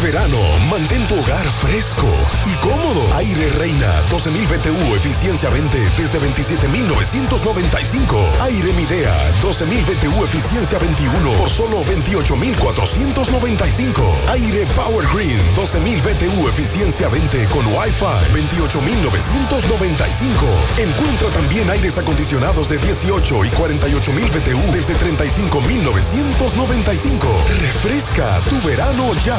[0.00, 0.38] Verano,
[0.70, 2.06] mantén tu hogar fresco
[2.46, 3.02] y cómodo.
[3.14, 8.40] Aire Reina 12.000 BTU eficiencia 20 desde 27.995.
[8.40, 14.14] Aire Midea 12.000 BTU eficiencia 21 por solo 28.495.
[14.28, 20.78] Aire Power Green 12.000 BTU eficiencia 20 con Wi-Fi 28.995.
[20.78, 27.18] Encuentra también aires acondicionados de 18 y 48.000 BTU desde 35.995.
[27.60, 29.38] Refresca tu verano ya.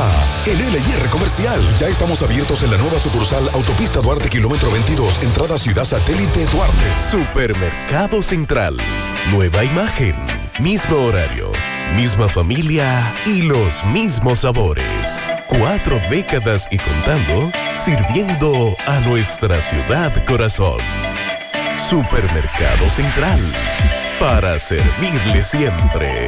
[0.50, 1.62] En LIR Comercial.
[1.78, 6.98] Ya estamos abiertos en la nueva sucursal Autopista Duarte, kilómetro 22, entrada Ciudad Satélite Duarte.
[7.12, 8.76] Supermercado Central.
[9.32, 10.16] Nueva imagen.
[10.60, 11.52] Mismo horario.
[11.96, 15.22] Misma familia y los mismos sabores.
[15.46, 17.52] Cuatro décadas y contando,
[17.86, 20.80] sirviendo a nuestra ciudad corazón.
[21.88, 23.40] Supermercado Central.
[24.20, 26.28] Para servirle siempre.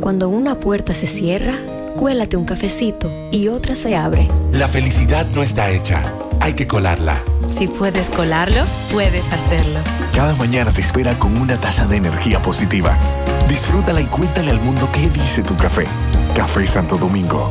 [0.00, 1.54] Cuando una puerta se cierra,
[1.96, 4.30] cuélate un cafecito y otra se abre.
[4.52, 6.02] La felicidad no está hecha,
[6.40, 7.20] hay que colarla.
[7.48, 9.80] Si puedes colarlo, puedes hacerlo.
[10.14, 12.96] Cada mañana te espera con una taza de energía positiva.
[13.52, 15.86] Disfrútala y cuéntale al mundo qué dice tu café.
[16.34, 17.50] Café Santo Domingo,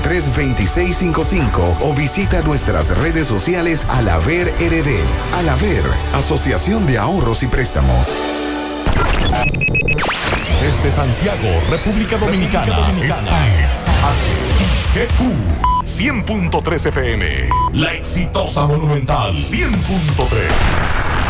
[0.00, 5.00] 2655 o visita nuestras redes sociales Alaver RD.
[5.38, 5.84] Alaver,
[6.14, 8.08] Asociación de Ahorros y Préstamos.
[10.60, 13.86] Desde Santiago, República Dominicana, esta es
[14.94, 17.48] HIGQ 100.3 FM.
[17.72, 21.29] La exitosa Monumental 100.3.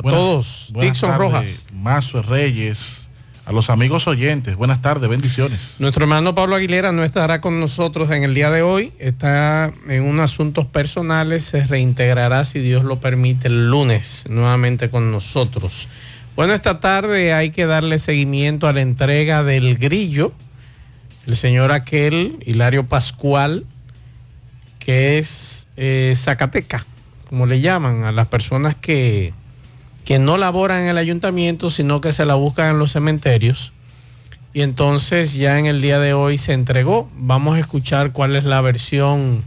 [0.00, 0.68] a Buenas- todos.
[0.72, 1.66] buenas Dixon Rojas.
[1.72, 3.02] Mazo Reyes,
[3.46, 4.56] a los amigos oyentes.
[4.56, 5.74] Buenas tardes, bendiciones.
[5.78, 8.92] Nuestro hermano Pablo Aguilera no estará con nosotros en el día de hoy.
[8.98, 11.44] Está en unos asuntos personales.
[11.44, 15.88] Se reintegrará, si Dios lo permite, el lunes nuevamente con nosotros.
[16.36, 20.32] Bueno, esta tarde hay que darle seguimiento a la entrega del grillo.
[21.26, 23.64] El señor aquel, Hilario Pascual,
[24.78, 26.86] que es eh, Zacateca,
[27.28, 29.32] como le llaman a las personas que,
[30.04, 33.72] que no laboran en el ayuntamiento, sino que se la buscan en los cementerios.
[34.52, 37.08] Y entonces ya en el día de hoy se entregó.
[37.16, 39.44] Vamos a escuchar cuál es la versión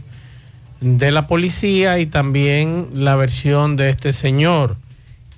[0.80, 4.76] de la policía y también la versión de este señor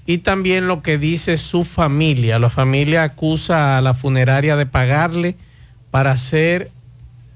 [0.06, 2.38] y también lo que dice su familia.
[2.38, 5.34] La familia acusa a la funeraria de pagarle
[5.90, 6.70] para hacer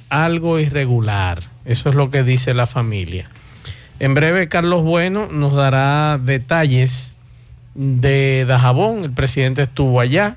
[0.08, 1.42] algo irregular.
[1.64, 3.28] Eso es lo que dice la familia.
[3.98, 7.09] En breve, Carlos Bueno nos dará detalles
[7.74, 9.04] de Dajabón.
[9.04, 10.36] El presidente estuvo allá.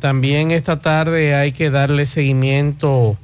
[0.00, 3.16] También esta tarde hay que darle seguimiento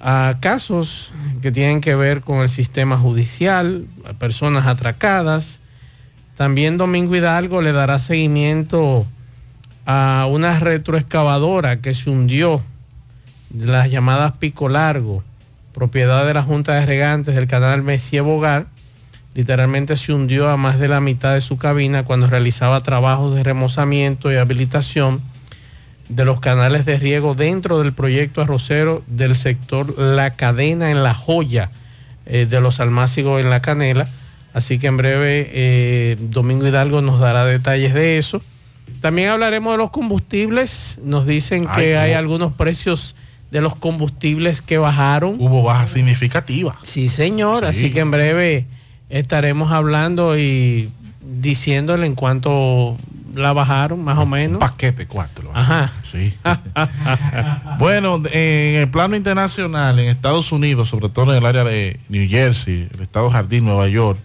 [0.00, 1.10] a casos
[1.42, 5.60] que tienen que ver con el sistema judicial, a personas atracadas.
[6.36, 9.06] También Domingo Hidalgo le dará seguimiento
[9.86, 12.62] a una retroexcavadora que se hundió,
[13.54, 15.22] las llamadas Pico Largo,
[15.72, 18.66] propiedad de la Junta de Regantes del canal Messier Bogar.
[19.36, 23.42] Literalmente se hundió a más de la mitad de su cabina cuando realizaba trabajos de
[23.42, 25.20] remozamiento y habilitación
[26.08, 31.12] de los canales de riego dentro del proyecto arrocero del sector La Cadena en La
[31.12, 31.70] Joya
[32.24, 34.08] eh, de los Almácigos en La Canela.
[34.54, 38.40] Así que en breve eh, Domingo Hidalgo nos dará detalles de eso.
[39.02, 40.98] También hablaremos de los combustibles.
[41.04, 43.14] Nos dicen que hay algunos precios
[43.50, 45.36] de los combustibles que bajaron.
[45.38, 46.78] Hubo baja significativa.
[46.84, 47.66] Sí, señor.
[47.66, 48.64] Así que en breve
[49.08, 52.96] estaremos hablando y diciéndole en cuanto
[53.34, 54.58] la bajaron, más o menos.
[54.60, 55.50] Paquete cuatro.
[55.54, 55.92] Ajá.
[56.10, 56.34] Sí.
[57.78, 62.28] bueno, en el plano internacional, en Estados Unidos, sobre todo en el área de New
[62.28, 64.18] Jersey, el estado Jardín, Nueva York,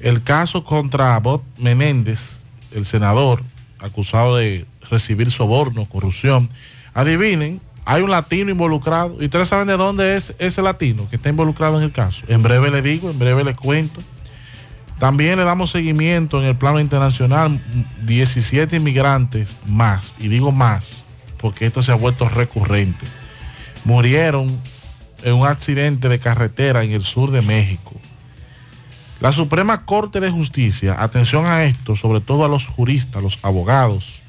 [0.00, 2.42] el caso contra Bob Menéndez,
[2.72, 3.42] el senador,
[3.80, 6.48] acusado de recibir soborno, corrupción.
[6.94, 9.16] Adivinen, hay un latino involucrado.
[9.20, 12.22] ¿Y ustedes saben de dónde es ese latino que está involucrado en el caso?
[12.28, 14.00] En breve le digo, en breve les cuento.
[15.02, 17.60] También le damos seguimiento en el plano internacional,
[18.04, 21.02] 17 inmigrantes más, y digo más,
[21.38, 23.04] porque esto se ha vuelto recurrente.
[23.84, 24.56] Murieron
[25.24, 27.94] en un accidente de carretera en el sur de México.
[29.18, 34.22] La Suprema Corte de Justicia, atención a esto, sobre todo a los juristas, los abogados,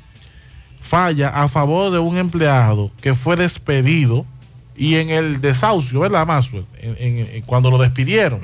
[0.81, 4.25] falla a favor de un empleado que fue despedido
[4.75, 6.65] y en el desahucio, ¿verdad, Maswell?
[7.45, 8.41] cuando lo despidieron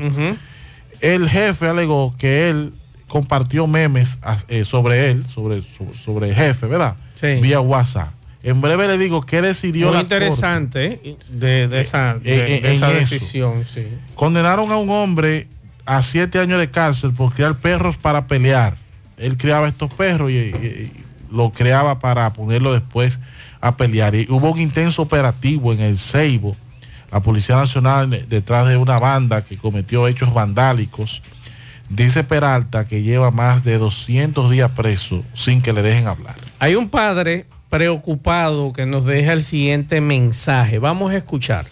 [1.02, 2.74] el jefe alegó que él
[3.08, 4.18] compartió memes
[4.48, 5.64] eh, sobre él, sobre,
[6.04, 6.96] sobre, el jefe, ¿verdad?
[7.20, 7.40] Sí.
[7.42, 8.10] Vía WhatsApp.
[8.42, 13.86] En breve le digo que decidió Muy interesante eh, de, esa, eh, esa decisión, sí.
[14.16, 15.48] Condenaron a un hombre
[15.86, 18.78] a siete años de cárcel por criar perros para pelear.
[19.18, 20.92] Él criaba estos perros y, y
[21.30, 23.20] lo creaba para ponerlo después
[23.60, 24.16] a pelear.
[24.16, 26.56] Y hubo un intenso operativo en el Ceibo
[27.12, 31.22] la Policía Nacional detrás de una banda que cometió hechos vandálicos.
[31.90, 36.36] Dice Peralta que lleva más de 200 días preso sin que le dejen hablar.
[36.60, 40.80] Hay un padre preocupado que nos deja el siguiente mensaje.
[40.80, 41.66] Vamos a escuchar.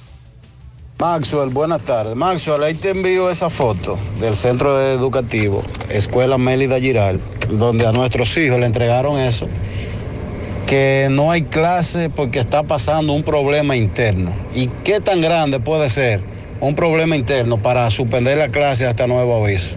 [1.00, 2.16] Maxwell, buenas tardes.
[2.16, 7.20] Maxwell, ahí te envío esa foto del centro educativo, Escuela Mélida Giral,
[7.52, 9.48] donde a nuestros hijos le entregaron eso
[10.68, 14.34] que no hay clase porque está pasando un problema interno.
[14.54, 16.20] ¿Y qué tan grande puede ser
[16.60, 19.76] un problema interno para suspender la clase hasta nuevo aviso?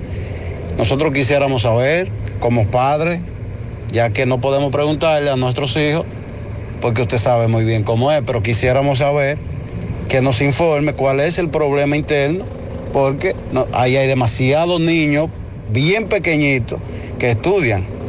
[0.76, 2.10] Nosotros quisiéramos saber,
[2.40, 3.20] como padres,
[3.92, 6.04] ya que no podemos preguntarle a nuestros hijos,
[6.80, 9.38] porque usted sabe muy bien cómo es, pero quisiéramos saber
[10.08, 12.44] que nos informe cuál es el problema interno,
[12.92, 13.36] porque
[13.72, 15.28] ahí hay demasiados niños
[15.72, 16.80] bien pequeñitos
[17.20, 17.99] que estudian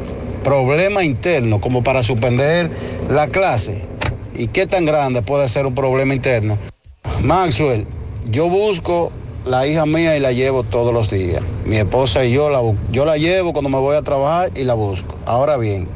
[0.44, 2.70] problema interno como para suspender
[3.10, 3.84] la clase.
[4.36, 6.58] ¿Y qué tan grande puede ser un problema interno?
[7.22, 7.86] Maxwell,
[8.30, 9.12] yo busco
[9.46, 11.44] la hija mía y la llevo todos los días.
[11.65, 12.62] Mi esposa y yo la,
[12.92, 15.15] yo la llevo cuando me voy a trabajar y la busco.
[15.25, 15.88] Ahora bien,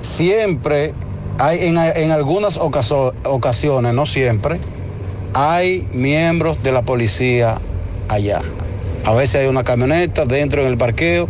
[0.00, 0.92] siempre
[1.38, 4.58] hay en, en algunas ocasiones, no siempre,
[5.34, 7.58] hay miembros de la policía
[8.08, 8.40] allá.
[9.04, 11.28] A veces hay una camioneta dentro en el parqueo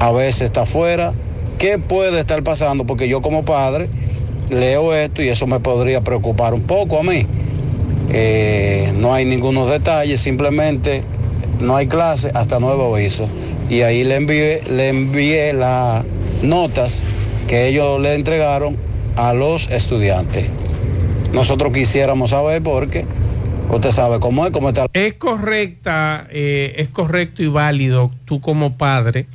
[0.00, 1.12] a veces está afuera.
[1.58, 2.84] ¿Qué puede estar pasando?
[2.84, 3.88] Porque yo como padre
[4.50, 7.26] leo esto y eso me podría preocupar un poco a mí.
[8.12, 11.02] Eh, no hay ningunos detalles, simplemente
[11.60, 13.28] no hay clase hasta nuevo aviso.
[13.68, 16.04] Y ahí le envié, le envié las
[16.42, 17.02] notas
[17.48, 18.76] que ellos le entregaron
[19.16, 20.46] a los estudiantes.
[21.32, 23.04] Nosotros quisiéramos saber por qué.
[23.70, 24.86] Usted sabe cómo es, cómo está.
[24.92, 29.26] Es correcta, eh, es correcto y válido tú como padre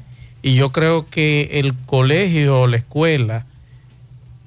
[0.42, 3.46] y yo creo que el colegio o la escuela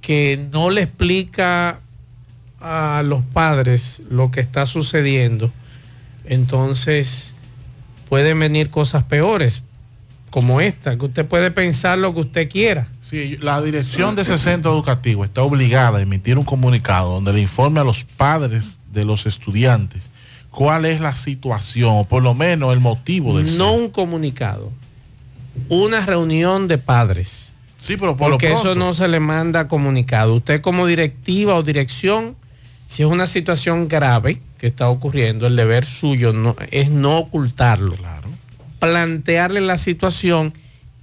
[0.00, 1.78] que no le explica
[2.60, 5.50] a los padres lo que está sucediendo,
[6.24, 7.32] entonces
[8.08, 9.62] pueden venir cosas peores
[10.30, 12.88] como esta, que usted puede pensar lo que usted quiera.
[13.00, 17.40] Sí, la dirección de ese centro educativo está obligada a emitir un comunicado donde le
[17.40, 20.02] informe a los padres de los estudiantes
[20.54, 24.70] cuál es la situación, o por lo menos el motivo del No un comunicado,
[25.68, 27.52] una reunión de padres.
[27.78, 30.34] Sí, pero por porque lo eso no se le manda comunicado.
[30.34, 32.34] Usted como directiva o dirección,
[32.86, 37.94] si es una situación grave que está ocurriendo, el deber suyo no, es no ocultarlo.
[38.78, 40.54] Plantearle la situación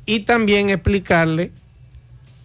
[0.06, 1.52] y también explicarle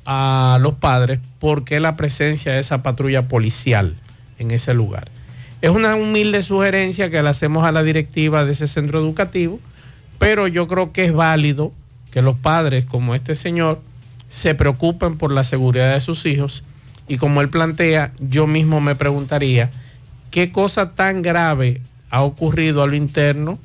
[0.04, 3.96] a los padres por qué la presencia de esa patrulla policial
[4.38, 5.10] en ese lugar.
[5.62, 9.58] Es una humilde sugerencia que le hacemos a la directiva de ese centro educativo,
[10.18, 11.72] pero yo creo que es válido
[12.16, 13.78] que los padres, como este señor,
[14.30, 16.64] se preocupen por la seguridad de sus hijos
[17.08, 19.68] y como él plantea, yo mismo me preguntaría
[20.30, 23.58] qué cosa tan grave ha ocurrido a lo interno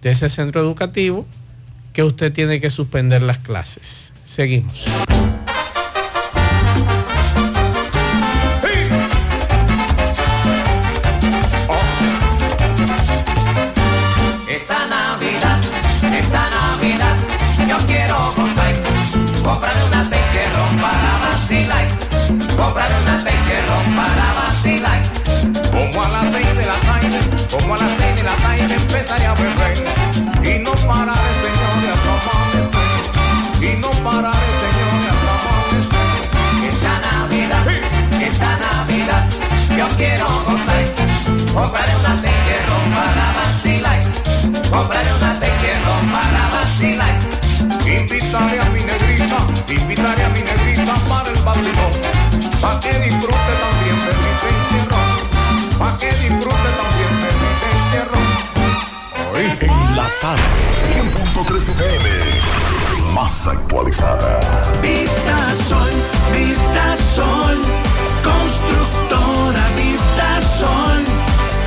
[0.00, 1.26] de ese centro educativo
[1.92, 4.14] que usted tiene que suspender las clases.
[4.24, 4.86] Seguimos.
[22.58, 25.00] Comprar una ron para vacilar.
[25.70, 27.20] Como a las seis de la tarde,
[27.52, 29.78] como a las seis de la tarde empezaré a beber.
[30.42, 32.90] Y no pararé, señores, hasta amanecer.
[33.62, 36.08] Y no pararé, señores, hasta amanecer.
[36.68, 37.66] Esta Navidad,
[38.28, 39.22] esta Navidad,
[39.78, 40.84] yo quiero gozar.
[41.54, 44.00] Compraré una ron para vacilar.
[44.68, 47.14] Compraré una ron para vacilar.
[47.86, 51.87] Invitaré a mi negrita, invitaré a mi negrita para el vacilón.
[52.60, 55.10] Pa' que disfrute también de mi encierrón.
[55.78, 57.48] Pa' que disfrute también de mi.
[59.32, 60.42] Hoy en la tarde.
[61.44, 62.08] 100.3 FM.
[63.14, 64.40] Más actualizada.
[64.82, 65.90] Vista Sol,
[66.32, 67.58] Vista Sol,
[68.24, 71.04] constructora Vista Sol,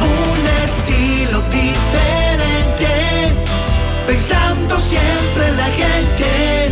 [0.02, 2.94] un estilo diferente,
[4.06, 6.72] pensando siempre en la gente,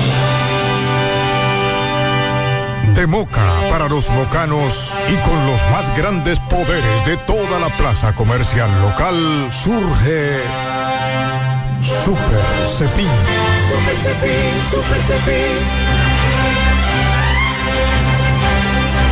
[2.95, 8.13] De Moca para los mocanos y con los más grandes poderes de toda la plaza
[8.13, 10.39] comercial local surge
[11.81, 12.41] Super
[12.77, 13.07] Cepín.
[13.69, 14.31] Super Cepín,
[14.71, 15.91] Super Cepín.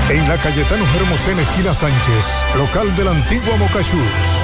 [0.09, 2.25] En la Cayetano Hermosén, esquina Sánchez,
[2.57, 3.99] local de la antigua Mocachús,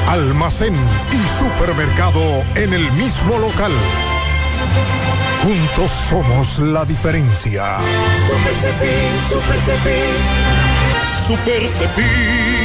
[0.07, 0.75] almacén
[1.11, 2.21] y supermercado
[2.55, 3.71] en el mismo local.
[5.45, 7.77] Juntos somos la diferencia.
[8.27, 10.15] Super Cepín, Super Cepín.
[11.27, 12.64] Super Cepín.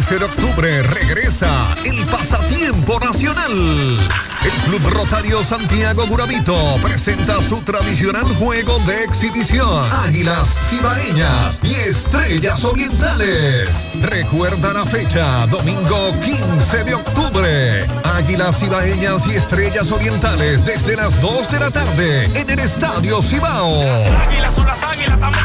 [0.00, 3.52] El 15 de octubre regresa el Pasatiempo Nacional.
[3.52, 9.92] El Club Rotario Santiago Guravito presenta su tradicional juego de exhibición.
[9.92, 13.68] Águilas cibaeñas y estrellas orientales.
[14.00, 17.86] Recuerda la fecha, domingo 15 de octubre.
[18.02, 23.82] Águilas cibaeñas y estrellas orientales desde las 2 de la tarde en el Estadio Cibao.
[23.82, 25.38] Águilas son las águilas, estamos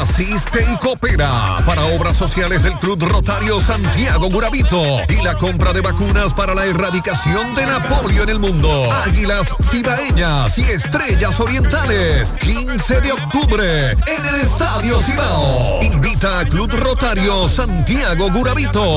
[0.00, 5.80] asiste y coopera para obras sociales del Club Rotario Santiago Guravito y la compra de
[5.80, 8.90] vacunas para la erradicación de la polio en el mundo.
[9.06, 15.82] Águilas Cibaeñas y Estrellas Orientales, 15 de octubre en el Estadio Cibao.
[15.82, 18.96] Invita a Club Rotario Santiago Guravito.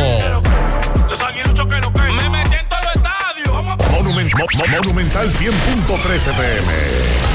[4.57, 7.34] Monumental 100.13 pm.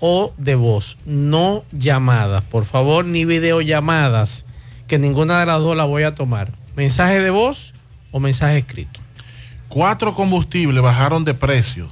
[0.00, 4.45] o de voz, no llamadas, por favor, ni videollamadas
[4.86, 6.48] que ninguna de las dos la voy a tomar.
[6.76, 7.72] Mensaje de voz
[8.12, 9.00] o mensaje escrito.
[9.68, 11.88] Cuatro combustibles bajaron de precio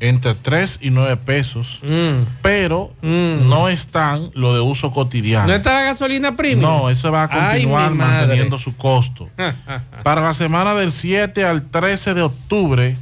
[0.00, 2.24] entre 3 y 9 pesos, Mm.
[2.40, 5.48] pero no están lo de uso cotidiano.
[5.48, 6.60] ¿No está la gasolina premium?
[6.70, 9.28] No, eso va a continuar manteniendo su costo.
[10.04, 12.96] Para la semana del 7 al 13 de octubre,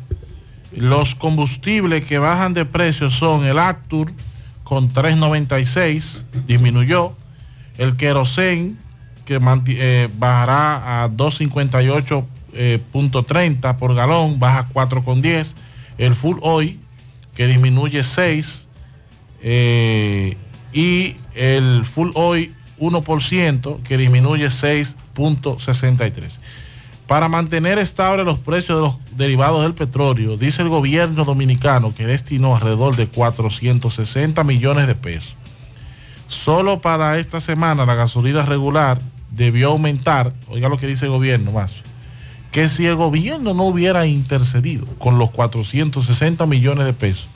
[0.75, 4.11] los combustibles que bajan de precio son el Actur
[4.65, 7.13] con 3.96, disminuyó,
[7.79, 8.73] el Kerosene
[9.27, 15.53] que eh, bajará a 258.30 por galón, baja 4,10,
[15.99, 16.81] el Full Oil
[17.35, 18.67] que disminuye 6
[19.43, 20.39] eh,
[20.73, 26.39] y el Full Oil 1% que disminuye 6.63.
[27.07, 32.07] Para mantener estables los precios de los derivados del petróleo, dice el gobierno dominicano que
[32.07, 35.37] destinó alrededor de 460 millones de pesos.
[36.27, 38.99] Solo para esta semana la gasolina regular
[39.37, 41.75] debió aumentar, oiga lo que dice el gobierno más,
[42.51, 47.29] que si el gobierno no hubiera intercedido con los 460 millones de pesos,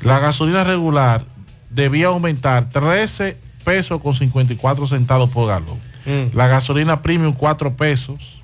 [0.00, 1.24] la gasolina regular
[1.70, 5.78] debía aumentar 13 pesos con 54 centavos por galón.
[6.06, 6.36] Mm.
[6.36, 8.36] La gasolina premium 4 pesos.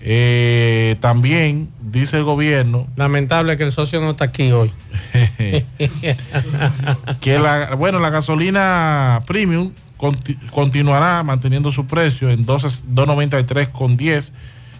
[0.00, 4.70] Eh, también dice el gobierno Lamentable que el socio no está aquí hoy.
[7.20, 9.72] que la, bueno, la gasolina premium
[10.50, 14.32] continuará manteniendo su precio en 12 2.93 con 10,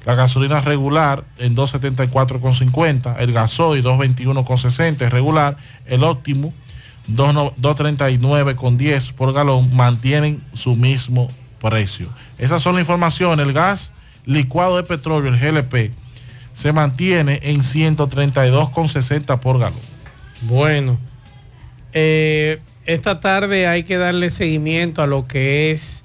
[0.07, 6.04] la gasolina regular en 2.74 con 50, el gasoil 2.21 con 60 es regular, el
[6.04, 6.52] óptimo
[7.09, 11.28] 2 2.39 con 10 por galón mantienen su mismo
[11.61, 12.09] precio.
[12.38, 13.92] Esas son las informaciones, el gas
[14.24, 15.92] licuado de petróleo, el GLP,
[16.52, 19.81] se mantiene en 132 con 60 por galón.
[20.42, 20.98] Bueno,
[21.92, 26.03] eh, esta tarde hay que darle seguimiento a lo que es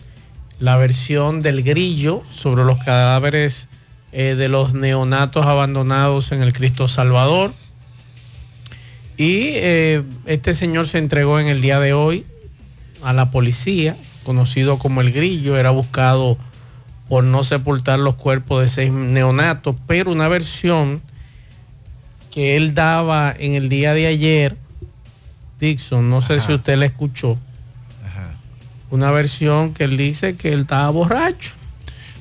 [0.60, 3.70] la versión del grillo sobre los cadáveres
[4.12, 7.54] eh, de los neonatos abandonados en el Cristo Salvador.
[9.16, 12.26] Y eh, este señor se entregó en el día de hoy
[13.02, 16.38] a la policía, conocido como el grillo, era buscado
[17.08, 21.02] por no sepultar los cuerpos de seis neonatos, pero una versión
[22.30, 24.58] que él daba en el día de ayer
[25.68, 27.38] Dixon, no sé si usted la escuchó.
[28.90, 31.52] Una versión que él dice que él estaba borracho.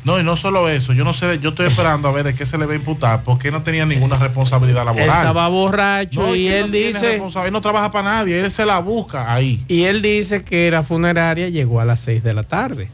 [0.05, 2.44] No, y no solo eso, yo no sé, yo estoy esperando a ver de qué
[2.46, 5.09] se le va a imputar, porque no tenía ninguna responsabilidad laboral.
[5.09, 7.16] Él estaba borracho No, y él dice...
[7.44, 9.64] él no trabaja para nadie, él se la busca ahí.
[9.68, 12.88] Y él dice que la funeraria llegó a las 6 de la tarde.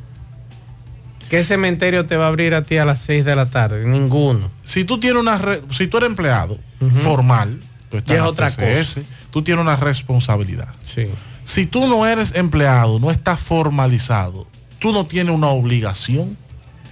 [1.30, 3.86] ¿Qué cementerio te va a abrir a ti a las 6 de la tarde?
[3.86, 4.50] Ninguno.
[4.64, 6.58] Si tú tienes una, re- si tú eres empleado
[7.02, 9.00] formal, tú estás Y es otra cosa.
[9.30, 10.68] Tú tienes una responsabilidad.
[10.82, 11.08] Sí.
[11.44, 14.46] Si tú no eres empleado, no estás formalizado,
[14.78, 16.36] tú no tienes una obligación.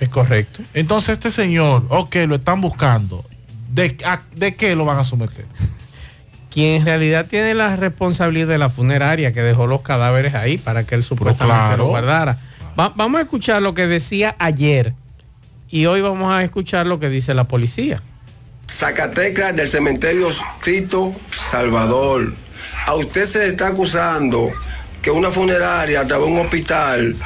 [0.01, 0.63] Es correcto.
[0.75, 3.25] Entonces este señor, ok, lo están buscando.
[3.73, 5.45] ¿De, a- ¿de qué lo van a someter?
[6.51, 10.85] Quien en realidad tiene la responsabilidad de la funeraria que dejó los cadáveres ahí para
[10.87, 11.77] que él supuestamente claro.
[11.85, 12.39] lo guardara.
[12.79, 14.95] Va- vamos a escuchar lo que decía ayer
[15.69, 18.01] y hoy vamos a escuchar lo que dice la policía.
[18.77, 20.29] Zacatecas del cementerio
[20.61, 22.35] Cristo Salvador.
[22.85, 24.53] A usted se le está acusando
[25.01, 27.17] que una funeraria, a través de un hospital,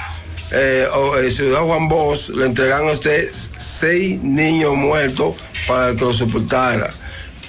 [0.52, 0.86] eh,
[1.18, 5.34] eh, Ciudad Juan Bosch, le entregan a usted seis niños muertos
[5.66, 6.90] para que los sepultara.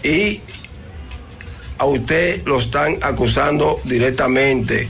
[0.01, 0.41] Y
[1.77, 4.89] a usted lo están acusando directamente.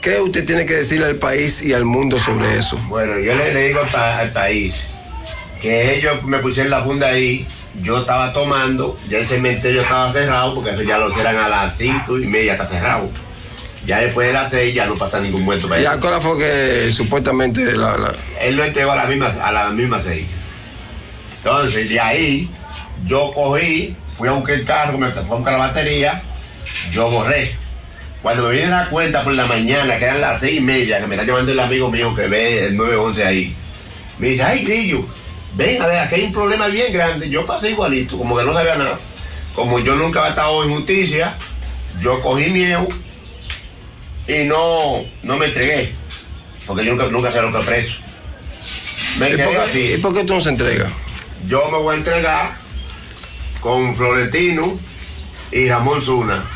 [0.00, 2.76] ¿Qué usted tiene que decirle al país y al mundo sobre eso?
[2.88, 4.74] Bueno, yo le, digo al país
[5.60, 7.46] que ellos me pusieron la funda ahí,
[7.80, 11.76] yo estaba tomando, ya el cementerio estaba cerrado, porque eso ya lo cierran a las
[11.76, 13.08] cinco y media, está cerrado.
[13.86, 15.96] Ya después de las seis ya no pasa ningún muerto para ¿Y allá.
[15.96, 19.50] a qué hora fue que supuestamente la, la- Él lo entregó a las mismas a
[19.50, 20.26] las mismas seis.
[21.38, 22.50] Entonces, de ahí,
[23.06, 26.22] yo cogí, fui a buscar el carro, me fui a buscar la batería,
[26.92, 27.56] yo borré.
[28.22, 31.00] Cuando me viene a dar cuenta por la mañana, que eran las seis y media,
[31.00, 33.56] que me está llamando el amigo mío que ve el 911 ahí,
[34.18, 35.04] me dice, ay, Grillo,
[35.54, 37.28] ven a ver, aquí hay un problema bien grande.
[37.28, 38.98] Yo pasé igualito, como que no sabía nada.
[39.54, 41.36] Como yo nunca había estado en justicia,
[42.00, 42.88] yo cogí miedo
[44.26, 45.92] y no, no me entregué,
[46.66, 47.98] porque yo nunca, nunca se preso.
[49.18, 50.90] Me ¿Y por qué- y por qué tú no se entrega?
[51.46, 52.56] Yo me voy a entregar
[53.60, 54.78] con Florentino
[55.50, 56.48] y Ramón Zuna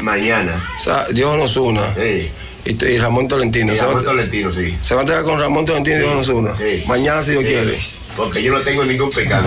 [0.00, 0.70] mañana.
[0.76, 1.94] O sea, Dios nos una.
[1.94, 2.30] Sí.
[2.64, 3.72] Y, y Ramón Tolentino.
[3.72, 4.76] Y Ramón Tolentino, sí.
[4.82, 6.54] Se va a entregar con Ramón Tolentino y Dios nos una.
[6.54, 6.82] Sí.
[6.86, 7.78] Mañana si Dios quiere.
[8.16, 9.46] Porque yo no tengo ningún pecado.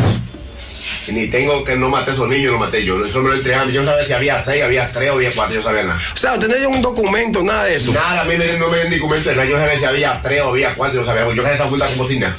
[1.08, 3.06] Ni tengo que no maté a esos niños, no maté yo.
[3.06, 3.71] Eso me lo entregaron.
[3.71, 5.99] Yo no sabía si había seis, había tres o había cuatro, yo no sabía nada.
[6.13, 7.91] O sea, usted no dio un documento, nada de eso.
[7.93, 9.47] Nada, a mí me, no me dio ni documento de nada.
[9.47, 11.23] Yo no sabía si había tres o había cuatro, yo no sabía.
[11.26, 12.38] porque Yo quería esa junta como sin nada.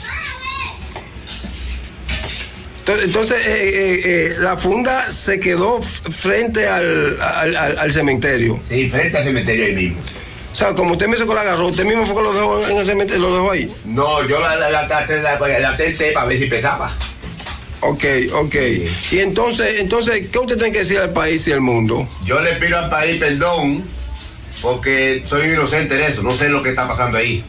[2.86, 8.60] Entonces, eh, eh, eh, la funda se quedó frente al, al, al- al cementerio.
[8.62, 10.00] Sí, frente al cementerio ahí mismo.
[10.54, 12.68] O sea, como usted me dice que la agarró, usted mismo fue que lo dejó
[12.68, 13.74] en el cementerio, lo dejó ahí.
[13.84, 16.96] No, yo la, la, la, la, la tenté para ver si pesaba.
[17.80, 18.54] Ok, ok.
[19.10, 22.08] Y entonces, entonces, ¿qué usted tiene que decir al país y al mundo?
[22.24, 23.84] Yo le pido al país perdón
[24.62, 27.44] porque soy inocente de eso, no sé lo que está pasando ahí.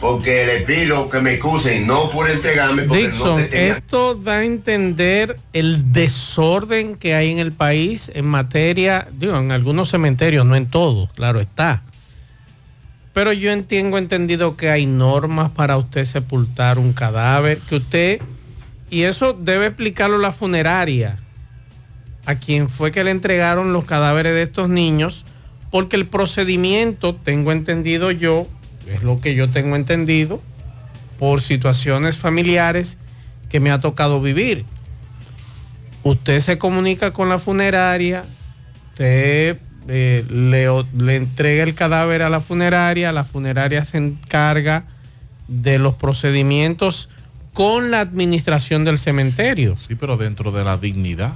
[0.00, 4.14] Porque le pido que me excusen, no por entregarme, porque no Dixon, te tenía- esto
[4.16, 9.88] da a entender el desorden que hay en el país en materia, digo, en algunos
[9.90, 11.82] cementerios, no en todos, claro está.
[13.16, 18.20] Pero yo en- tengo entendido que hay normas para usted sepultar un cadáver, que usted,
[18.90, 21.16] y eso debe explicarlo la funeraria,
[22.26, 25.24] a quien fue que le entregaron los cadáveres de estos niños,
[25.70, 28.46] porque el procedimiento, tengo entendido yo,
[28.86, 30.42] es lo que yo tengo entendido,
[31.18, 32.98] por situaciones familiares
[33.48, 34.66] que me ha tocado vivir.
[36.02, 38.26] Usted se comunica con la funeraria,
[38.90, 39.56] usted
[39.88, 44.84] eh, le, entrega el cadáver a la funeraria, la funeraria se encarga
[45.48, 47.08] de los procedimientos
[47.52, 49.76] con la administración del cementerio.
[49.76, 51.32] Sí, pero dentro de la dignidad,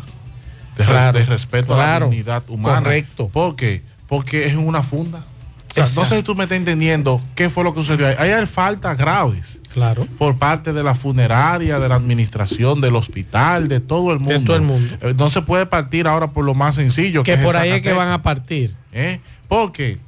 [0.77, 2.81] de, res- Claro, de respeto a la dignidad humana.
[2.83, 3.29] correcto.
[3.29, 3.83] ¿Por qué?
[4.09, 5.25] Porque es una funda.
[5.71, 8.17] O sea, no sé si tú me estás entendiendo qué fue lo que sucedió ahí.
[8.33, 9.60] Hay faltas graves.
[9.73, 10.07] Claro.
[10.19, 14.43] Por parte de la funeraria, de la administración, del hospital, de todo el mundo.
[14.47, 14.97] todo el mundo.
[15.01, 17.23] Eh, No se puede partir ahora por lo más sencillo.
[17.23, 18.75] Que es por ahí es que van a partir.
[18.93, 19.21] ¿Eh?
[19.49, 19.99] Porque,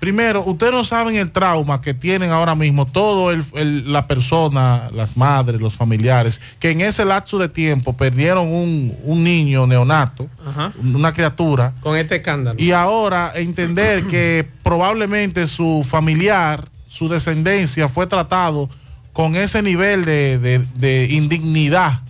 [0.00, 4.90] primero, ustedes no saben el trauma que tienen ahora mismo todo el, el- la persona,
[4.92, 10.28] las madres, los familiares, que en ese lapso de tiempo perdieron un, un niño neonato,
[10.46, 10.72] Ajá.
[10.82, 12.60] una criatura, Con este escándalo.
[12.60, 18.68] y ahora entender que probablemente su familiar, su descendencia fue tratado
[19.16, 22.02] con ese nivel de, de- de indignidad.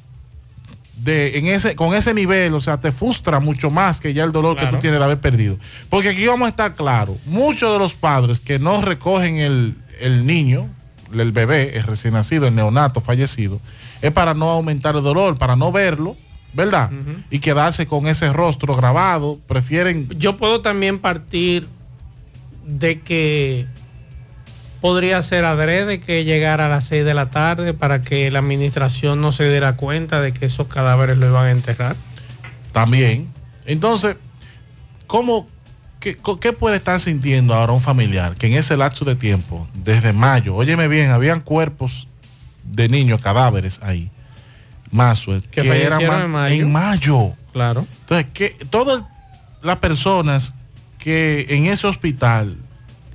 [1.05, 4.33] De, en ese, con ese nivel, o sea, te frustra mucho más que ya el
[4.33, 5.57] dolor que tú tienes de haber perdido.
[5.89, 10.27] Porque aquí vamos a estar claros, muchos de los padres que no recogen el, el
[10.27, 10.69] niño,
[11.15, 13.61] el bebé, el recién nacido, el neonato fallecido,
[14.03, 16.17] es para no aumentar el dolor, para no verlo,
[16.55, 16.91] ¿verdad?
[17.31, 20.09] Y quedarse con ese rostro grabado, prefieren...
[20.19, 21.69] Yo puedo también partir
[22.67, 23.67] de que
[24.87, 29.21] podría ser adrede que llegara a las 6 de la tarde para que la administración
[29.21, 31.97] no se diera cuenta de que esos cadáveres lo iban a enterrar.
[32.71, 33.27] También.
[33.65, 34.15] Entonces,
[35.09, 35.49] ¿cómo,
[35.99, 36.15] qué,
[36.53, 40.87] puede estar sintiendo ahora un familiar que en ese lapso de tiempo, desde mayo, óyeme
[40.87, 42.07] bien, habían cuerpos
[42.63, 44.09] de niños, cadáveres ahí,
[44.93, 46.55] más Que fallecieron en mayo.
[46.55, 47.33] en mayo.
[47.53, 47.87] Claro.
[48.03, 49.03] Entonces, que todas
[49.63, 50.53] las personas
[51.01, 52.57] que en ese hospital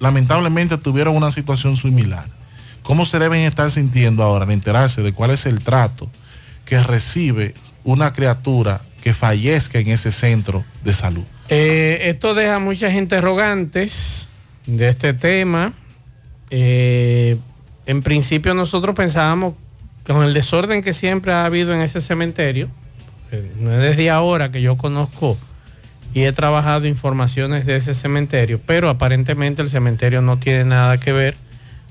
[0.02, 2.26] lamentablemente tuvieron una situación similar,
[2.84, 6.10] ¿cómo se deben estar sintiendo ahora al enterarse de cuál es el trato
[6.66, 11.24] que recibe una criatura que fallezca en ese centro de salud?
[11.50, 14.28] Eh, esto deja muchas interrogantes
[14.66, 15.74] de este tema.
[16.50, 17.38] Eh,
[17.86, 19.54] en principio nosotros pensábamos
[20.06, 22.70] con el desorden que siempre ha habido en ese cementerio,
[23.32, 25.38] eh, no es desde ahora que yo conozco
[26.14, 31.14] y he trabajado informaciones de ese cementerio, pero aparentemente el cementerio no tiene nada que
[31.14, 31.36] ver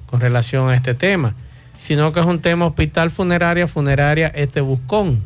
[0.07, 1.35] con relación a este tema,
[1.79, 5.23] sino que es un tema hospital funeraria, funeraria este buscón.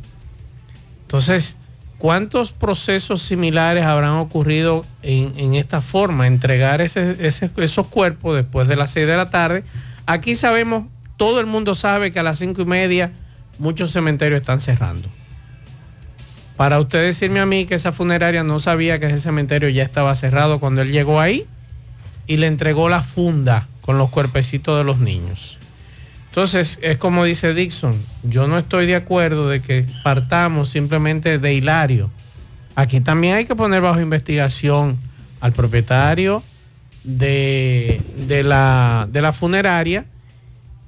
[1.02, 1.57] Entonces,
[1.98, 6.26] ¿cuántos procesos similares habrán ocurrido en, esta forma?
[6.26, 9.64] Entregar esos cuerpos después de las 6 de la tarde.
[10.07, 10.85] Aquí sabemos,
[11.16, 13.11] todo el mundo sabe que a las cinco y media
[13.59, 15.09] muchos cementerios están cerrando.
[16.56, 20.14] Para usted decirme a mí que esa funeraria no sabía que ese cementerio ya estaba
[20.14, 21.46] cerrado cuando él llegó ahí
[22.26, 25.58] y le entregó la funda con los cuerpecitos de los niños.
[26.28, 31.54] Entonces, es como dice Dixon, yo no estoy de acuerdo de que partamos simplemente de
[31.54, 32.10] Hilario.
[32.74, 34.98] Aquí también hay que poner bajo investigación
[35.40, 36.42] al propietario
[37.04, 40.06] de, de la, de la funeraria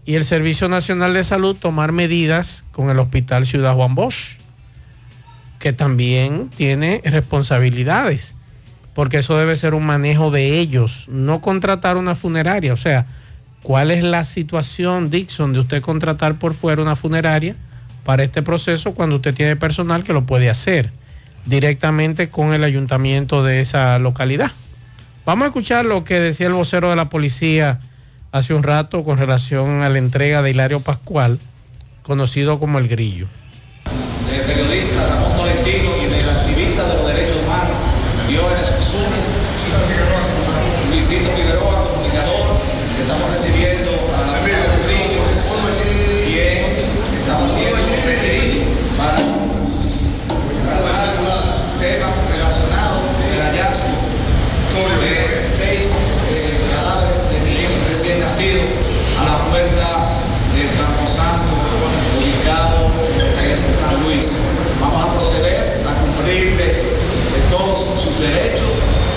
[0.04, 4.38] y el Servicio Nacional de Salud tomar medidas con el Hospital Ciudad Juan Bosch,
[5.66, 8.36] que también tiene responsabilidades,
[8.94, 12.72] porque eso debe ser un manejo de ellos, no contratar una funeraria.
[12.72, 13.06] O sea,
[13.64, 17.56] ¿cuál es la situación, Dixon, de usted contratar por fuera una funeraria
[18.04, 20.92] para este proceso cuando usted tiene personal que lo puede hacer
[21.46, 24.52] directamente con el ayuntamiento de esa localidad?
[25.24, 27.80] Vamos a escuchar lo que decía el vocero de la policía
[28.30, 31.40] hace un rato con relación a la entrega de Hilario Pascual,
[32.04, 33.26] conocido como el Grillo.
[34.30, 37.76] del periodista Ramón Tolentino y del activista de los derechos humanos,
[38.28, 39.22] Diógenes Zuni,
[40.90, 42.46] Luisito Figueroa, comunicador,
[42.96, 45.22] que estamos recibiendo a la Grillo,
[46.26, 47.76] quien estaba haciendo
[48.06, 49.16] requeridos para
[50.66, 51.16] tratar
[51.80, 54.06] temas relacionados con el hallazgo
[55.00, 55.88] de seis
[56.28, 58.64] eh, cadáveres de niños recién nacidos
[59.18, 60.20] a la puerta
[60.52, 61.54] del Camposanto,
[62.18, 62.92] ubicado
[63.40, 64.36] en San Luis.
[64.80, 68.68] Vamos a proceder a cumplirle de todos sus derechos,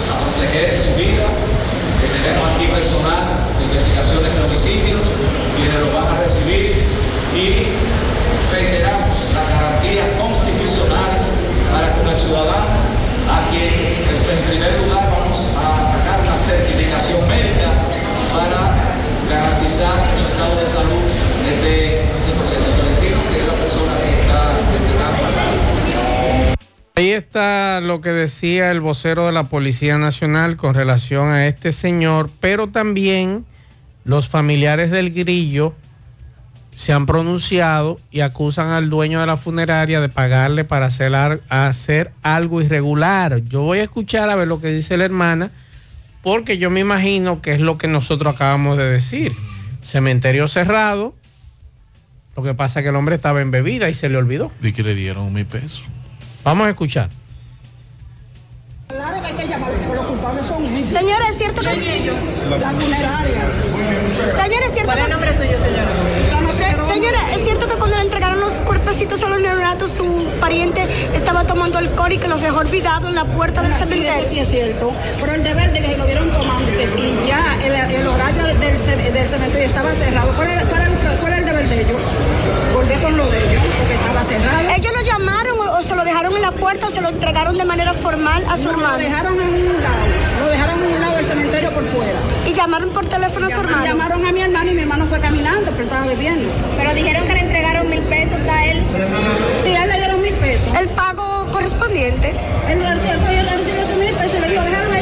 [0.07, 1.27] a proteger su vida,
[1.99, 5.03] que tenemos aquí personal de investigaciones de homicidios,
[5.55, 6.87] quienes lo van a recibir
[7.35, 7.75] y
[8.51, 11.23] reiteramos las garantías constitucionales
[11.71, 12.79] para con el ciudadano,
[13.27, 17.73] a quien en primer lugar vamos a sacar una certificación médica
[18.29, 18.77] para
[19.25, 21.01] garantizar que su estado de salud
[21.49, 25.19] esté 100% Tolentino, que es la persona que está entregando
[26.95, 27.11] Ahí
[27.83, 32.67] lo que decía el vocero de la Policía Nacional con relación a este señor, pero
[32.67, 33.45] también
[34.05, 35.73] los familiares del grillo
[36.75, 42.11] se han pronunciado y acusan al dueño de la funeraria de pagarle para hacer, hacer
[42.23, 43.41] algo irregular.
[43.49, 45.51] Yo voy a escuchar a ver lo que dice la hermana,
[46.23, 49.33] porque yo me imagino que es lo que nosotros acabamos de decir.
[49.81, 51.13] Cementerio cerrado,
[52.37, 54.49] lo que pasa es que el hombre estaba en bebida y se le olvidó.
[54.61, 55.83] De que le dieron mil pesos.
[56.45, 57.09] Vamos a escuchar.
[59.19, 60.89] Claro que hay que llamar, porque los culpables son ellos.
[60.89, 61.67] Señora, es cierto que...
[61.67, 63.43] La funeraria.
[64.31, 65.89] Señora, es cierto ¿Cuál es el nombre suyo, señora?
[66.55, 70.87] Se- señora, es cierto que cuando le entregaron los cuerpecitos a los neonatos, su pariente
[71.13, 74.11] estaba tomando alcohol y que los dejó olvidados en la puerta del cementerio.
[74.19, 77.27] Eso sí es cierto, pero el deber de que se lo vieron tomando que y
[77.27, 80.31] ya el, el horario del, del cementerio estaba cerrado.
[80.35, 81.97] ¿Cuál era, cuál era- cuál era el deber de ellos?
[82.89, 84.69] Con lo de ellos, porque estaba cerrado.
[84.75, 87.57] ¿Ellos lo llamaron o, o se lo dejaron en la puerta o se lo entregaron
[87.57, 88.93] de manera formal a su No, hermano?
[88.93, 90.05] Lo dejaron en un lado,
[90.39, 92.19] lo dejaron en un lado del cementerio por fuera.
[92.45, 93.85] ¿Y llamaron por teléfono a su hermano?
[93.85, 96.49] Llamaron a mi hermano y mi hermano fue caminando, pero estaba bebiendo.
[96.77, 98.83] Pero dijeron que le entregaron mil pesos a él.
[99.63, 100.67] Sí, a él le dieron mil pesos.
[100.77, 102.33] ¿El pago correspondiente?
[102.69, 104.93] Él recibió sus mil pesos y le dijo, déjalo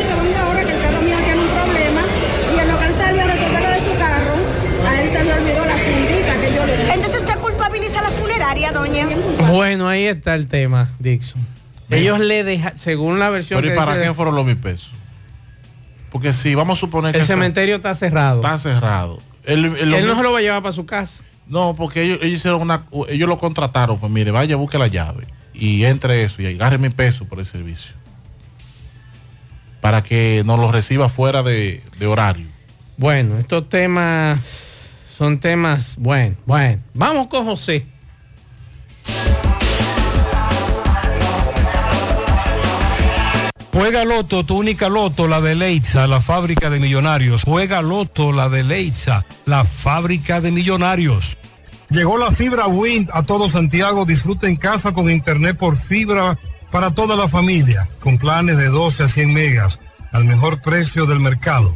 [7.78, 9.08] culpabiliza a la funeraria, doña.
[9.50, 11.46] Bueno, ahí está el tema, Dixon.
[11.90, 14.92] Ellos le dejan, según la versión Pero ¿y que para qué fueron los mil pesos?
[16.12, 17.20] Porque si vamos a suponer que...
[17.20, 18.42] El cementerio está cerrado.
[18.42, 19.20] Está cerrado.
[19.46, 21.22] Él, Él no se lo va a llevar para su casa.
[21.48, 25.26] No, porque ellos, ellos hicieron una, ellos lo contrataron, pues mire, vaya, busque la llave
[25.54, 27.92] y entre eso y agarre mi peso por el servicio.
[29.80, 32.48] Para que nos lo reciba fuera de, de horario.
[32.98, 34.40] Bueno, estos temas
[35.18, 36.80] son temas, bueno, bueno.
[36.94, 37.86] Vamos con José.
[43.74, 47.44] Juega Loto, tu única Loto, la de Leitza, la fábrica de millonarios.
[47.44, 51.38] Juega Loto, la de Leitza, la fábrica de millonarios.
[51.90, 54.06] Llegó la fibra Wind a todo Santiago.
[54.06, 56.38] Disfruta en casa con internet por fibra
[56.72, 59.80] para toda la familia, con planes de 12 a 100 megas
[60.12, 61.76] al mejor precio del mercado.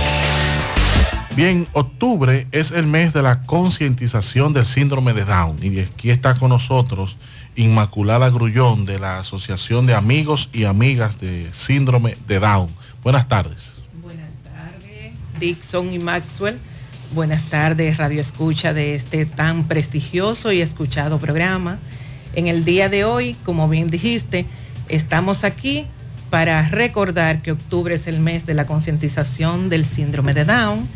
[1.35, 6.35] Bien, octubre es el mes de la concientización del síndrome de Down y aquí está
[6.35, 7.15] con nosotros
[7.55, 12.67] Inmaculada Grullón de la Asociación de Amigos y Amigas de Síndrome de Down.
[13.01, 13.75] Buenas tardes.
[15.39, 16.59] Dixon y Maxwell.
[17.13, 21.79] Buenas tardes, Radio Escucha de este tan prestigioso y escuchado programa.
[22.35, 24.45] En el día de hoy, como bien dijiste,
[24.89, 25.85] estamos aquí
[26.29, 30.87] para recordar que octubre es el mes de la concientización del síndrome de Down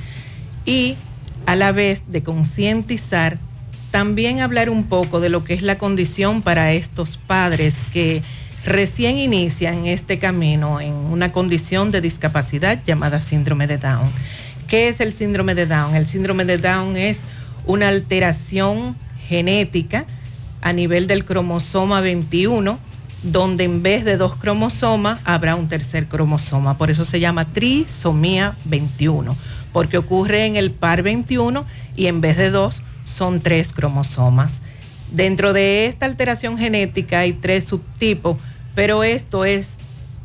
[0.65, 0.95] y
[1.45, 3.37] a la vez de concientizar,
[3.91, 8.21] también hablar un poco de lo que es la condición para estos padres que
[8.65, 14.11] recién inician este camino en una condición de discapacidad llamada síndrome de Down.
[14.67, 15.95] ¿Qué es el síndrome de Down?
[15.95, 17.21] El síndrome de Down es
[17.65, 18.95] una alteración
[19.27, 20.05] genética
[20.61, 22.79] a nivel del cromosoma 21,
[23.25, 26.77] donde en vez de dos cromosomas habrá un tercer cromosoma.
[26.77, 29.35] Por eso se llama trisomía 21,
[29.73, 31.65] porque ocurre en el par 21
[31.95, 34.61] y en vez de dos son tres cromosomas.
[35.11, 38.37] Dentro de esta alteración genética hay tres subtipos,
[38.75, 39.77] pero esto es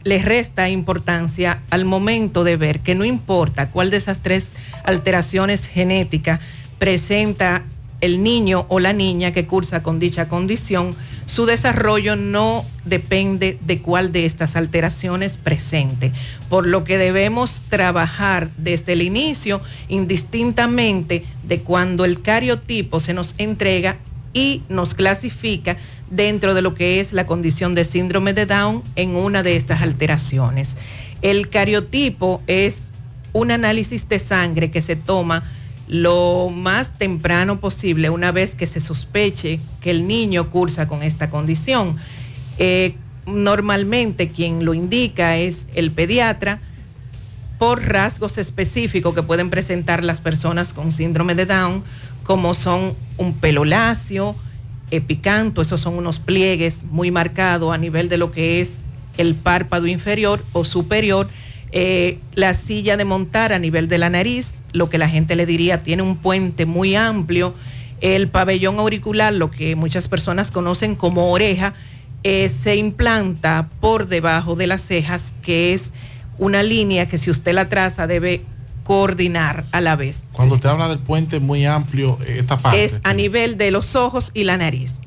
[0.02, 5.66] les resta importancia al momento de ver que no importa cuál de esas tres alteraciones
[5.66, 6.40] genéticas
[6.78, 7.62] presenta
[8.00, 10.94] el niño o la niña que cursa con dicha condición,
[11.26, 16.12] su desarrollo no depende de cuál de estas alteraciones presente,
[16.48, 23.34] por lo que debemos trabajar desde el inicio indistintamente de cuando el cariotipo se nos
[23.38, 23.96] entrega
[24.32, 25.76] y nos clasifica
[26.10, 29.82] dentro de lo que es la condición de síndrome de Down en una de estas
[29.82, 30.76] alteraciones.
[31.22, 32.88] El cariotipo es
[33.32, 35.44] un análisis de sangre que se toma
[35.90, 41.30] lo más temprano posible una vez que se sospeche que el niño cursa con esta
[41.30, 41.96] condición.
[42.58, 42.94] Eh,
[43.26, 46.60] normalmente quien lo indica es el pediatra
[47.58, 51.82] por rasgos específicos que pueden presentar las personas con síndrome de Down,
[52.22, 54.36] como son un pelo lacio,
[54.92, 58.78] epicanto, esos son unos pliegues muy marcados a nivel de lo que es
[59.18, 61.28] el párpado inferior o superior,
[61.72, 65.46] eh, la silla de montar a nivel de la nariz, lo que la gente le
[65.46, 67.54] diría tiene un puente muy amplio,
[68.00, 71.74] el pabellón auricular, lo que muchas personas conocen como oreja,
[72.22, 75.92] eh, se implanta por debajo de las cejas, que es
[76.38, 78.42] una línea que si usted la traza debe
[78.84, 80.24] coordinar a la vez.
[80.32, 82.82] Cuando usted habla del puente muy amplio, eh, esta parte.
[82.82, 85.00] Es a nivel de los ojos y la nariz.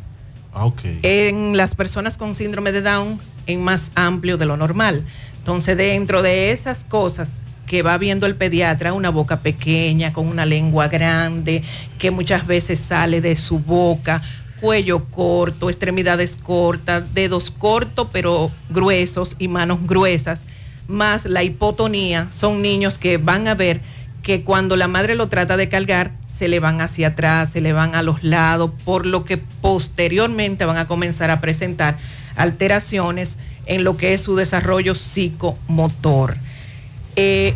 [0.53, 0.69] Ah.
[1.01, 5.03] En las personas con síndrome de Down, en más amplio de lo normal.
[5.43, 10.45] Entonces, dentro de esas cosas que va viendo el pediatra, una boca pequeña, con una
[10.45, 11.63] lengua grande,
[11.99, 14.21] que muchas veces sale de su boca,
[14.61, 20.45] cuello corto, extremidades cortas, dedos cortos pero gruesos y manos gruesas
[20.87, 23.81] más la hipotonía, son niños que van a ver
[24.21, 27.73] que cuando la madre lo trata de cargar, se le van hacia atrás, se le
[27.73, 31.97] van a los lados, por lo que posteriormente van a comenzar a presentar
[32.37, 36.37] alteraciones en lo que es su desarrollo psicomotor.
[37.15, 37.55] Eh,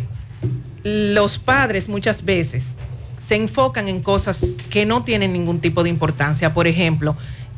[0.84, 2.76] los padres muchas veces
[3.18, 4.40] se enfocan en cosas
[4.70, 6.54] que no tienen ningún tipo de importancia.
[6.54, 7.16] Por ejemplo,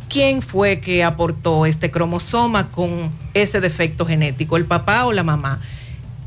[0.08, 5.60] ¿quién fue que aportó este cromosoma con ese defecto genético, el papá o la mamá?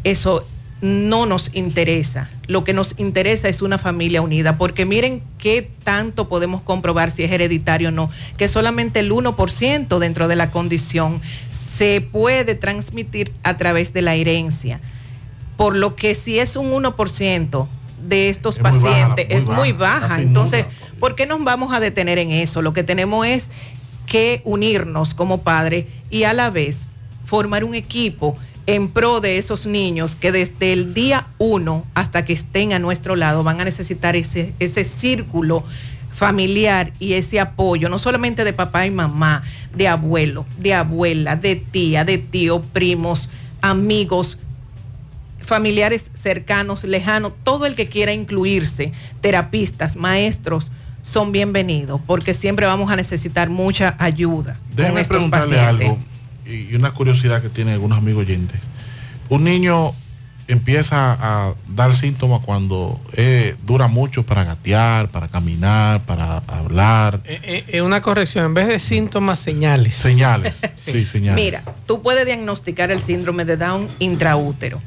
[0.03, 0.47] Eso
[0.81, 2.29] no nos interesa.
[2.47, 7.23] Lo que nos interesa es una familia unida, porque miren qué tanto podemos comprobar si
[7.23, 11.21] es hereditario o no, que solamente el 1% dentro de la condición
[11.77, 14.79] se puede transmitir a través de la herencia.
[15.57, 17.67] Por lo que si es un 1%
[18.07, 20.21] de estos pacientes es muy baja.
[20.21, 20.65] Entonces,
[20.99, 22.61] ¿por qué nos vamos a detener en eso?
[22.61, 23.49] Lo que tenemos es
[24.05, 26.87] que unirnos como padres y a la vez
[27.25, 32.33] formar un equipo en pro de esos niños que desde el día uno hasta que
[32.33, 35.63] estén a nuestro lado van a necesitar ese, ese círculo
[36.27, 39.43] familiar y ese apoyo, no solamente de papá y mamá,
[39.75, 43.29] de abuelo, de abuela, de tía, de tío, primos,
[43.61, 44.37] amigos,
[45.41, 50.71] familiares cercanos, lejanos, todo el que quiera incluirse, terapistas, maestros,
[51.01, 54.57] son bienvenidos, porque siempre vamos a necesitar mucha ayuda.
[54.73, 55.99] Déjeme preguntarle algo,
[56.45, 58.59] y una curiosidad que tienen algunos amigos oyentes.
[59.29, 59.93] Un niño
[60.47, 67.19] empieza a dar síntomas cuando eh, dura mucho para gatear, para caminar, para hablar.
[67.25, 69.95] Es eh, eh, una corrección, en vez de síntomas, señales.
[69.95, 71.43] Señales, sí, señales.
[71.43, 74.79] Mira, tú puedes diagnosticar el síndrome de Down intraútero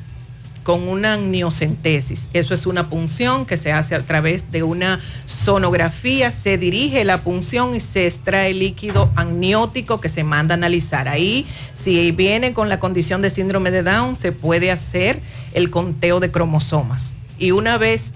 [0.67, 2.29] con una amniocentesis.
[2.33, 7.23] Eso es una punción que se hace a través de una sonografía, se dirige la
[7.23, 11.07] punción y se extrae líquido amniótico que se manda a analizar.
[11.07, 15.21] Ahí, si viene con la condición de síndrome de Down, se puede hacer
[15.57, 17.17] el conteo de cromosomas.
[17.39, 18.13] Y una vez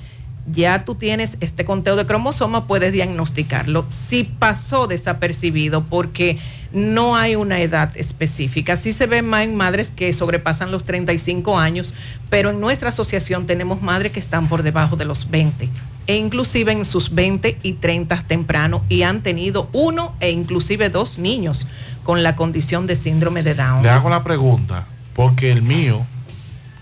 [0.53, 3.87] ya tú tienes este conteo de cromosomas, puedes diagnosticarlo.
[3.89, 6.39] Si pasó desapercibido porque
[6.73, 11.59] no hay una edad específica, sí se ven más en madres que sobrepasan los 35
[11.59, 11.95] años,
[12.29, 15.69] pero en nuestra asociación tenemos madres que están por debajo de los 20
[16.07, 21.19] e inclusive en sus 20 y 30 temprano y han tenido uno e inclusive dos
[21.19, 21.69] niños
[22.03, 23.83] con la condición de síndrome de Down.
[23.83, 26.05] Le hago la pregunta, porque el mío,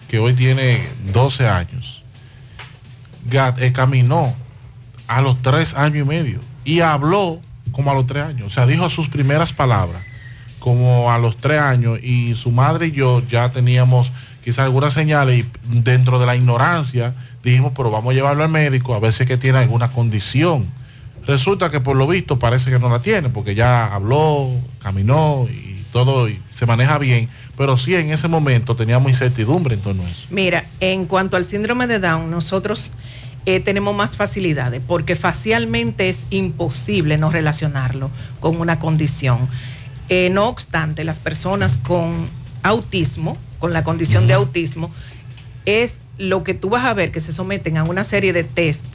[0.09, 2.03] que hoy tiene 12 años,
[3.31, 4.35] eh, caminó
[5.07, 7.41] a los 3 años y medio y habló
[7.73, 8.47] como a los 3 años.
[8.47, 10.03] O sea, dijo sus primeras palabras
[10.59, 14.11] como a los 3 años y su madre y yo ya teníamos
[14.43, 15.47] quizás algunas señales y
[15.81, 19.29] dentro de la ignorancia dijimos, pero vamos a llevarlo al médico a ver si es
[19.29, 20.67] que tiene alguna condición.
[21.27, 25.85] Resulta que por lo visto parece que no la tiene, porque ya habló, caminó y
[25.93, 27.29] todo y se maneja bien,
[27.59, 30.27] pero sí en ese momento teníamos incertidumbre en torno a eso.
[30.31, 32.93] Mira, en cuanto al síndrome de Down, nosotros
[33.47, 39.49] eh, tenemos más facilidades porque facialmente es imposible no relacionarlo con una condición.
[40.09, 42.29] Eh, no obstante, las personas con
[42.63, 44.93] autismo, con la condición de autismo,
[45.67, 48.87] es lo que tú vas a ver que se someten a una serie de test,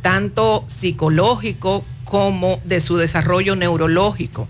[0.00, 4.48] tanto psicológico como de su desarrollo neurológico,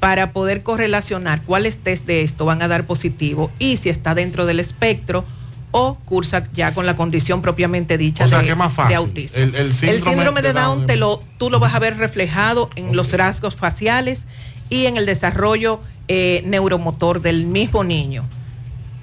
[0.00, 4.46] para poder correlacionar cuáles test de esto van a dar positivo y si está dentro
[4.46, 5.24] del espectro
[5.70, 8.96] o cursa ya con la condición propiamente dicha O sea, de, más de fácil.
[8.96, 9.38] autismo.
[9.42, 12.70] El- el síndrome de de Down, Down te lo, tú lo vas a ver reflejado
[12.76, 14.26] en los rasgos faciales
[14.70, 18.24] y en el desarrollo eh, neuromotor del mismo niño.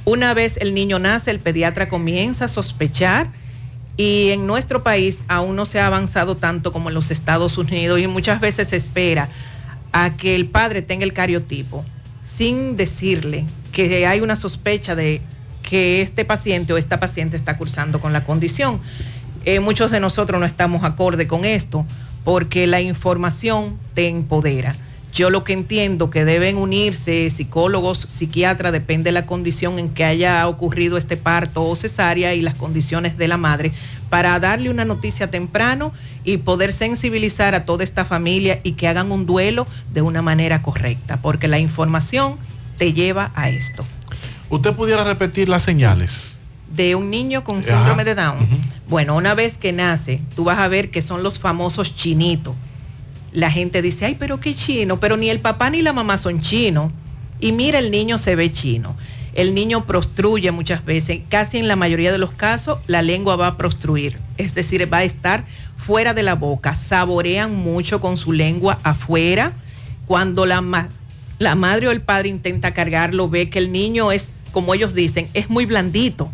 [0.06, 3.28] Una vez el niño nace, el pediatra comienza a sospechar
[3.98, 8.00] y en nuestro país aún no se ha avanzado tanto como en los Estados Unidos
[8.00, 9.30] y muchas veces se espera
[9.98, 11.86] a que el padre tenga el cariotipo
[12.26, 15.22] sin decirle que hay una sospecha de
[15.64, 18.82] que este paciente o esta paciente está cursando con la condición.
[19.46, 21.86] Eh, muchos de nosotros no estamos acorde con esto
[22.26, 24.76] porque la información te empodera.
[25.16, 30.04] Yo lo que entiendo que deben unirse psicólogos, psiquiatras, depende de la condición en que
[30.04, 33.72] haya ocurrido este parto o cesárea y las condiciones de la madre,
[34.10, 35.94] para darle una noticia temprano
[36.26, 40.62] y poder sensibilizar a toda esta familia y que hagan un duelo de una manera
[40.62, 42.36] correcta, porque la información
[42.78, 43.86] te lleva a esto.
[44.50, 46.38] ¿Usted pudiera repetir las señales?
[46.76, 47.70] De un niño con Ajá.
[47.70, 48.36] síndrome de Down.
[48.90, 52.54] Bueno, una vez que nace, tú vas a ver que son los famosos chinitos.
[53.36, 56.42] La gente dice, ay, pero qué chino, pero ni el papá ni la mamá son
[56.42, 56.92] chinos.
[57.40, 58.96] Y mira, el niño se ve chino.
[59.34, 63.48] El niño prostruye muchas veces, casi en la mayoría de los casos la lengua va
[63.48, 65.44] a prostruir, es decir, va a estar
[65.76, 69.52] fuera de la boca, saborean mucho con su lengua afuera.
[70.08, 70.88] Cuando la, ma-
[71.38, 75.28] la madre o el padre intenta cargarlo, ve que el niño es, como ellos dicen,
[75.34, 76.32] es muy blandito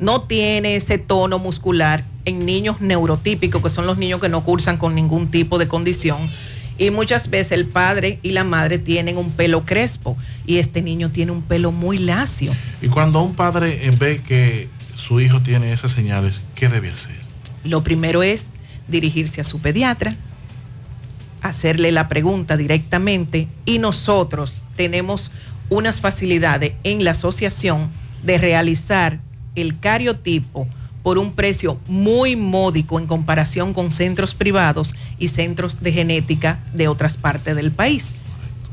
[0.00, 4.76] no tiene ese tono muscular en niños neurotípicos, que son los niños que no cursan
[4.76, 6.18] con ningún tipo de condición.
[6.78, 10.16] Y muchas veces el padre y la madre tienen un pelo crespo
[10.46, 12.52] y este niño tiene un pelo muy lacio.
[12.80, 17.16] Y cuando un padre eh, ve que su hijo tiene esas señales, ¿qué debe hacer?
[17.64, 18.46] Lo primero es
[18.86, 20.14] dirigirse a su pediatra,
[21.42, 25.32] hacerle la pregunta directamente y nosotros tenemos
[25.68, 27.90] unas facilidades en la asociación
[28.22, 29.18] de realizar
[29.54, 30.66] el cariotipo
[31.08, 36.86] por un precio muy módico en comparación con centros privados y centros de genética de
[36.86, 38.14] otras partes del país.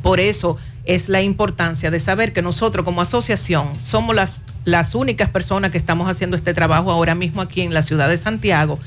[0.04, 5.30] Por eso es la importancia de saber que nosotros como asociación somos las, las únicas
[5.30, 8.80] personas que estamos haciendo este trabajo ahora mismo aquí en la ciudad de Santiago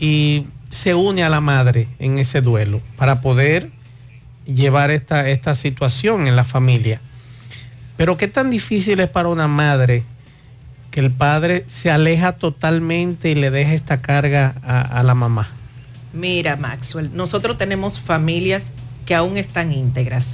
[0.00, 3.70] y se une a la madre en ese duelo para poder
[4.52, 7.00] llevar esta, esta situación en la familia.
[7.96, 10.04] Pero qué tan difícil es para una madre
[10.90, 15.48] que el padre se aleja totalmente y le deja esta carga a, a la mamá.
[16.12, 18.72] Mira, Maxwell, nosotros tenemos familias
[19.04, 20.30] que aún están íntegras.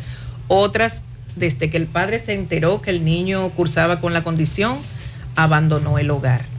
[0.46, 1.02] Otras,
[1.36, 4.78] desde que el padre se enteró que el niño cursaba con la condición,
[5.36, 6.53] abandonó el hogar.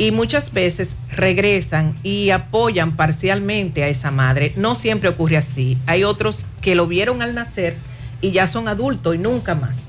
[0.00, 4.54] Y muchas veces regresan y apoyan parcialmente a esa madre.
[4.56, 5.76] No siempre ocurre así.
[5.84, 7.76] Hay otros que lo vieron al nacer
[8.22, 9.80] y ya son adultos y nunca más.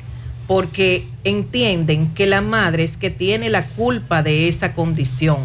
[0.47, 5.39] Porque entienden que la madre es que tiene la culpa de esa condición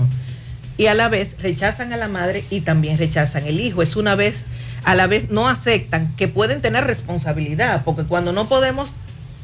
[0.76, 3.82] y a la vez rechazan a la madre y también rechazan el hijo.
[3.82, 4.34] Es una vez,
[4.82, 8.96] a la vez no aceptan que pueden tener responsabilidad, porque cuando no podemos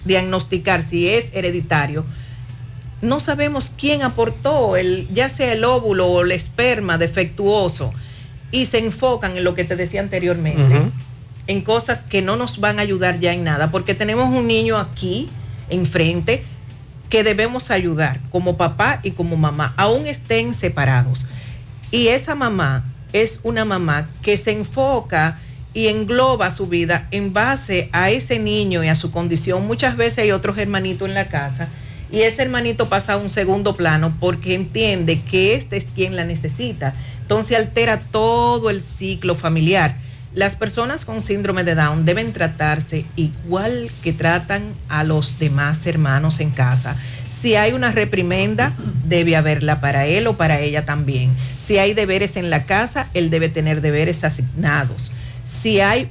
[0.04, 2.04] diagnosticar si es hereditario,
[3.03, 7.92] no sabemos quién aportó, el, ya sea el óvulo o el esperma defectuoso,
[8.53, 10.80] y se enfocan en lo que te decía anteriormente,
[11.48, 14.78] en cosas que no nos van a ayudar ya en nada, porque tenemos un niño
[14.78, 15.28] aquí
[15.68, 16.44] enfrente
[17.09, 21.26] que debemos ayudar como papá y como mamá, aún estén separados.
[21.90, 25.38] Y esa mamá es una mamá que se enfoca
[25.74, 29.66] y engloba su vida en base a ese niño y a su condición.
[29.66, 31.68] Muchas veces hay otros hermanitos en la casa
[32.12, 36.26] y ese hermanito pasa a un segundo plano porque entiende que este es quien la
[36.26, 36.92] necesita.
[37.22, 39.96] Entonces altera todo el ciclo familiar.
[40.34, 46.40] Las personas con síndrome de Down deben tratarse igual que tratan a los demás hermanos
[46.40, 46.96] en casa.
[47.40, 48.74] Si hay una reprimenda,
[49.06, 51.30] debe haberla para él o para ella también.
[51.58, 55.12] Si hay deberes en la casa, él debe tener deberes asignados.
[55.44, 56.10] Si hay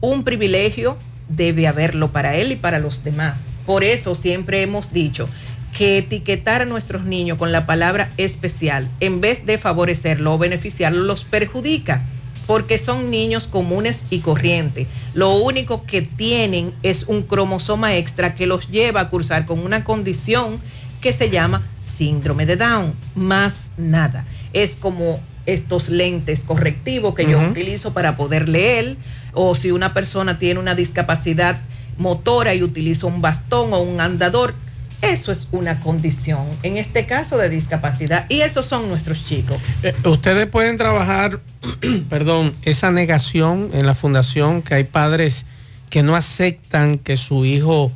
[0.00, 0.96] un privilegio,
[1.28, 3.53] debe haberlo para él y para los demás.
[3.66, 5.28] Por eso siempre hemos dicho
[5.76, 11.02] que etiquetar a nuestros niños con la palabra especial, en vez de favorecerlo o beneficiarlo,
[11.02, 12.02] los perjudica
[12.46, 14.86] porque son niños comunes y corrientes.
[15.14, 19.84] Lo único que tienen es un cromosoma extra que los lleva a cursar con una
[19.84, 20.58] condición
[21.00, 24.24] que se llama síndrome de Down, más nada.
[24.52, 28.96] Es como estos lentes correctivos que yo utilizo para poder leer,
[29.32, 31.58] o si una persona tiene una discapacidad
[31.98, 34.54] motora y utiliza un bastón o un andador,
[35.02, 39.58] eso es una condición, en este caso de discapacidad, y esos son nuestros chicos.
[39.82, 41.40] Eh, ustedes pueden trabajar,
[42.08, 45.44] perdón, esa negación en la fundación, que hay padres
[45.90, 47.92] que no aceptan que su hijo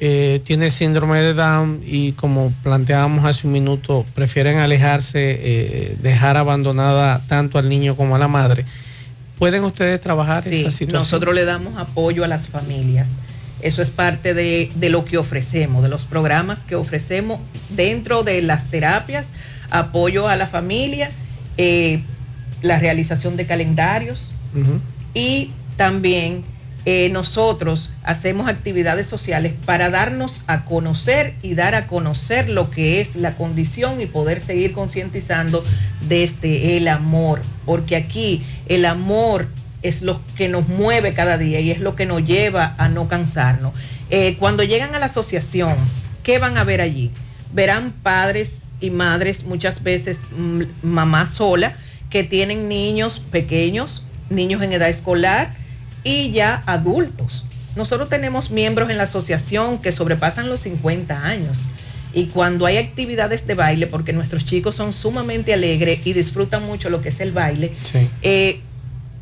[0.00, 6.36] eh, tiene síndrome de Down y como planteábamos hace un minuto, prefieren alejarse, eh, dejar
[6.36, 8.66] abandonada tanto al niño como a la madre.
[9.38, 10.92] ¿Pueden ustedes trabajar Sí, esa situación?
[10.92, 13.08] nosotros le damos apoyo a las familias.
[13.60, 18.42] Eso es parte de, de lo que ofrecemos, de los programas que ofrecemos dentro de
[18.42, 19.28] las terapias,
[19.70, 21.10] apoyo a la familia,
[21.56, 22.02] eh,
[22.62, 24.32] la realización de calendarios
[25.14, 26.44] y también
[26.86, 33.00] eh, nosotros hacemos actividades sociales para darnos a conocer y dar a conocer lo que
[33.00, 35.64] es la condición y poder seguir concientizando
[36.06, 39.48] desde el amor, porque aquí el amor
[39.80, 43.08] es lo que nos mueve cada día y es lo que nos lleva a no
[43.08, 43.72] cansarnos.
[44.10, 45.76] Eh, cuando llegan a la asociación,
[46.22, 47.10] ¿qué van a ver allí?
[47.54, 51.76] Verán padres y madres, muchas veces mm, mamá sola,
[52.10, 55.63] que tienen niños pequeños, niños en edad escolar
[56.04, 57.44] y ya adultos.
[57.74, 61.58] Nosotros tenemos miembros en la asociación que sobrepasan los 50 años.
[62.12, 66.88] Y cuando hay actividades de baile, porque nuestros chicos son sumamente alegres y disfrutan mucho
[66.88, 67.72] lo que es el baile,
[68.22, 68.60] eh,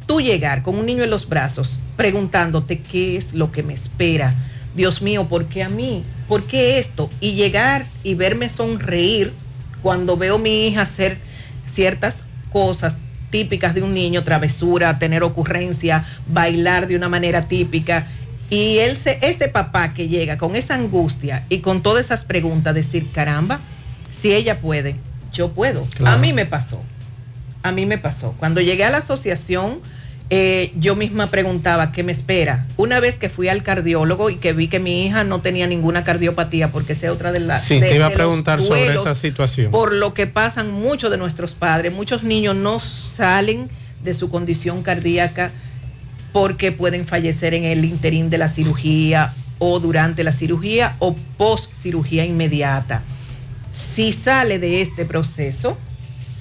[0.07, 4.35] tú llegar con un niño en los brazos preguntándote qué es lo que me espera.
[4.75, 6.03] Dios mío, ¿por qué a mí?
[6.29, 7.09] ¿Por qué esto?
[7.21, 9.33] Y llegar y verme sonreír
[9.83, 11.17] cuando veo a mi hija hacer
[11.67, 12.97] ciertas cosas
[13.33, 18.07] típicas de un niño, travesura, tener ocurrencia, bailar de una manera típica.
[18.49, 22.75] Y él se- ese papá que llega con esa angustia y con todas esas preguntas,
[22.77, 23.59] decir, caramba,
[24.21, 24.95] si ella puede,
[25.33, 25.87] yo puedo.
[25.97, 26.15] Claro.
[26.17, 26.81] A mí me pasó
[27.65, 28.35] a mí me pasó.
[28.41, 29.79] Cuando llegué a la asociación,
[30.35, 32.67] eh, yo misma preguntaba, ¿qué me espera?
[32.79, 36.05] Una vez que fui al cardiólogo y que vi que mi hija no tenía ninguna
[36.05, 37.65] cardiopatía, porque es otra de las...
[37.65, 39.71] Sí, de- te iba a preguntar sobre esa situación.
[39.71, 41.93] Por lo que pasan muchos de nuestros padres.
[41.93, 43.69] Muchos niños no salen
[44.03, 45.51] de su condición cardíaca
[46.33, 51.71] porque pueden fallecer en el interín de la cirugía o durante la cirugía o post
[51.79, 53.03] cirugía inmediata.
[53.95, 55.77] Si sale de este proceso,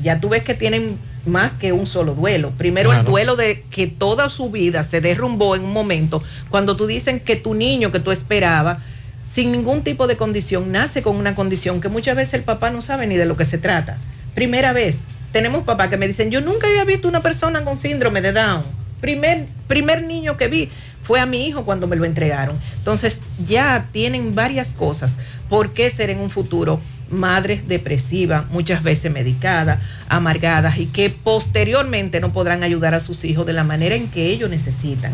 [0.02, 2.52] ya tú ves que tienen más que un solo duelo.
[2.58, 6.88] Primero el duelo de que toda su vida se derrumbó en un momento, cuando tú
[6.88, 8.80] dicen que tu niño que tú esperabas,
[9.32, 12.82] sin ningún tipo de condición, nace con una condición que muchas veces el papá no
[12.82, 13.98] sabe ni de lo que se trata.
[14.36, 14.98] Primera vez,
[15.32, 18.64] tenemos papás que me dicen, yo nunca había visto una persona con síndrome de Down.
[19.00, 20.70] Primer, primer niño que vi
[21.02, 22.58] fue a mi hijo cuando me lo entregaron.
[22.78, 25.18] Entonces ya tienen varias cosas.
[25.50, 26.80] ¿Por qué ser en un futuro
[27.12, 33.46] madres depresivas, muchas veces medicadas, amargadas y que posteriormente no podrán ayudar a sus hijos
[33.46, 35.14] de la manera en que ellos necesitan?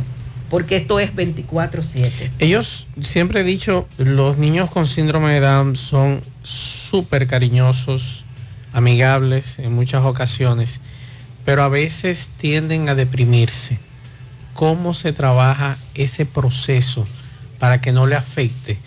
[0.49, 2.31] Porque esto es 24/7.
[2.39, 8.23] Ellos, siempre he dicho, los niños con síndrome de Down son súper cariñosos,
[8.71, 10.79] amigables en muchas ocasiones,
[11.43, 13.79] pero a veces tienden a deprimirse.
[14.53, 17.05] ¿Cómo se trabaja ese proceso
[17.59, 18.77] para que no le afecte?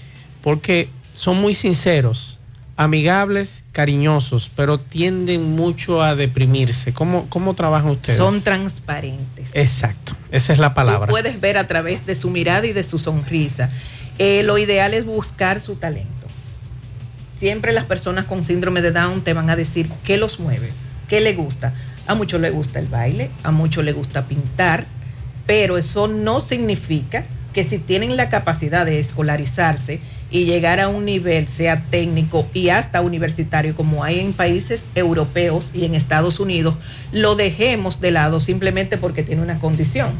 [0.43, 2.40] Porque son muy sinceros,
[2.81, 6.95] amigables, cariñosos, pero tienden mucho a deprimirse.
[6.95, 8.17] ¿Cómo, cómo trabajan ustedes?
[8.17, 9.51] Son transparentes.
[9.53, 11.07] Exacto, esa es la palabra.
[11.07, 13.69] Tú puedes ver a través de su mirada y de su sonrisa.
[14.17, 16.09] Eh, lo ideal es buscar su talento.
[17.37, 20.73] Siempre las personas con síndrome de Down te van a decir qué los mueve,
[21.07, 21.75] qué le gusta.
[22.07, 24.87] A muchos les gusta el baile, a muchos les gusta pintar,
[25.45, 30.01] pero eso no significa que si tienen la capacidad de escolarizarse
[30.31, 35.71] y llegar a un nivel, sea técnico y hasta universitario, como hay en países europeos
[35.75, 36.75] y en Estados Unidos,
[37.13, 40.11] lo dejemos de lado simplemente porque tiene una condición.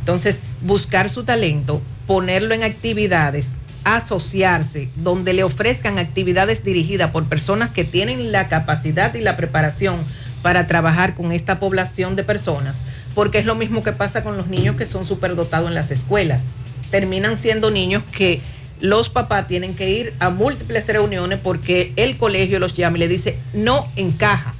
[0.00, 3.48] Entonces, buscar su talento, ponerlo en actividades,
[3.84, 9.98] asociarse, donde le ofrezcan actividades dirigidas por personas que tienen la capacidad y la preparación
[10.42, 12.78] para trabajar con esta población de personas,
[13.14, 16.42] porque es lo mismo que pasa con los niños que son superdotados en las escuelas.
[16.90, 18.40] Terminan siendo niños que
[18.80, 23.08] los papás tienen que ir a múltiples reuniones porque el colegio los llama y le
[23.08, 24.54] dice, no encaja.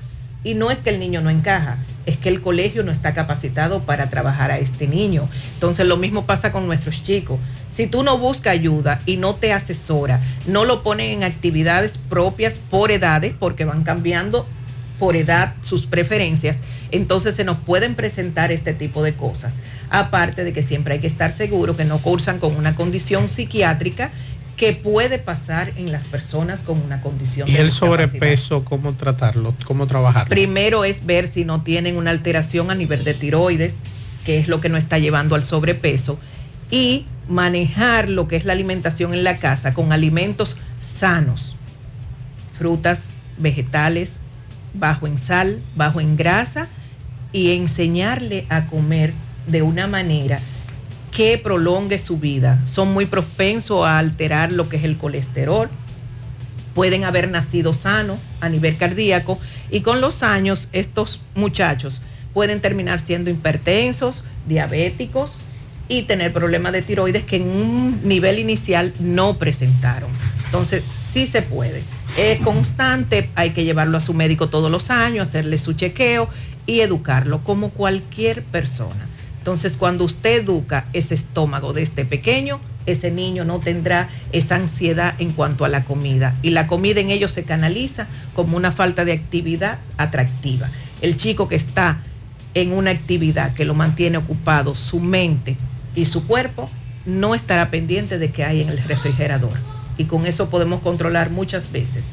[0.45, 3.81] Y no es que el niño no encaja, es que el colegio no está capacitado
[3.81, 5.29] para trabajar a este niño.
[5.55, 7.39] Entonces lo mismo pasa con nuestros chicos.
[7.75, 12.59] Si tú no buscas ayuda y no te asesora, no lo ponen en actividades propias
[12.71, 14.47] por edades, porque van cambiando
[14.99, 16.57] por edad sus preferencias,
[16.91, 19.55] entonces se nos pueden presentar este tipo de cosas.
[19.91, 24.11] Aparte de que siempre hay que estar seguro que no cursan con una condición psiquiátrica
[24.57, 29.55] que puede pasar en las personas con una condición Y de el sobrepeso, ¿cómo tratarlo?
[29.65, 30.31] ¿Cómo trabajarlo?
[30.31, 33.75] Primero es ver si no tienen una alteración a nivel de tiroides,
[34.25, 36.19] que es lo que nos está llevando al sobrepeso,
[36.71, 41.55] y manejar lo que es la alimentación en la casa con alimentos sanos,
[42.59, 43.03] frutas,
[43.37, 44.13] vegetales,
[44.73, 46.69] bajo en sal, bajo en grasa,
[47.33, 49.13] y enseñarle a comer
[49.47, 50.41] de una manera
[51.13, 52.61] que prolongue su vida.
[52.67, 55.69] Son muy propensos a alterar lo que es el colesterol,
[56.75, 59.39] pueden haber nacido sanos a nivel cardíaco
[59.71, 62.03] y con los años estos muchachos
[62.35, 65.39] pueden terminar siendo hipertensos, diabéticos
[65.89, 70.11] y tener problemas de tiroides que en un nivel inicial no presentaron.
[70.45, 71.83] Entonces, sí se puede.
[72.19, 76.29] Es constante, hay que llevarlo a su médico todos los años, hacerle su chequeo
[76.67, 79.07] y educarlo como cualquier persona.
[79.47, 85.15] Entonces, cuando usted educa ese estómago de este pequeño, ese niño no tendrá esa ansiedad
[85.21, 86.35] en cuanto a la comida.
[86.43, 90.69] Y la comida en ellos se canaliza como una falta de actividad atractiva.
[91.01, 91.99] El chico que está
[92.55, 95.57] en una actividad que lo mantiene ocupado, su mente
[95.95, 96.69] y su cuerpo,
[97.05, 99.57] no estará pendiente de qué hay en el refrigerador.
[99.97, 102.07] Y con eso podemos controlar muchas veces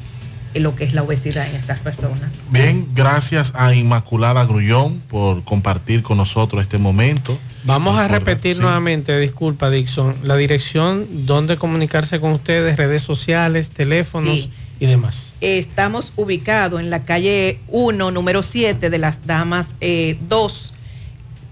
[0.55, 2.31] lo que es la obesidad en estas personas.
[2.49, 7.37] Bien, gracias a Inmaculada Grullón por compartir con nosotros este momento.
[7.63, 8.61] Vamos a repetir sí.
[8.61, 14.51] nuevamente, disculpa Dixon, la dirección, dónde comunicarse con ustedes, redes sociales, teléfonos Sí.
[14.79, 15.33] y demás.
[15.39, 20.73] Estamos ubicados en la calle 1, número 7 de las Damas eh, 2.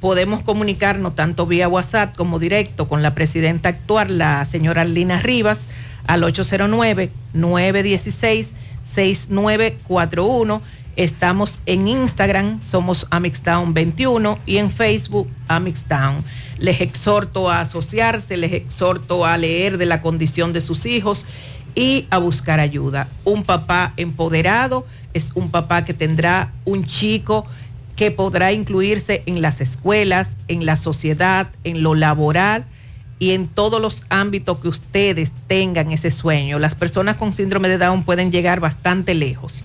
[0.01, 5.61] Podemos comunicarnos tanto vía WhatsApp como directo con la presidenta actual, la señora Lina Rivas,
[6.07, 6.23] al
[8.95, 10.61] 809-916-6941.
[10.97, 16.17] Estamos en Instagram, somos Amixtown 21 y en Facebook Amixtown.
[16.57, 21.25] Les exhorto a asociarse, les exhorto a leer de la condición de sus hijos
[21.75, 23.07] y a buscar ayuda.
[23.23, 27.45] Un papá empoderado es un papá que tendrá un chico
[27.95, 32.65] que podrá incluirse en las escuelas, en la sociedad, en lo laboral
[33.21, 36.57] y en todos los ámbitos que ustedes tengan ese sueño.
[36.57, 39.63] Las personas con síndrome de Down pueden llegar bastante lejos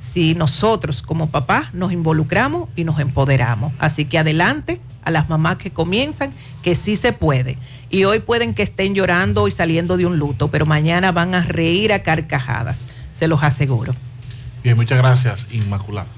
[0.00, 3.74] si nosotros como papás nos involucramos y nos empoderamos.
[3.78, 6.30] Así que adelante a las mamás que comienzan,
[6.62, 7.58] que sí se puede.
[7.90, 11.44] Y hoy pueden que estén llorando y saliendo de un luto, pero mañana van a
[11.44, 13.94] reír a carcajadas, se los aseguro.
[14.64, 16.08] Bien, muchas gracias, Inmaculada.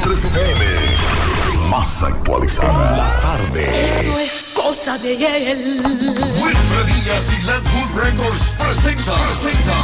[0.00, 1.68] Pm.
[1.70, 2.96] Más actualizada.
[2.96, 4.00] La tarde.
[4.00, 5.82] Eso es cosa de él.
[5.84, 9.14] Wilfred Díaz y Landwood Records presenta.
[9.14, 9.76] presenta.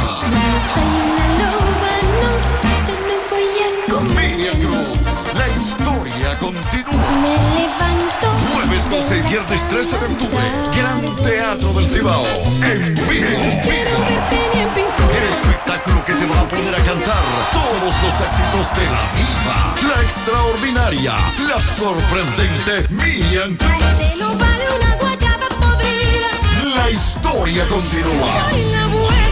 [4.15, 4.99] Miriam Cruz,
[5.35, 7.11] la historia continúa.
[7.21, 8.27] Me levanto.
[8.53, 10.43] Jueves 12 y viernes 13 de octubre,
[10.75, 12.25] Gran Teatro del Cibao.
[12.63, 14.52] En vivo.
[15.33, 20.01] Espectáculo que te va a poner a cantar todos los éxitos de la diva, la
[20.03, 21.15] extraordinaria,
[21.47, 23.57] la sorprendente Miriam.
[26.75, 28.49] La historia continúa.
[28.49, 29.22] Soy la.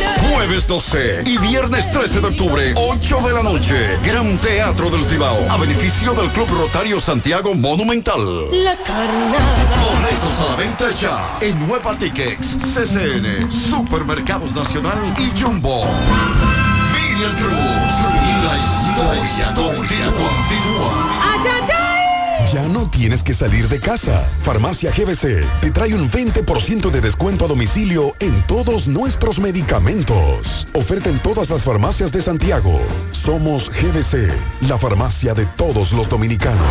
[0.42, 4.00] Jueves 12 y viernes 13 de octubre, 8 de la noche.
[4.04, 5.38] Gran Teatro del Cibao.
[5.48, 8.50] A beneficio del Club Rotario Santiago Monumental.
[8.52, 9.38] La carnada.
[9.94, 15.86] Boletos a la venta ya en Nueva Tickets, CCN, Supermercados Nacional y Jumbo.
[16.92, 17.52] Miriam Cruz.
[18.98, 21.11] La historia continúa.
[22.52, 24.30] Ya no tienes que salir de casa.
[24.42, 30.68] Farmacia GBC te trae un 20% de descuento a domicilio en todos nuestros medicamentos.
[30.74, 32.82] Oferta en todas las farmacias de Santiago.
[33.12, 34.34] Somos GBC,
[34.68, 36.68] la farmacia de todos los dominicanos.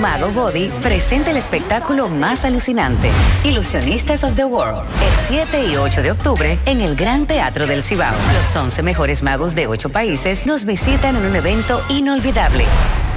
[0.00, 3.10] Mago Body presenta el espectáculo más alucinante,
[3.42, 7.82] Ilusionistas of the World, el 7 y 8 de octubre en el Gran Teatro del
[7.82, 8.14] Cibao.
[8.38, 12.66] Los 11 mejores magos de 8 países nos visitan en un evento inolvidable.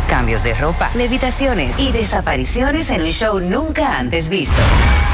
[0.09, 4.61] Cambios de ropa, levitaciones y desapariciones en un show nunca antes visto.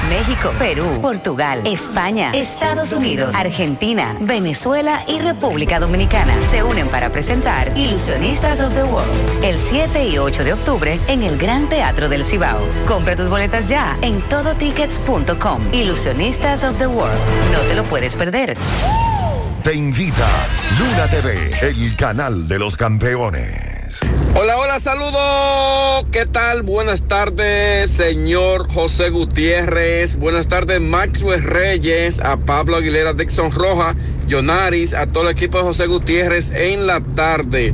[0.09, 7.75] México, Perú, Portugal, España, Estados Unidos, Argentina, Venezuela y República Dominicana se unen para presentar
[7.77, 12.23] Ilusionistas of the World el 7 y 8 de octubre en el Gran Teatro del
[12.23, 12.59] Cibao.
[12.85, 15.73] Compra tus boletas ya en todotickets.com.
[15.73, 17.17] Ilusionistas of the World.
[17.51, 18.55] No te lo puedes perder.
[19.63, 20.27] Te invita
[20.77, 23.72] Luna TV, el canal de los campeones.
[24.35, 26.05] Hola, hola, saludos.
[26.11, 26.63] ¿Qué tal?
[26.63, 30.15] Buenas tardes, señor José Gutiérrez.
[30.15, 33.95] Buenas tardes, Maxwell Reyes, a Pablo Aguilera, Dixon Roja,
[34.27, 37.73] Jonaris, a todo el equipo de José Gutiérrez en la tarde.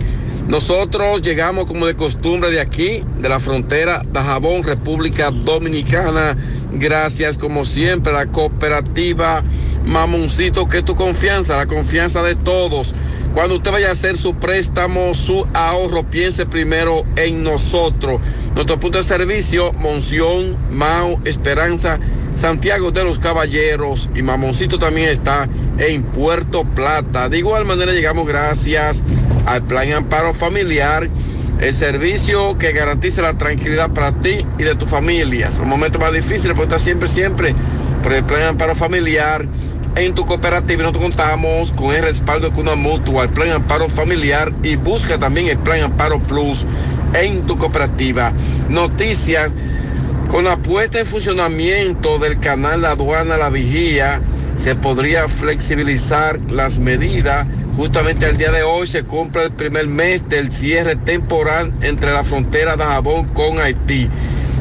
[0.50, 6.36] Nosotros llegamos como de costumbre de aquí, de la frontera de Jabón, República Dominicana.
[6.72, 9.43] Gracias como siempre a la cooperativa
[9.86, 12.95] Mamoncito, que es tu confianza, la confianza de todos.
[13.36, 18.20] Cuando usted vaya a hacer su préstamo, su ahorro, piense primero en nosotros.
[18.56, 22.00] Nuestro punto de servicio, Monción, Mao, Esperanza,
[22.36, 27.30] Santiago de los Caballeros y Mamoncito también está en Puerto Plata.
[27.30, 29.04] De igual manera llegamos gracias
[29.46, 31.10] al Plan Amparo Familiar,
[31.60, 35.52] el servicio que garantiza la tranquilidad para ti y de tu familia.
[35.52, 37.54] Son momentos más difíciles, pero está siempre, siempre
[38.04, 39.46] por el Plan Amparo Familiar
[39.96, 44.54] en tu cooperativa nosotros contamos con el respaldo de una mutua, el plan amparo familiar
[44.64, 46.66] y busca también el plan amparo plus
[47.14, 48.32] en tu cooperativa.
[48.70, 49.52] Noticias
[50.30, 54.22] con la puesta en funcionamiento del canal La Aduana La Vigía
[54.56, 57.48] se podría flexibilizar las medidas.
[57.76, 62.24] Justamente el día de hoy se cumple el primer mes del cierre temporal entre la
[62.24, 64.08] frontera de Jabón con Haití.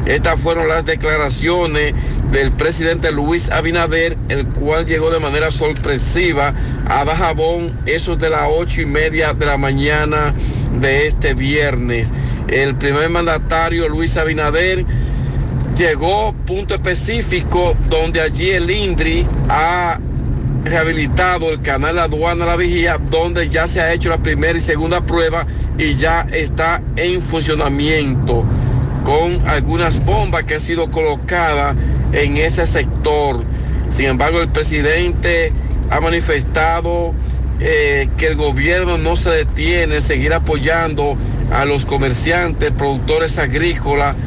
[0.07, 1.93] Estas fueron las declaraciones
[2.31, 6.55] del presidente Luis Abinader, el cual llegó de manera sorpresiva
[6.87, 10.33] a Dajabón, eso es de las ocho y media de la mañana
[10.81, 12.11] de este viernes.
[12.47, 14.83] El primer mandatario Luis Abinader
[15.79, 19.97] llegó punto específico donde allí el INDRI ha
[20.65, 24.99] rehabilitado el canal Aduana La Vigía, donde ya se ha hecho la primera y segunda
[24.99, 25.45] prueba
[25.77, 28.43] y ya está en funcionamiento
[29.05, 31.77] con algunas bombas que han sido colocadas
[32.11, 33.41] en ese sector.
[33.89, 35.53] Sin embargo, el presidente
[35.89, 37.13] ha manifestado
[37.61, 41.15] eh, que el gobierno no se detiene en seguir apoyando
[41.53, 44.17] a los comerciantes, productores agrícolas,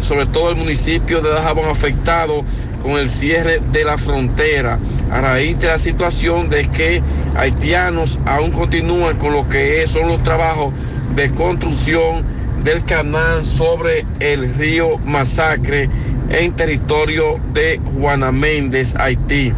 [0.00, 2.44] sobre todo el municipio de Dajabón afectado
[2.82, 4.78] con el cierre de la frontera,
[5.10, 7.02] a raíz de la situación de que
[7.36, 10.72] haitianos aún continúan con lo que son los trabajos
[11.16, 12.24] de construcción
[12.62, 15.88] del canal sobre el río Masacre
[16.30, 19.52] en territorio de Juana Méndez, Haití.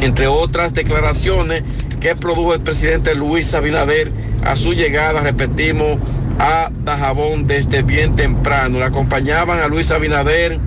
[0.00, 1.62] Entre otras declaraciones
[2.00, 4.10] que produjo el presidente Luis Abinader
[4.44, 5.98] a su llegada, repetimos,
[6.40, 8.78] a Dajabón desde bien temprano.
[8.78, 10.58] Le acompañaban a Luis Abinader,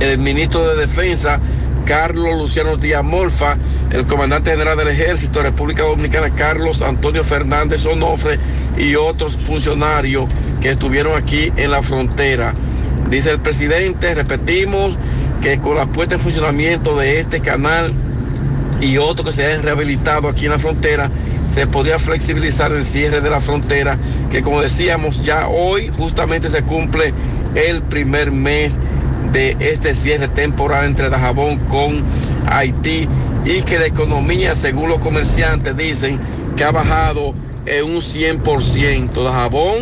[0.00, 1.38] el ministro de Defensa,
[1.84, 3.58] Carlos Luciano Díaz Molfa,
[3.90, 8.38] el comandante general del Ejército de República Dominicana, Carlos Antonio Fernández Onofre
[8.78, 10.26] y otros funcionarios
[10.62, 12.54] que estuvieron aquí en la frontera.
[13.10, 14.96] Dice el presidente, repetimos,
[15.42, 17.92] que con la puesta en funcionamiento de este canal
[18.80, 21.10] y otro que se ha rehabilitado aquí en la frontera,
[21.48, 23.98] se podía flexibilizar el cierre de la frontera,
[24.30, 27.12] que como decíamos, ya hoy justamente se cumple
[27.54, 28.78] el primer mes
[29.32, 32.02] de este cierre temporal entre Dajabón con
[32.46, 33.08] Haití
[33.44, 36.18] y que la economía, según los comerciantes, dicen
[36.56, 37.34] que ha bajado
[37.66, 39.22] en un 100%.
[39.22, 39.76] Dajabón,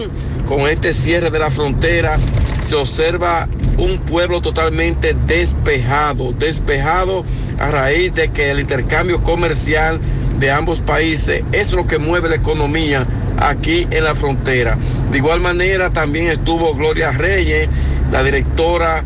[0.47, 2.19] con este cierre de la frontera,
[2.65, 3.49] se observa
[3.79, 7.25] un pueblo totalmente despejado, despejado
[7.59, 10.01] a raíz de que el intercambio comercial
[10.39, 13.07] de ambos países es lo que mueve la economía
[13.39, 14.77] aquí en la frontera.
[15.11, 17.69] De igual manera también estuvo Gloria Reyes,
[18.11, 19.05] la directora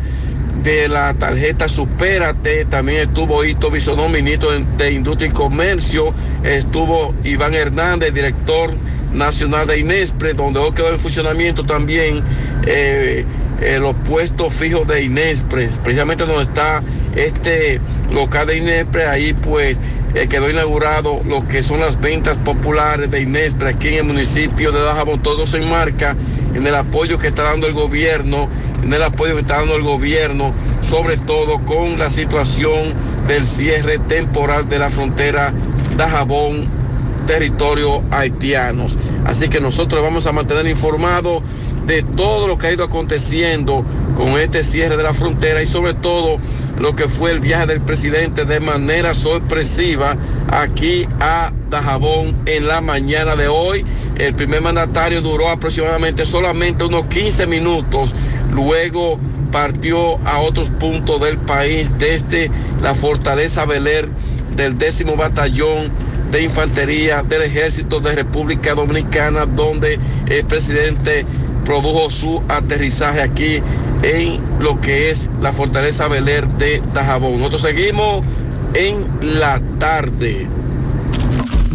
[0.63, 6.13] de la tarjeta Supérate, también estuvo Hito Bisonó, ministro de, de Industria y Comercio,
[6.43, 8.71] estuvo Iván Hernández, director
[9.13, 12.23] nacional de Inespre, donde hoy quedó en funcionamiento también
[12.65, 13.25] eh,
[13.61, 16.81] eh, los puestos fijos de Inespre, precisamente donde está
[17.15, 17.79] este
[18.11, 19.77] local de Inespre, ahí pues
[20.13, 24.71] eh, quedó inaugurado lo que son las ventas populares de Inespre aquí en el municipio
[24.71, 26.15] de Dajabón, todo se enmarca
[26.53, 28.49] en el apoyo que está dando el gobierno,
[28.83, 32.93] en el apoyo que está dando el gobierno, sobre todo con la situación
[33.27, 35.53] del cierre temporal de la frontera
[35.95, 36.80] Dajabón
[37.25, 38.97] territorio haitianos.
[39.25, 41.43] Así que nosotros vamos a mantener informados
[41.85, 43.83] de todo lo que ha ido aconteciendo
[44.15, 46.37] con este cierre de la frontera y sobre todo
[46.79, 50.15] lo que fue el viaje del presidente de manera sorpresiva
[50.51, 53.85] aquí a Dajabón en la mañana de hoy.
[54.17, 58.13] El primer mandatario duró aproximadamente solamente unos 15 minutos.
[58.51, 59.19] Luego
[59.51, 62.49] partió a otros puntos del país desde
[62.81, 64.09] la fortaleza Beler
[64.55, 65.91] del décimo batallón
[66.31, 71.25] de infantería del ejército de República Dominicana, donde el presidente
[71.65, 73.61] produjo su aterrizaje aquí
[74.03, 77.37] en lo que es la fortaleza Beler de Dajabón.
[77.37, 78.25] Nosotros seguimos
[78.73, 80.47] en la tarde.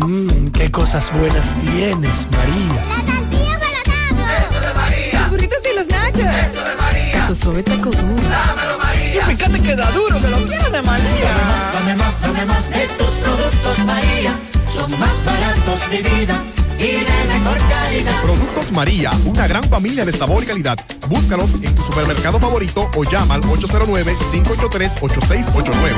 [0.05, 2.75] Mmm, qué cosas buenas tienes, María.
[2.97, 5.21] La tortilla para Eso de María.
[5.21, 6.21] Los burritos y los nachos.
[6.21, 6.86] Eso de María.
[7.35, 8.23] Suave taco duro.
[8.29, 9.33] Dámelo, María.
[9.33, 11.33] Y fíjate que da duro, que lo quiero de María.
[11.75, 14.39] Dame más, dame más de tus productos, María.
[14.73, 16.45] Son más baratos de vida.
[16.79, 18.21] Y de mejor calidad.
[18.23, 20.79] Productos María, una gran familia de sabor y calidad.
[21.09, 25.97] Búscalos en tu supermercado favorito o llama al 809-583-8689.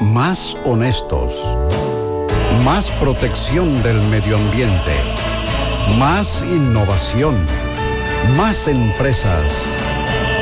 [0.00, 1.34] Más honestos.
[2.64, 4.94] Más protección del medio ambiente.
[5.98, 7.36] Más innovación.
[8.36, 9.66] Más empresas.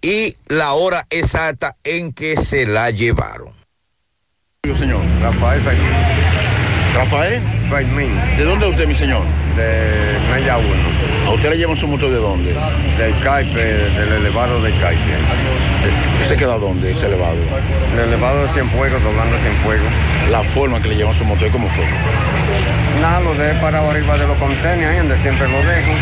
[0.00, 3.52] y la hora exacta en que se la llevaron.
[4.78, 5.90] Señor, Rafael Fermín.
[6.94, 7.42] Rafael.
[7.68, 8.12] Fermín.
[8.36, 9.24] ¿De dónde usted, mi señor?
[9.56, 11.13] De Mella 1.
[11.26, 12.54] ¿A usted le llevan su motor de dónde?
[12.98, 15.00] Del Caipe, del elevado del Caipe.
[16.28, 17.36] ¿Se queda dónde, ese elevado?
[17.94, 19.86] El elevado de Cienfuegos, doblando Cienfuegos.
[20.30, 21.84] La forma que le llevan su motor, ¿cómo fue?
[23.00, 25.92] Nada, lo dejé parado arriba de los contenedores, ahí donde siempre lo dejo.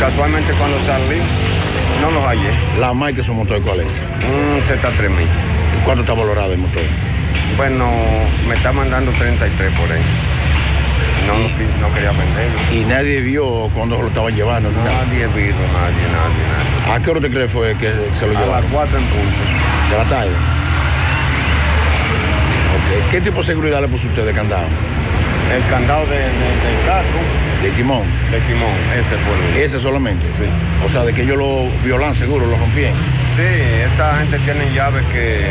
[0.00, 1.20] Casualmente cuando salí,
[2.00, 2.50] no los hallé.
[2.78, 3.86] ¿La marca de su motor cuál es?
[3.86, 5.26] Un Z3000.
[5.84, 6.82] ¿Cuánto está valorado el motor?
[7.56, 7.90] Bueno,
[8.48, 10.02] me está mandando 33 por ahí.
[11.26, 11.34] No,
[11.88, 12.58] no, quería venderlo.
[12.72, 14.70] Y nadie vio cuando lo estaban llevando.
[14.70, 15.04] ni nada.
[15.06, 16.42] Nadie vio, nadie, nadie,
[16.86, 16.94] nadie.
[16.94, 18.62] ¿A qué hora te cree fue que se lo A llevaron?
[18.64, 19.38] las 4 en punto.
[19.90, 20.30] ¿De la tarde?
[23.10, 24.66] ¿Qué tipo de seguridad le puso usted de candado?
[25.54, 27.20] El candado de, de- del carro.
[27.62, 28.02] ¿De timón?
[28.30, 30.26] De timón, ese fue el- ¿Ese solamente?
[30.38, 30.44] Sí.
[30.84, 32.92] O sea, de que ellos lo violan seguro, lo rompían.
[33.36, 33.42] Sí,
[33.92, 35.50] esta gente tiene llaves que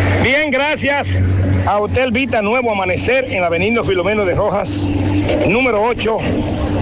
[0.23, 1.17] Bien, gracias
[1.65, 4.89] a Hotel Vita Nuevo Amanecer en la Avenida Filomeno de Rojas,
[5.47, 6.17] número 8.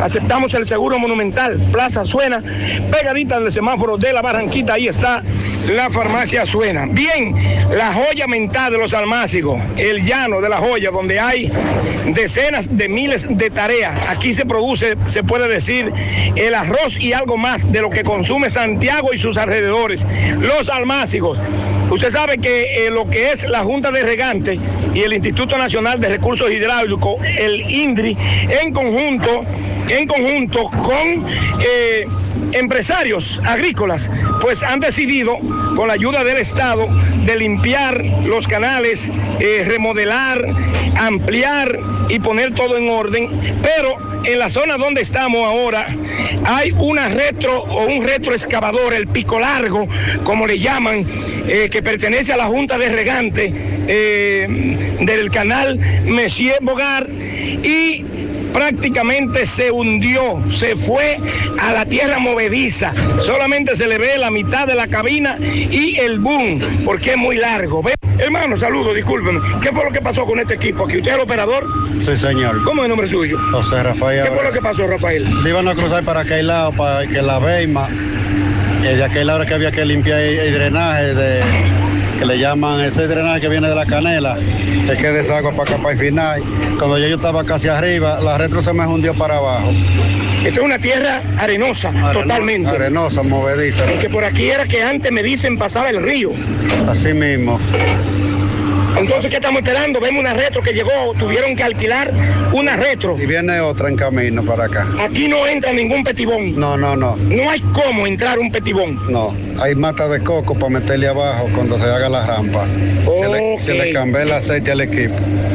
[0.00, 1.60] Aceptamos el seguro monumental.
[1.72, 2.42] Plaza Suena,
[2.90, 4.74] pegadita del semáforo de la Barranquita.
[4.74, 5.22] Ahí está
[5.68, 6.86] la farmacia Suena.
[6.86, 7.34] Bien,
[7.70, 11.50] la joya mental de los almácigos, el llano de la joya, donde hay
[12.06, 13.94] decenas de miles de tareas.
[14.08, 15.92] Aquí se produce, se puede decir,
[16.36, 20.06] el arroz y algo más de lo que consume Santiago y sus alrededores.
[20.38, 21.38] Los almácigos.
[21.90, 24.58] Usted sabe que eh, lo que es la Junta de Regantes
[24.94, 28.16] y el Instituto Nacional de Recursos Hidráulicos, el INDRI,
[28.62, 29.33] en conjunto,
[29.88, 31.26] en conjunto con
[31.60, 32.06] eh,
[32.52, 34.10] empresarios agrícolas,
[34.40, 35.38] pues han decidido,
[35.76, 36.86] con la ayuda del Estado,
[37.24, 39.10] de limpiar los canales,
[39.40, 40.44] eh, remodelar,
[40.96, 41.78] ampliar
[42.08, 43.28] y poner todo en orden,
[43.62, 45.86] pero en la zona donde estamos ahora
[46.44, 49.86] hay una retro o un retroexcavador, el pico largo,
[50.22, 51.06] como le llaman,
[51.46, 58.04] eh, que pertenece a la Junta de Regante del canal Messier Bogar y
[58.54, 61.18] prácticamente se hundió, se fue
[61.60, 62.94] a la tierra movediza.
[63.20, 67.36] Solamente se le ve la mitad de la cabina y el boom, porque es muy
[67.36, 67.82] largo.
[67.82, 67.94] ¿Ve?
[68.16, 69.40] Hermano, saludo, discúlpenme.
[69.60, 70.98] ¿Qué fue lo que pasó con este equipo aquí?
[70.98, 71.66] ¿Usted es el operador?
[72.00, 72.62] Sí, señor.
[72.62, 73.36] ¿Cómo es el nombre suyo?
[73.50, 74.24] José Rafael.
[74.24, 75.42] ¿Qué fue lo que pasó, Rafael?
[75.42, 77.88] Le iban a cruzar para aquel lado, para que la Beima,
[78.84, 81.42] eh, de aquel lado que había que limpiar el, el drenaje de
[82.18, 85.82] que le llaman ese drenaje que viene de la canela, es que desagua para acá
[85.82, 86.42] para el final.
[86.78, 89.72] Cuando ya yo estaba casi arriba, la retro se me hundió para abajo.
[90.44, 92.68] Esto es una tierra arenosa, totalmente.
[92.68, 93.84] Arenosa, movediza.
[93.92, 96.32] Y que por aquí era que antes me dicen pasaba el río.
[96.86, 97.58] Así mismo.
[98.96, 100.00] Entonces, ¿qué estamos esperando?
[100.00, 102.12] Vemos una retro que llegó, tuvieron que alquilar
[102.52, 103.16] una retro.
[103.20, 104.86] Y viene otra en camino para acá.
[105.00, 106.58] Aquí no entra ningún petibón.
[106.58, 107.16] No, no, no.
[107.16, 109.00] No hay cómo entrar un petibón.
[109.10, 112.66] No, hay mata de coco para meterle abajo cuando se haga la rampa.
[112.66, 115.14] Se, le, se le cambia el aceite al equipo.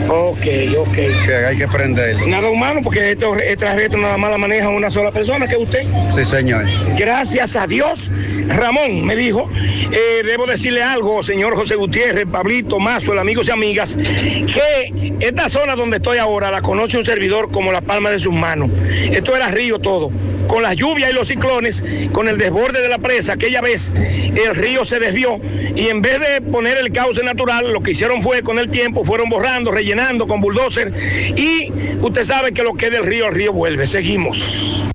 [0.09, 0.45] Ok,
[0.77, 0.93] ok.
[0.93, 2.25] Que hay que prenderlo.
[2.27, 5.61] Nada humano porque esto, esta retro nada más la maneja una sola persona, que es
[5.61, 5.83] usted.
[6.09, 6.65] Sí, señor.
[6.97, 8.11] Gracias a Dios,
[8.47, 9.49] Ramón me dijo,
[9.91, 15.49] eh, debo decirle algo, señor José Gutiérrez, Pablito, Mazo, el amigos y amigas, que esta
[15.49, 18.71] zona donde estoy ahora la conoce un servidor como la palma de sus manos.
[19.11, 20.09] Esto era río todo.
[20.47, 24.55] Con las lluvias y los ciclones, con el desborde de la presa, aquella vez el
[24.55, 25.39] río se desvió
[25.75, 29.05] y en vez de poner el cauce natural, lo que hicieron fue con el tiempo,
[29.05, 30.91] fueron borrando, rellenando con bulldozer
[31.35, 31.71] y
[32.01, 33.85] usted sabe que lo que del río, el río vuelve.
[33.85, 34.89] Seguimos.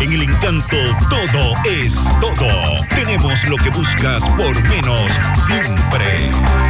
[0.00, 0.76] En el encanto
[1.08, 2.84] todo es todo.
[2.96, 5.10] Tenemos lo que buscas por menos
[5.46, 6.67] siempre.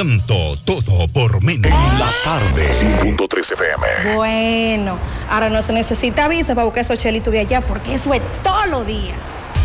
[0.00, 1.70] Encanto todo por menos.
[1.70, 2.70] En la tarde.
[3.02, 4.14] 100.3 FM.
[4.14, 4.98] Bueno,
[5.28, 8.68] ahora no se necesita visa para buscar esos chelitos de allá porque eso es todos
[8.68, 9.16] los días.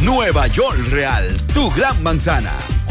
[0.02, 2.52] Nueva York Real, tu gran manzana.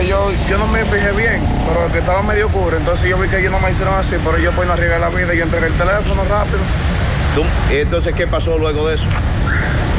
[0.00, 3.38] Ellos, yo no me fijé bien, pero que estaba medio oscuro, entonces yo vi que
[3.38, 5.66] ellos no me hicieron así, pero yo pues no arriesgué la vida y yo entregué
[5.66, 6.58] el teléfono rápido.
[7.34, 7.42] ¿Tú?
[7.70, 9.06] Entonces, ¿qué pasó luego de eso?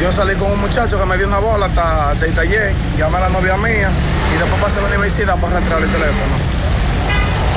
[0.01, 3.21] Yo salí con un muchacho que me dio una bola hasta del taller, llamé a
[3.21, 3.89] la novia mía
[4.33, 6.58] y después pasé a la universidad para rastrear el teléfono.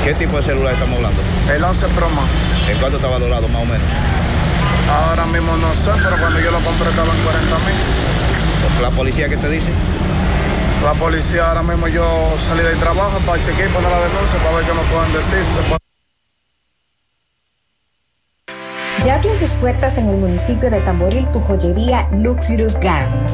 [0.03, 1.21] ¿Qué tipo de celular estamos hablando?
[1.53, 2.27] El 11 Pro Max.
[2.69, 3.87] ¿En cuánto está valorado más o menos?
[4.91, 8.81] Ahora mismo no sé, pero cuando yo lo compré estaba en 40 mil.
[8.81, 9.69] ¿La policía qué te dice?
[10.83, 12.03] La policía ahora mismo yo
[12.49, 15.39] salí del trabajo para chequear y poner la denuncia para ver qué me pueden decir.
[15.39, 15.77] si se puede-
[19.05, 23.33] Ya abrió sus puertas en el municipio de Tamboril tu joyería Luxurious Garments,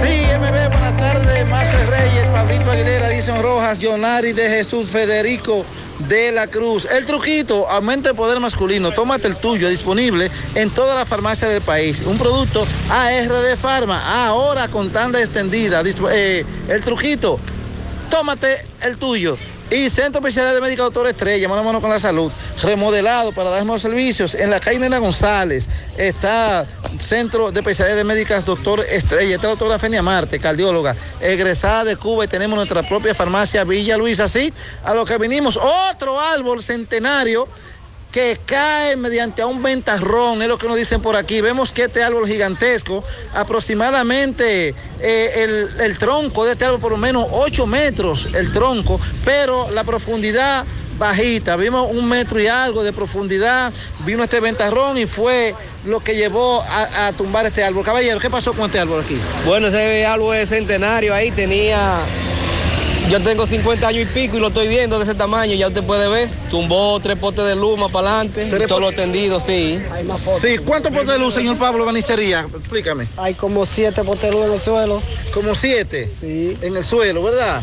[0.00, 5.66] Sí, MB, buenas tardes, Mazo Reyes, Pablito Aguilera, Dicen Rojas, Jonari de Jesús, Federico
[6.08, 6.88] de la Cruz.
[6.90, 11.62] El truquito, aumenta el poder masculino, tómate el tuyo, disponible en todas las farmacias del
[11.62, 12.02] país.
[12.02, 15.82] Un producto AR de Farma, ahora con tanda extendida.
[16.12, 17.40] Eh, el truquito,
[18.10, 19.38] tómate el tuyo.
[19.68, 22.30] Y Centro Especial de Médica Doctor Estrella, mano a mano con la salud,
[22.62, 24.36] remodelado para dar más servicios.
[24.36, 26.64] En la calle Nena González está
[27.00, 29.34] Centro de Especialidades de Médicas Doctor Estrella.
[29.34, 33.96] Está la doctora Fenia Marte, cardióloga, egresada de Cuba y tenemos nuestra propia farmacia Villa
[33.96, 34.24] Luisa.
[34.24, 34.52] Así,
[34.84, 37.48] a lo que vinimos, otro árbol centenario
[38.12, 41.40] que cae mediante un ventarrón, es lo que nos dicen por aquí.
[41.40, 43.04] Vemos que este árbol gigantesco,
[43.34, 48.98] aproximadamente eh, el, el tronco de este árbol por lo menos 8 metros, el tronco,
[49.24, 50.64] pero la profundidad
[50.98, 51.56] bajita.
[51.56, 53.72] Vimos un metro y algo de profundidad,
[54.04, 55.54] vino este ventarrón y fue
[55.84, 57.84] lo que llevó a, a tumbar este árbol.
[57.84, 59.18] Caballero, ¿qué pasó con este árbol aquí?
[59.44, 62.00] Bueno, ese árbol es centenario ahí, tenía.
[63.10, 65.84] Yo tengo 50 años y pico y lo estoy viendo de ese tamaño, ya usted
[65.84, 66.28] puede ver.
[66.50, 69.78] Tumbó tres potes de luz más para adelante, todo lo tendido, sí.
[70.40, 72.46] Sí, ¿cuántos potes de luz, señor Pablo Banistería?
[72.58, 73.06] Explícame.
[73.16, 75.02] Hay como siete potes de luz en el suelo.
[75.32, 76.10] ¿Como siete?
[76.10, 76.58] Sí.
[76.60, 77.62] En el suelo, ¿verdad?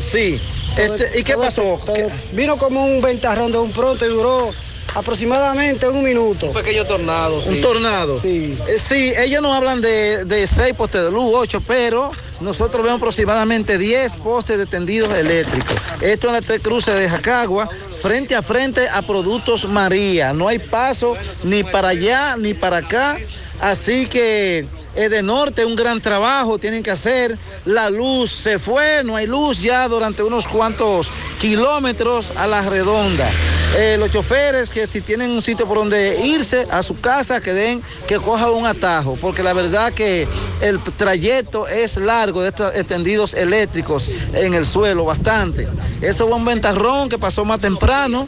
[0.00, 0.40] Sí.
[0.78, 1.78] Este, ¿Y qué pasó?
[1.84, 4.50] todo- ¿Qué- Vino como un ventarrón de un pronto y duró
[4.94, 6.46] aproximadamente un minuto.
[6.46, 7.40] Un pequeño tornado.
[7.46, 8.18] Un tornado.
[8.18, 8.56] Sí.
[8.66, 12.10] Eh, sí, ellos nos hablan de, de seis postes de luz, ocho, pero
[12.40, 15.76] nosotros vemos aproximadamente 10 postes de tendidos eléctricos.
[16.00, 17.68] Esto en este cruce de Jacagua,
[18.00, 20.32] frente a frente a Productos María.
[20.32, 23.18] No hay paso ni para allá ni para acá.
[23.60, 24.66] Así que
[25.06, 27.38] de norte, un gran trabajo tienen que hacer.
[27.64, 31.08] La luz se fue, no hay luz ya durante unos cuantos
[31.40, 33.28] kilómetros a la redonda.
[33.76, 37.52] Eh, los choferes que si tienen un sitio por donde irse a su casa, que
[37.52, 40.26] den, que cojan un atajo, porque la verdad que
[40.62, 45.68] el trayecto es largo de estos extendidos eléctricos en el suelo, bastante.
[46.00, 48.26] Eso fue un ventarrón que pasó más temprano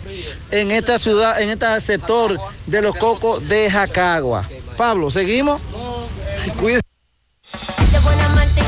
[0.51, 4.47] en esta ciudad, en este sector de los cocos de Jacagua.
[4.81, 5.61] Pablo, ¿seguimos?
[7.93, 8.61] De buena malta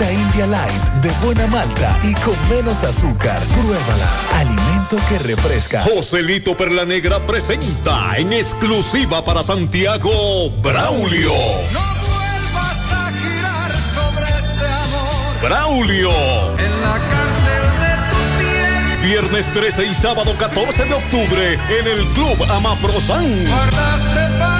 [0.00, 3.40] malta India Light de buena malta y con menos azúcar.
[3.42, 4.08] Pruébala.
[4.36, 5.82] Alimento que refresca.
[5.82, 11.32] Joselito Perla Negra presenta en exclusiva para Santiago Braulio.
[11.32, 15.40] vuelvas a girar sobre este amor.
[15.42, 16.12] Braulio.
[16.58, 19.08] En la cárcel de tu piel.
[19.10, 23.44] Viernes 13 y sábado 14 de octubre en el Club Amaprosan.
[23.44, 24.59] Guardaste para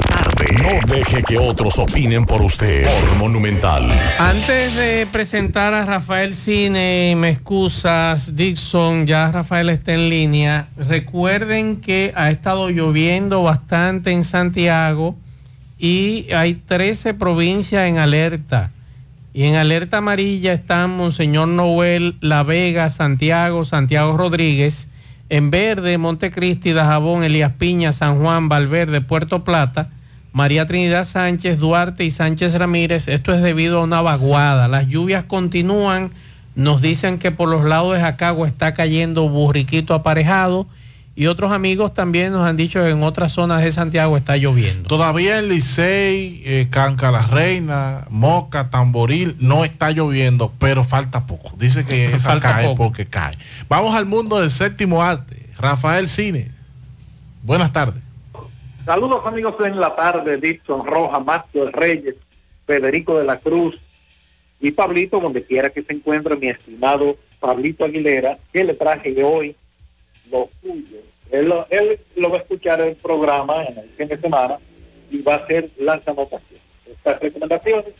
[0.61, 2.87] No deje que otros opinen por usted.
[3.17, 3.89] Monumental.
[4.19, 10.67] Antes de presentar a Rafael Cine, me excusas, Dixon, ya Rafael está en línea.
[10.77, 15.15] Recuerden que ha estado lloviendo bastante en Santiago
[15.79, 18.69] y hay 13 provincias en alerta.
[19.33, 24.89] Y en alerta amarilla están Monseñor Noel, La Vega, Santiago, Santiago Rodríguez.
[25.29, 29.89] En verde, Montecristi, Dajabón, Elías Piña, San Juan, Valverde, Puerto Plata.
[30.33, 33.07] María Trinidad Sánchez, Duarte y Sánchez Ramírez.
[33.07, 34.67] Esto es debido a una vaguada.
[34.67, 36.11] Las lluvias continúan.
[36.55, 40.67] Nos dicen que por los lados de Jacagua está cayendo burriquito aparejado.
[41.13, 44.87] Y otros amigos también nos han dicho que en otras zonas de Santiago está lloviendo.
[44.87, 51.53] Todavía en Licey, eh, Canca la Reina, Moca, Tamboril, no está lloviendo, pero falta poco.
[51.57, 52.85] Dice que esa cae poco.
[52.85, 53.37] porque cae.
[53.67, 55.45] Vamos al mundo del séptimo arte.
[55.57, 56.47] Rafael Cine.
[57.43, 58.01] Buenas tardes.
[58.85, 62.15] Saludos amigos en la tarde, Dixon Roja, Márcio Reyes,
[62.65, 63.79] Federico de la Cruz
[64.59, 69.55] y Pablito, donde quiera que se encuentre mi estimado Pablito Aguilera, que le traje hoy
[70.31, 70.97] lo suyo.
[71.31, 71.67] Él, lo-
[72.29, 74.57] va a escuchar el programa en el fin de semana
[75.09, 76.61] y va a hacer las anotaciones.
[76.89, 77.93] Estas recomendaciones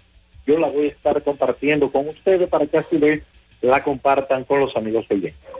[0.45, 2.99] yo las voy a estar compartiendo con ustedes para que a su
[3.61, 5.50] la compartan con los amigos oyentes.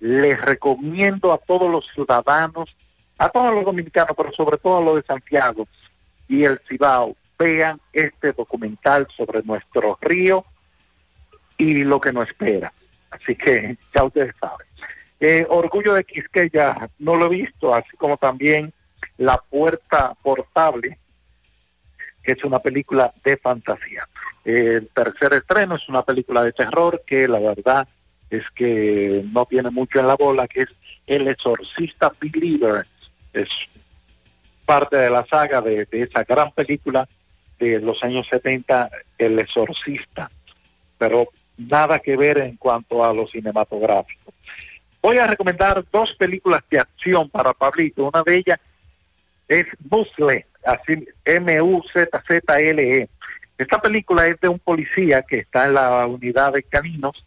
[0.00, 2.74] Les recomiendo a todos los ciudadanos,
[3.18, 5.68] a todos los dominicanos, pero sobre todo a los de Santiago
[6.28, 10.44] y el Cibao, vean este documental sobre nuestro río
[11.58, 12.72] y lo que nos espera.
[13.10, 14.66] Así que ya ustedes saben.
[15.20, 18.72] Eh, Orgullo de Quisqueya no lo he visto, así como también
[19.16, 20.98] La Puerta Portable,
[22.22, 24.08] que es una película de fantasía.
[24.44, 27.88] El tercer estreno es una película de terror que la verdad
[28.28, 30.68] es que no tiene mucho en la bola, que es
[31.06, 32.86] El Exorcista Believer.
[33.32, 33.48] Es
[34.66, 37.08] parte de la saga de, de esa gran película
[37.58, 40.30] de los años 70, El Exorcista.
[40.98, 44.32] Pero nada que ver en cuanto a lo cinematográfico.
[45.02, 48.08] Voy a recomendar dos películas de acción para Pablito.
[48.08, 48.58] Una de ellas
[49.48, 53.08] es Muzzle, así M-U-Z-Z-L-E.
[53.58, 57.24] Esta película es de un policía que está en la unidad de caninos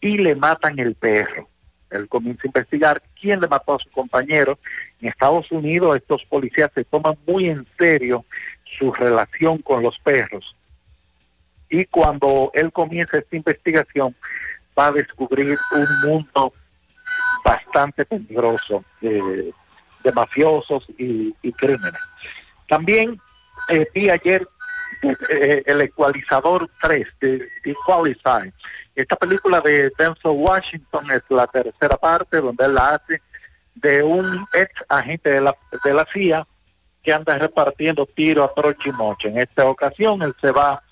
[0.00, 1.48] y le matan el perro.
[1.90, 4.58] Él comienza a investigar quién le mató a su compañero.
[5.00, 8.24] En Estados Unidos estos policías se toman muy en serio
[8.64, 10.54] su relación con los perros
[11.70, 14.14] y cuando él comienza esta investigación
[14.78, 16.52] va a descubrir un mundo
[17.44, 19.52] bastante peligroso de,
[20.14, 22.00] mafiosos y, crímenes.
[22.66, 23.20] También
[23.68, 24.48] eh, vi ayer
[25.02, 28.52] eh, El Ecualizador 3, de, Equalizer.
[28.94, 33.20] Esta película de Denzel Washington es la tercera parte donde él la hace
[33.74, 36.46] de un ex agente de la, de la CIA
[37.02, 39.28] que anda repartiendo tiro a troche y moche.
[39.28, 40.82] En esta ocasión él se va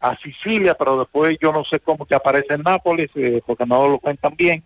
[0.00, 3.86] a Sicilia, pero después yo no sé cómo que aparece en Nápoles, eh, porque no
[3.88, 4.62] lo cuentan bien.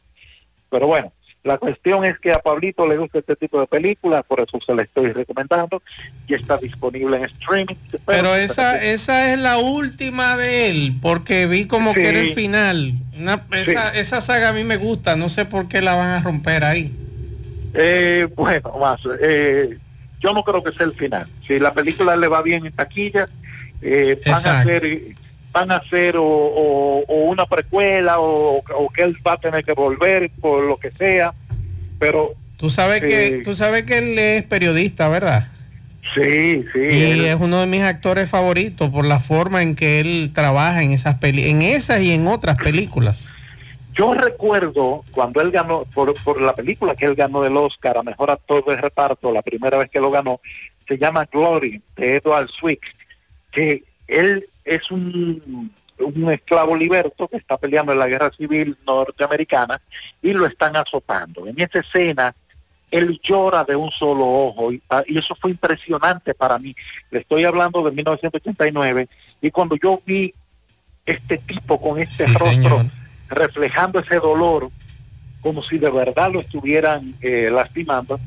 [0.70, 1.12] Pero bueno,
[1.42, 4.74] la cuestión es que a Pablito le gusta este tipo de películas, por eso se
[4.74, 5.82] la estoy recomendando
[6.26, 7.74] y está disponible en streaming.
[8.06, 12.94] Pero esa, esa es la última de él, porque vi como que era el final.
[13.18, 16.20] Una- esa, esa saga a mí me gusta, no sé por qué la van a
[16.22, 16.92] romper ahí.
[17.74, 19.76] Eh, bueno, más, eh,
[20.20, 21.26] yo no creo que sea el final.
[21.46, 23.28] Si la película le va bien en taquilla,
[23.82, 24.84] eh, van a hacer
[25.54, 29.64] van a hacer o, o- o una precuela o, o que él va a tener
[29.64, 31.32] que volver por lo que sea,
[31.98, 35.48] pero Tú sabes que Eh, tú sabes que él es periodista, ¿verdad?
[36.14, 36.78] sí, sí.
[36.80, 40.82] Y él- es uno de mis actores favoritos por la forma en que él trabaja
[40.82, 43.30] en esas peli en esas y en otras películas.
[43.94, 48.02] Yo recuerdo cuando él ganó, por, por la película que él ganó del Oscar a
[48.02, 50.40] Mejor Actor de Reparto, la primera vez que lo ganó,
[50.88, 52.82] se llama Glory, de Edward Swick,
[53.52, 59.80] que él es un, un esclavo liberto que está peleando en la guerra civil norteamericana
[60.22, 61.46] y lo están azotando.
[61.46, 62.34] En esa escena,
[62.90, 66.74] él llora de un solo ojo y, ah, y eso fue impresionante para mí.
[67.10, 69.08] Le estoy hablando de 1989
[69.42, 70.32] y cuando yo vi
[71.06, 72.86] este tipo con este Sí, rostro señor.
[73.28, 74.70] reflejando ese dolor
[75.42, 78.18] como si de verdad lo estuvieran eh, lastimando,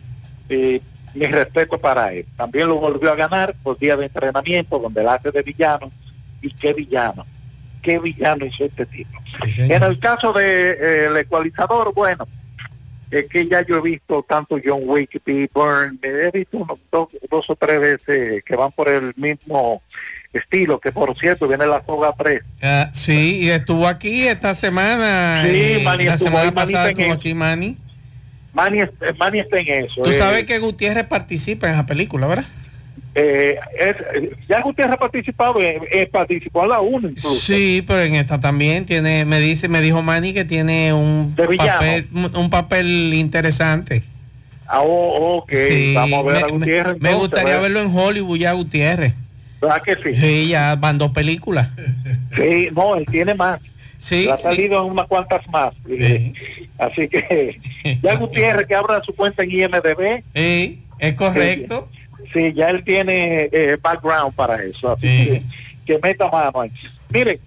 [0.49, 0.79] eh,
[1.15, 2.25] mi respeto para él.
[2.35, 5.89] También lo volvió a ganar por día de entrenamiento, donde él hace de villano,
[6.41, 7.25] y qué villano,
[7.81, 9.19] qué villano hizo este tipo.
[9.57, 12.27] En el caso de eh, el ecualizador, bueno,
[13.09, 15.49] es que ya yo he visto tanto John Wick, P.
[15.53, 19.81] Byrne, he visto unos dos, dos o tres veces que van por el mismo
[20.33, 22.41] estilo, que por cierto viene la soga 3.
[22.61, 25.43] Ah, sí, y estuvo aquí esta semana.
[25.45, 27.77] Sí, eh, Manny la estuvo semana Manny pasada estuvo aquí Manny.
[28.53, 30.01] Manny, es- Manny está en eso.
[30.03, 32.45] Tú eh, sabes que Gutiérrez participa en esa película, ¿verdad?
[33.19, 37.35] Eh, eh, ya Gutiérrez ha participado, eh, participó en la 1 incluso.
[37.39, 42.07] Sí, pero en esta también tiene, me dice, me dijo Manny que tiene un papel,
[42.13, 44.03] un papel interesante.
[44.67, 49.13] Ah, oh, ok, Sí, vamos a ver a me- gustaría verlo en Hollywood ya Gutiérrez.
[49.61, 50.15] ¿Verdad que sí?
[50.15, 51.69] Sí, ya van dos películas.
[52.35, 53.59] Sí, no, él tiene más.
[53.97, 54.43] Sí, ha sí.
[54.43, 55.73] salido en unas cuantas más.
[56.77, 57.59] Así que
[58.03, 60.21] ya Gutiérrez que abra su cuenta en IMDB.
[60.35, 61.89] Sí, es correcto.
[62.33, 64.91] Sí, ya él tiene eh, background para eso.
[64.91, 65.43] Así que,
[65.85, 66.71] que meta mano ahí.
[67.09, 67.39] Mire,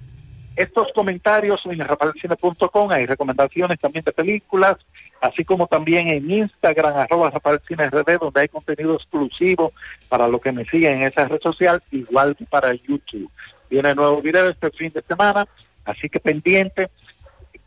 [0.57, 4.77] estos comentarios en rafaelcine.com hay recomendaciones también de películas,
[5.21, 9.73] así como también en Instagram, arroba rafaelcineRD, donde hay contenido exclusivo
[10.09, 13.31] para los que me siguen en esa red social, igual que para YouTube.
[13.71, 15.47] Viene nuevo video este fin de semana,
[15.85, 16.89] así que pendiente.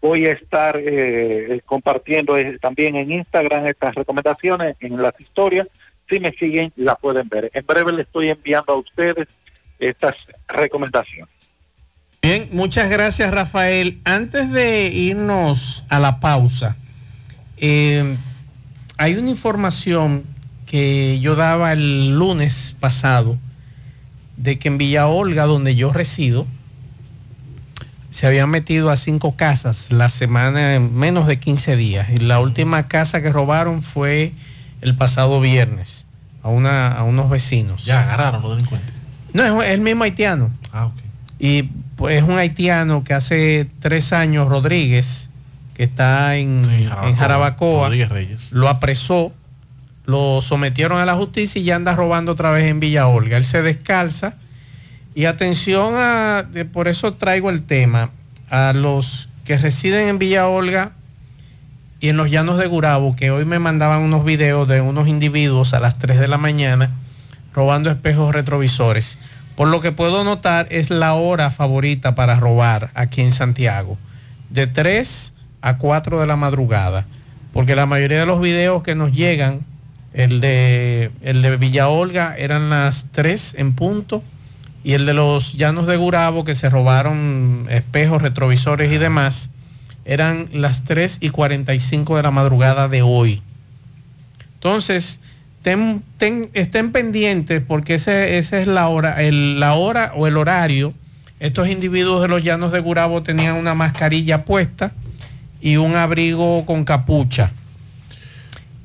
[0.02, 5.68] Voy a estar eh, compartiendo eh, también en Instagram estas recomendaciones, en las historias.
[6.14, 7.50] Si me siguen, la pueden ver.
[7.56, 9.28] En breve le estoy enviando a ustedes
[9.80, 10.16] estas
[10.48, 11.34] recomendaciones.
[12.22, 13.98] Bien, muchas gracias Rafael.
[14.04, 16.76] Antes de irnos a la pausa,
[17.58, 18.16] eh,
[19.00, 20.24] hay una información
[20.68, 23.40] que yo daba el lunes pasado
[24.38, 26.46] de que en Villa Olga, donde yo resido,
[28.12, 32.12] se habían metido a cinco casas la semana en menos de 15 días.
[32.12, 34.32] Y la última casa que robaron fue
[34.82, 36.03] el pasado viernes
[36.44, 37.86] a, una, a unos vecinos.
[37.86, 38.94] Ya agarraron los delincuentes.
[39.34, 40.52] No, es el mismo haitiano.
[40.72, 40.94] Ah, ok.
[41.40, 41.64] Y
[41.96, 45.30] pues es un haitiano que hace tres años, Rodríguez,
[45.74, 48.52] que está en, en Jarabacoa, Reyes.
[48.52, 49.34] lo apresó,
[50.06, 53.38] lo sometieron a la justicia y ya anda robando otra vez en Villa Olga.
[53.38, 54.36] Él se descalza
[55.16, 58.10] y atención a, por eso traigo el tema,
[58.50, 60.92] a los que residen en Villa Olga
[62.04, 65.74] y en los llanos de Gurabo, que hoy me mandaban unos videos de unos individuos
[65.74, 66.90] a las 3 de la mañana
[67.54, 69.18] robando espejos retrovisores.
[69.56, 73.98] Por lo que puedo notar es la hora favorita para robar aquí en Santiago,
[74.50, 77.06] de 3 a 4 de la madrugada,
[77.54, 79.62] porque la mayoría de los videos que nos llegan,
[80.14, 84.22] el de, el de Villa Olga eran las 3 en punto,
[84.84, 89.52] y el de los llanos de Gurabo, que se robaron espejos, retrovisores y demás,
[90.06, 93.42] eran las 3 y 45 de la madrugada de hoy.
[94.56, 95.20] Entonces,
[95.64, 100.94] estén pendientes porque esa es la hora, el- la hora o el horario.
[101.40, 104.92] Estos individuos de los llanos de Gurabo tenían una mascarilla puesta
[105.62, 107.52] y un abrigo con capucha.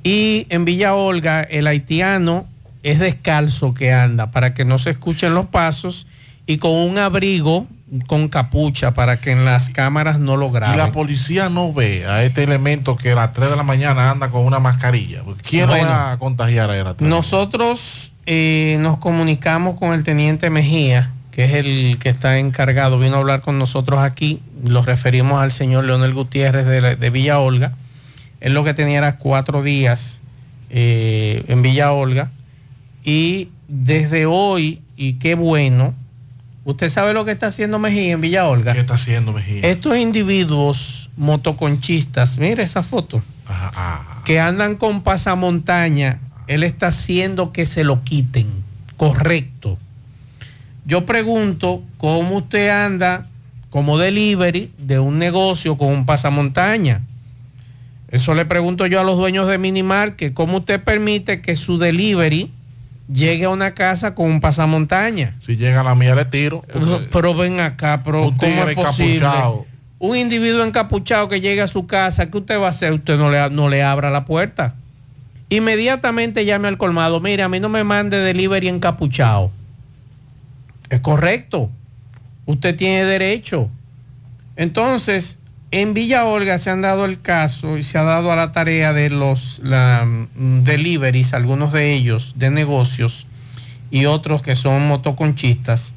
[0.04, 2.46] Y en Villa Olga, el haitiano
[2.82, 6.06] es descalzo que anda para que no se escuchen los pasos
[6.48, 7.66] y con un abrigo
[8.06, 10.76] con capucha para que en las cámaras no lo Y graben.
[10.78, 14.28] la policía no ve a este elemento que a las 3 de la mañana anda
[14.30, 15.22] con una mascarilla.
[15.48, 15.88] ¿Quién Bueno.
[15.88, 16.86] va a contagiar a él?
[17.00, 23.16] Nosotros eh, nos comunicamos con el teniente Mejía, que es el que está encargado, vino
[23.16, 27.38] a hablar con nosotros aquí, lo referimos al señor Leonel Gutiérrez de, la- de Villa
[27.38, 27.72] Olga.
[28.40, 30.20] Él lo que tenía era cuatro días
[30.70, 32.30] eh, en Villa Olga
[33.04, 35.94] y desde hoy, y qué bueno,
[36.70, 38.74] usted sabe lo que está haciendo Mejía en Villa Olga.
[38.74, 39.62] ¿Qué está haciendo Mejía?
[39.62, 43.22] Estos individuos motoconchistas, mire esa foto,
[44.26, 48.48] que andan con pasamontaña, él está haciendo que se lo quiten.
[48.98, 49.78] Correcto.
[50.84, 53.26] Yo pregunto, ¿cómo usted anda
[53.70, 57.00] como delivery de un negocio con un pasamontaña?
[58.08, 61.78] Eso le pregunto yo a los dueños de Minimar, que cómo usted permite que su
[61.78, 62.50] delivery
[63.12, 65.34] llegue a una casa con un pasamontaña.
[65.40, 66.62] Si llega a la mía le tiro.
[67.10, 69.16] Pero, ven acá, pero Un ¿cómo es posible?
[69.16, 69.66] encapuchado.
[69.98, 72.92] Un individuo encapuchado que llegue a su casa, ¿qué usted va a hacer?
[72.92, 74.74] Usted no le, no le abra la puerta.
[75.48, 77.20] Inmediatamente llame al colmado.
[77.20, 79.50] Mire, a mí no me mande delivery encapuchado.
[80.90, 81.70] Es correcto.
[82.46, 83.68] Usted tiene derecho.
[84.56, 85.37] Entonces,
[85.70, 88.92] en Villa Olga se han dado el caso y se ha dado a la tarea
[88.92, 93.26] de los la, mm, deliveries, algunos de ellos de negocios
[93.90, 95.94] y otros que son motoconchistas,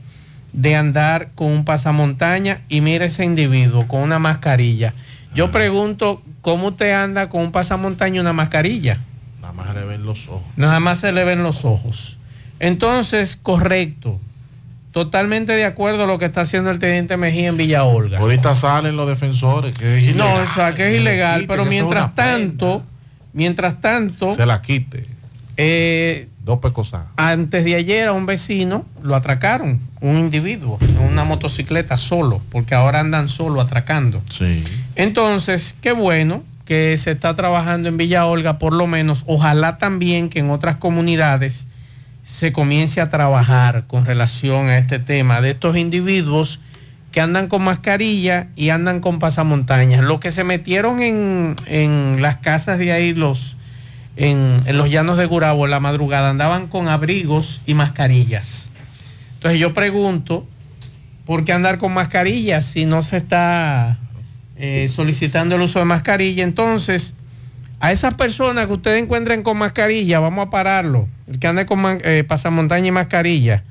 [0.53, 4.93] de andar con un pasamontaña y mire ese individuo con una mascarilla.
[5.33, 8.99] Yo pregunto, ¿cómo usted anda con un pasamontaña y una mascarilla?
[9.41, 10.43] Nada más le ven los ojos.
[10.57, 12.17] Nada más se le ven los ojos.
[12.59, 14.19] Entonces, correcto.
[14.91, 18.19] Totalmente de acuerdo a lo que está haciendo el teniente Mejía en Villa Olga.
[18.19, 20.43] Ahorita salen los defensores, que es No, ilegal.
[20.43, 22.83] o sea, que es le ilegal, quiten, pero mientras tanto,
[23.33, 25.05] mientras tanto, Se la quite.
[25.57, 27.03] eh, Dos pecosas.
[27.17, 32.73] antes de ayer a un vecino lo atracaron, un individuo, en una motocicleta solo, porque
[32.75, 34.21] ahora andan solo atracando.
[34.29, 34.63] Sí.
[34.95, 40.29] Entonces, qué bueno que se está trabajando en Villa Olga, por lo menos, ojalá también
[40.29, 41.67] que en otras comunidades
[42.23, 46.59] se comience a trabajar con relación a este tema de estos individuos
[47.11, 50.03] que andan con mascarilla y andan con pasamontañas.
[50.03, 53.57] Los que se metieron en, en las casas de ahí, los,
[54.15, 58.69] en, en los llanos de Gurabo, en la madrugada, andaban con abrigos y mascarillas.
[59.35, 60.47] Entonces yo pregunto,
[61.25, 63.97] ¿por qué andar con mascarillas si no se está
[64.55, 66.43] eh, solicitando el uso de mascarilla?
[66.43, 67.13] Entonces,
[67.81, 71.07] a esas personas que ustedes encuentren con mascarilla, vamos a pararlo.
[71.27, 73.63] El que ande con eh, pasamontaña y mascarilla.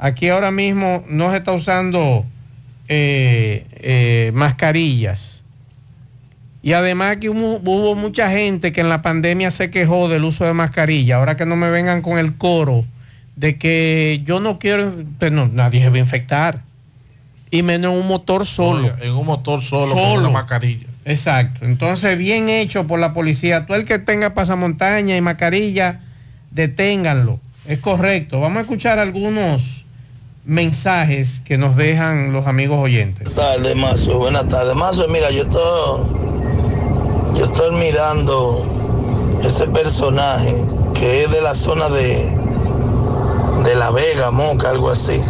[0.00, 2.26] Aquí ahora mismo no se está usando
[2.88, 5.42] eh, eh, mascarillas.
[6.64, 10.44] Y además que hubo, hubo mucha gente que en la pandemia se quejó del uso
[10.44, 11.16] de mascarilla.
[11.16, 12.84] Ahora que no me vengan con el coro
[13.36, 16.60] de que yo no quiero, pues no, nadie se va a infectar.
[17.52, 18.96] Y menos en un motor solo.
[19.00, 20.20] En un motor solo, con Solo.
[20.22, 20.88] una mascarilla.
[21.04, 21.64] Exacto.
[21.64, 23.66] Entonces, bien hecho por la policía.
[23.66, 26.00] Todo el que tenga pasamontaña y mascarilla,
[26.50, 27.40] deténganlo.
[27.66, 28.40] Es correcto.
[28.40, 29.84] Vamos a escuchar algunos
[30.44, 33.24] mensajes que nos dejan los amigos oyentes.
[33.24, 34.18] Buenas tardes, Mazo.
[34.18, 35.08] Buenas tardes, Mazo.
[35.08, 40.54] Mira, yo estoy, yo estoy mirando ese personaje
[40.94, 42.36] que es de la zona de,
[43.64, 45.20] de La Vega, Moca, algo así.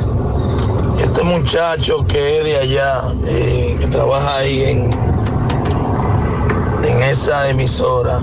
[0.99, 5.14] Este muchacho que es de allá, eh, que trabaja ahí en,
[6.85, 8.21] en esa emisora,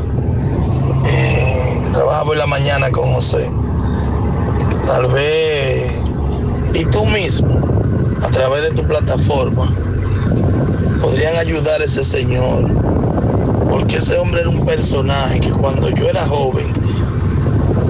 [1.05, 3.49] eh, trabaja por la mañana con José.
[4.85, 5.91] Tal vez,
[6.73, 7.59] y tú mismo,
[8.21, 9.71] a través de tu plataforma,
[11.01, 12.69] podrían ayudar a ese señor.
[13.69, 16.67] Porque ese hombre era un personaje que cuando yo era joven,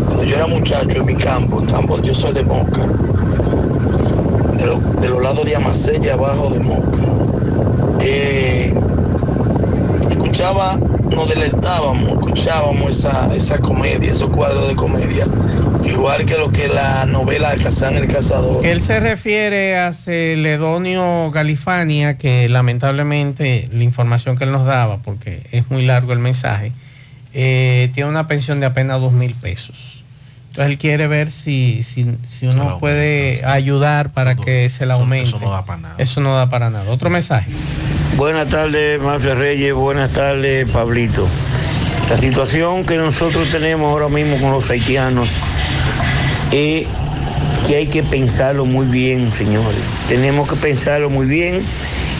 [0.05, 2.85] cuando yo era muchacho en mi campo, en campo, yo soy de Moca,
[4.57, 4.79] de, lo-
[5.09, 6.99] los lados de Amasella abajo de Moca,
[7.99, 8.40] eh,
[10.41, 10.75] escuchaba,
[11.11, 15.27] nos deleitábamos, escuchábamos esa, esa comedia, esos cuadros de comedia,
[15.83, 18.65] igual que lo que la novela de Cazán el Cazador.
[18.65, 25.43] Él se refiere a Celedonio Galifania, que lamentablemente la información que él nos daba, porque
[25.51, 26.71] es muy largo el mensaje,
[27.33, 30.03] eh, tiene una pensión de apenas dos mil pesos.
[30.49, 35.29] Entonces él quiere ver si, si, si uno puede ayudar para que se le aumente.
[35.29, 35.95] Eso no da para nada.
[35.99, 36.89] Eso no da para nada.
[36.89, 37.51] Otro mensaje.
[38.17, 39.73] Buenas tardes, Mafia Reyes.
[39.73, 41.27] Buenas tardes, Pablito.
[42.09, 45.29] La situación que nosotros tenemos ahora mismo con los haitianos
[46.51, 46.85] es
[47.67, 49.81] que hay que pensarlo muy bien, señores.
[50.07, 51.61] Tenemos que pensarlo muy bien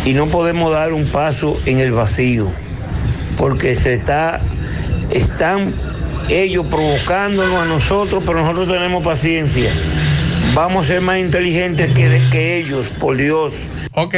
[0.06, 2.48] y no podemos dar un paso en el vacío,
[3.38, 4.40] porque se está,
[5.12, 5.74] están
[6.30, 9.70] ellos provocándonos a nosotros, pero nosotros tenemos paciencia.
[10.54, 13.68] Vamos a ser más inteligentes que, ellos, por Dios.
[13.94, 14.16] Ok,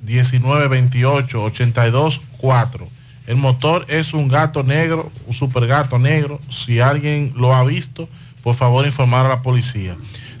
[0.02, 2.88] 1928 824.
[3.26, 6.38] El motor es un gato negro, un super gato negro.
[6.50, 8.08] Si alguien lo ha visto,
[8.42, 9.96] por favor informar a la policía.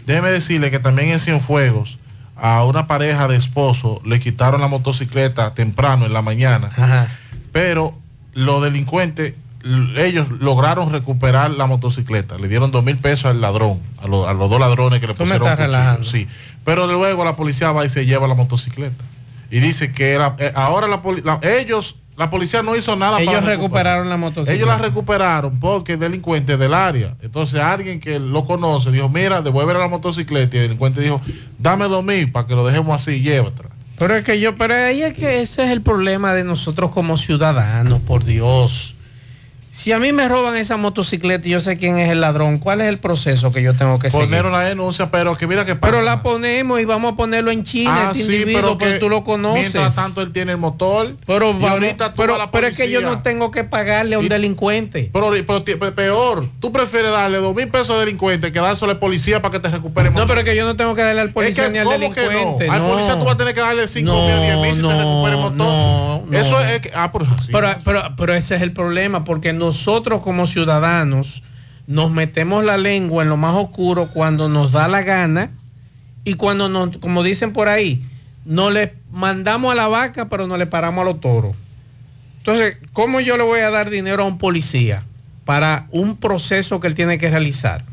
[0.06, 1.98] Déjeme decirle que también en Cienfuegos
[2.36, 6.70] a una pareja de esposos le quitaron la motocicleta temprano en la mañana.
[7.52, 7.94] Pero
[8.34, 9.34] los delincuentes,
[9.96, 12.36] ellos lograron recuperar la motocicleta.
[12.38, 15.14] Le dieron dos mil pesos al ladrón, a, lo- a los dos ladrones que le
[15.14, 16.04] pusieron relajando.
[16.04, 16.28] Sí.
[16.64, 19.04] Pero luego la policía va y se lleva la motocicleta.
[19.50, 23.34] Y dice que era, eh, ahora la, la- ellos, la policía no hizo nada Ellos
[23.34, 24.52] para recuperaron la motocicleta.
[24.54, 27.14] ellos la recuperaron porque el delincuente es del área.
[27.22, 30.56] Entonces alguien que lo conoce dijo, mira, devuelve la motocicleta.
[30.56, 31.20] Y el delincuente dijo,
[31.58, 33.68] dame dos mil para que lo dejemos así, llévatela.
[33.98, 37.16] Pero es que yo, pero ahí es que ese es el problema de nosotros como
[37.16, 38.94] ciudadanos, por Dios.
[39.76, 42.80] Si a mí me roban esa motocicleta y yo sé quién es el ladrón, ¿cuál
[42.80, 44.46] es el proceso que yo tengo que Poner seguir?
[44.46, 45.92] una denuncia, pero que mira que pasa.
[45.92, 48.98] Pero la ponemos y vamos a ponerlo en China, Ah, este sí, pero porque que
[49.00, 49.60] tú lo conoces.
[49.74, 51.14] mientras tanto él tiene el motor.
[51.26, 54.14] Pero, vamos- ahorita tú pero, a la pero es que yo no tengo que pagarle
[54.14, 55.10] a un Y- delincuente.
[55.12, 55.62] Pero, pero
[55.94, 59.60] peor, tú prefieres darle dos mil pesos al delincuente que dárselo al policía para que
[59.60, 61.72] te recupere No, pero es que yo no tengo que darle al policía Es que,
[61.74, 62.28] ni al ¿cómo que no?
[62.30, 62.70] delincuente.
[62.70, 62.88] Al no.
[62.88, 64.88] policía tú vas a tener que darle cinco No, mil, diez mil si te no,
[64.98, 65.56] recupera el motor.
[65.58, 66.38] no, no.
[66.38, 67.26] Eso es que, ah, pero,
[68.16, 71.42] pero, ese es el problema, porque nosotros como ciudadanos
[71.88, 75.50] nos metemos la lengua en lo más oscuro cuando nos da la gana
[76.24, 78.04] y cuando nos, como dicen por ahí,
[78.44, 81.54] no le mandamos a la vaca, pero no le paramos a los toros.
[82.38, 85.02] Entonces, ¿cómo yo le voy a dar dinero a un policía
[85.44, 87.84] para un proceso que él tiene que realizar?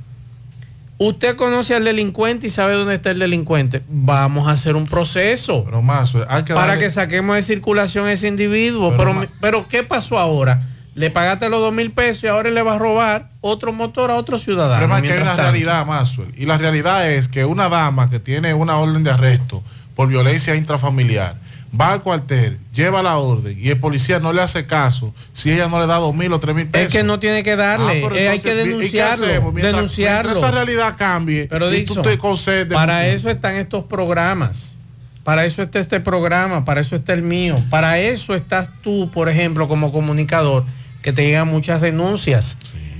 [1.00, 3.82] Usted conoce al delincuente y sabe dónde está el delincuente.
[3.90, 8.12] Vamos a hacer un proceso Pero más, hay que para que saquemos de circulación a
[8.12, 8.95] ese individuo.
[8.95, 10.62] Pero, pero, ¿qué pasó ahora?
[10.95, 14.15] Le pagaste los dos mil pesos y ahora le va a robar otro motor a
[14.15, 14.78] otro El ciudadano.
[14.88, 15.41] problema es que hay una tanto.
[15.44, 16.30] realidad, Maxwell.
[16.38, 19.64] Y la realidad es que una dama que tiene una orden de arresto
[19.95, 21.36] por violencia intrafamiliar
[21.80, 25.68] va al cuartel, lleva la orden y el policía no le hace caso si ella
[25.68, 26.86] no le da dos mil o tres mil pesos.
[26.88, 29.26] Es que no tiene que darle, Ah, pero eh, hay que ¿y qué denunciarlo.
[29.52, 30.30] Mientras- denunciarlo.
[30.32, 34.76] mientras esa realidad cambie Pero y Dixon, tú te concedes- para eso están estos programas.
[35.24, 37.64] Para eso está este programa, para eso está el mío.
[37.72, 40.65] Para eso estás tú, por ejemplo, como comunicador,
[41.04, 42.58] que te llegan muchas denuncias.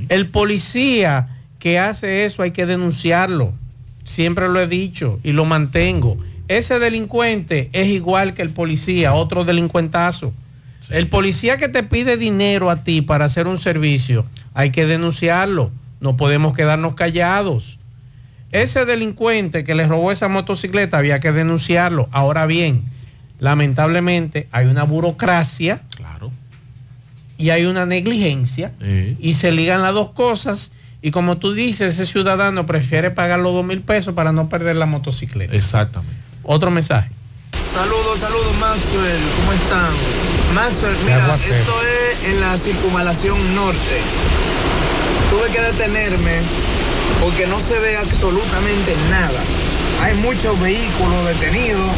[0.10, 3.54] El policía que hace eso hay que denunciarlo.
[4.04, 6.18] Siempre lo he dicho y lo mantengo.
[6.50, 10.34] Ese delincuente es igual que el policía, otro delincuentazo.
[10.90, 15.72] El policía que te pide dinero a ti para hacer un servicio, hay que denunciarlo.
[16.02, 17.80] No podemos quedarnos callados.
[18.52, 22.10] Ese delincuente que le robó esa motocicleta había que denunciarlo.
[22.12, 22.84] Ahora bien,
[23.40, 25.82] lamentablemente hay una burocracia
[27.44, 28.72] y hay una negligencia
[29.20, 30.72] y se ligan las dos cosas
[31.02, 34.78] y como tú dices, ese ciudadano prefiere pagar los dos mil pesos para no perder
[34.78, 35.54] la motocicleta.
[35.54, 36.16] Exactamente.
[36.44, 37.10] Otro mensaje.
[37.74, 39.92] Saludos, saludos Maxwell, ¿cómo están?
[40.56, 43.98] Maxwell, mira, esto es en la circunvalación norte.
[45.30, 46.40] Tuve que detenerme
[47.22, 49.42] porque no se ve absolutamente nada.
[50.02, 51.92] Hay muchos vehículos detenidos.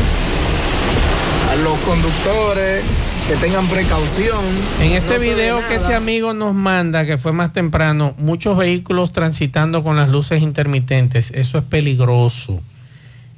[1.51, 2.83] A los conductores
[3.27, 4.43] que tengan precaución.
[4.79, 9.11] En este No video que este amigo nos manda, que fue más temprano, muchos vehículos
[9.11, 12.61] transitando con las luces intermitentes, eso es peligroso.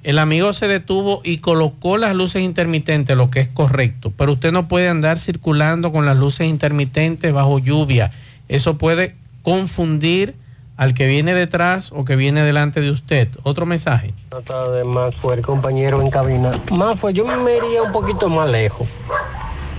[0.03, 4.51] El amigo se detuvo y colocó las luces intermitentes, lo que es correcto, pero usted
[4.51, 8.11] no puede andar circulando con las luces intermitentes bajo lluvia.
[8.49, 10.35] Eso puede confundir
[10.75, 13.29] al que viene detrás o que viene delante de usted.
[13.43, 14.13] Otro mensaje.
[14.29, 16.51] Buenas tardes, Maxwell, compañero en cabina.
[16.71, 18.93] Maxwell, yo me iría un poquito más lejos.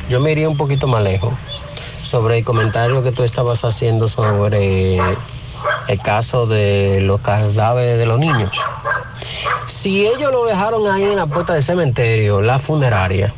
[0.09, 1.35] Yo me iría un poquito más lejos
[2.03, 4.99] sobre el comentario que tú estabas haciendo sobre
[5.89, 8.51] el caso de los cadáveres de los niños.
[9.67, 13.33] Si ellos lo dejaron ahí en la puerta del cementerio, la funeraria,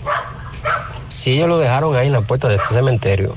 [1.08, 3.34] si ellos lo dejaron ahí en la puerta del cementerio,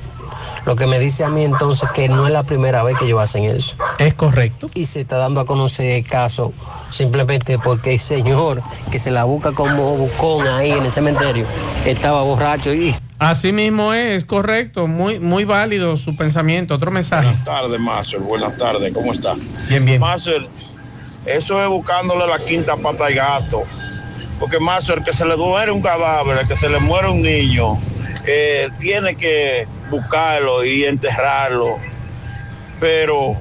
[0.66, 3.20] lo que me dice a mí entonces que no es la primera vez que ellos
[3.20, 3.76] hacen eso.
[3.98, 4.70] Es correcto.
[4.76, 6.54] Y se está dando a conocer el caso
[6.90, 8.62] simplemente porque el señor
[8.92, 11.46] que se la busca como bucón ahí en el cementerio
[11.86, 16.76] estaba borracho y Así mismo es, correcto, muy, muy válido su pensamiento.
[16.76, 17.28] Otro mensaje.
[17.28, 18.20] Buenas tardes, Master.
[18.20, 19.36] Buenas tardes, ¿cómo está?
[19.70, 20.00] Bien, bien.
[20.02, 20.48] Master,
[21.26, 23.64] eso es buscándole la quinta pata al gato.
[24.40, 27.22] Porque Master, el que se le muere un cadáver, el que se le muere un
[27.22, 27.80] niño,
[28.26, 31.78] eh, tiene que buscarlo y enterrarlo.
[32.80, 33.38] Pero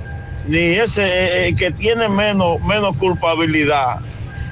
[0.47, 3.99] ni ese eh, eh, que tiene menos, menos culpabilidad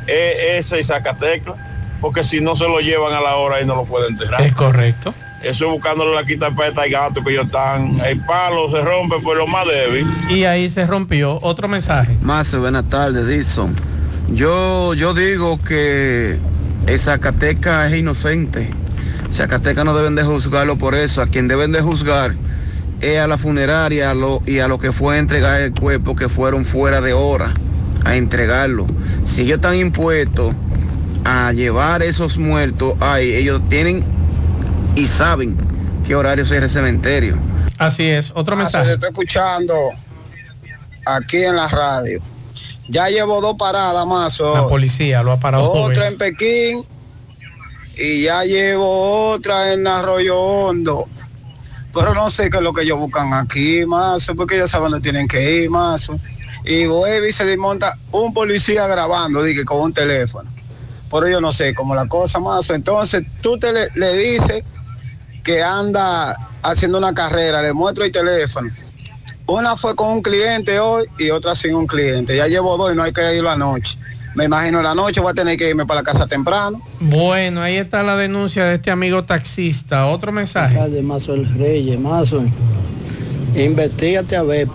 [0.07, 1.55] es ese Zacatecla,
[2.01, 4.43] porque si no se lo llevan a la hora y no lo pueden enterrar.
[4.43, 5.15] Es correcto.
[5.43, 7.99] Eso es buscándole la quita peta y gato que ellos están.
[8.05, 10.07] El palo se rompe por lo más débil.
[10.29, 11.39] Y ahí se rompió.
[11.43, 12.17] Otro mensaje.
[12.21, 13.75] Más buenas tardes, Dixon.
[14.29, 16.39] Yo, yo digo que
[16.87, 18.69] el Zacateca es inocente.
[19.33, 21.23] Zacateca no deben de juzgarlo por eso.
[21.23, 22.35] A quien deben de juzgar
[23.01, 26.15] es a la funeraria a lo- y a lo que fue a entregar el cuerpo
[26.17, 27.53] que fueron fuera de hora
[28.05, 28.87] a entregarlo.
[29.25, 30.55] Si ellos están impuestos
[31.25, 34.05] a llevar esos muertos, ahí ellos tienen
[34.97, 35.57] y saben
[36.07, 37.37] qué horario es el cementerio.
[37.79, 38.33] Así es.
[38.35, 38.87] Otro Ah, se mensaje.
[38.89, 39.75] le estoy escuchando
[41.07, 42.21] aquí en la radio.
[42.89, 44.39] Ya llevo dos paradas más.
[44.41, 46.81] La policía lo ha parado Otra en Pekín
[47.97, 51.07] y ya llevo otra en Arroyo Hondo.
[51.93, 55.03] Pero no sé qué es lo que ellos buscan aquí, mazo, porque ellos saben dónde
[55.03, 56.15] tienen que ir, mazo.
[56.65, 60.49] Y vuelve y se desmonta un policía grabando, dije, con un teléfono.
[61.11, 62.75] Pero yo no sé cómo la cosa, mazo.
[62.75, 64.63] Entonces tú te le, le dices
[65.43, 68.71] que anda haciendo una carrera, le muestro el teléfono.
[69.47, 72.37] Una fue con un cliente hoy y otra sin un cliente.
[72.37, 73.99] Ya llevo dos y no hay que ir la noche.
[74.35, 76.81] Me imagino la noche voy a tener que irme para la casa temprano.
[77.01, 80.07] Bueno, ahí está la denuncia de este amigo taxista.
[80.07, 80.79] Otro mensaje.
[80.89, 82.45] de Mazo el Reyes, Mazo.
[83.57, 84.69] Investígate a ver,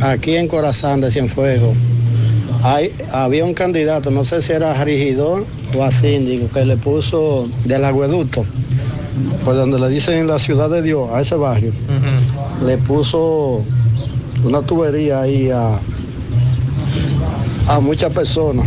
[0.00, 1.76] aquí en Corazán de Cienfuegos,
[2.62, 7.48] hay, había un candidato, no sé si era regidor o a síndico, que le puso
[7.64, 8.44] del agueducto,
[9.44, 11.72] por donde le dicen la ciudad de Dios, a ese barrio,
[12.64, 13.62] le puso
[14.44, 15.78] una tubería ahí a,
[17.68, 18.66] a muchas personas.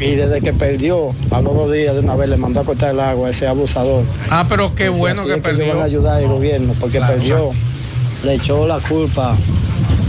[0.00, 2.90] Y desde que perdió, a los dos días de una vez le mandó a cortar
[2.90, 4.02] el agua a ese abusador.
[4.28, 5.80] Ah, pero qué bueno que perdió.
[5.80, 7.14] a ayudar al gobierno porque Claro.
[7.14, 7.50] perdió.
[8.24, 9.36] Le echó la culpa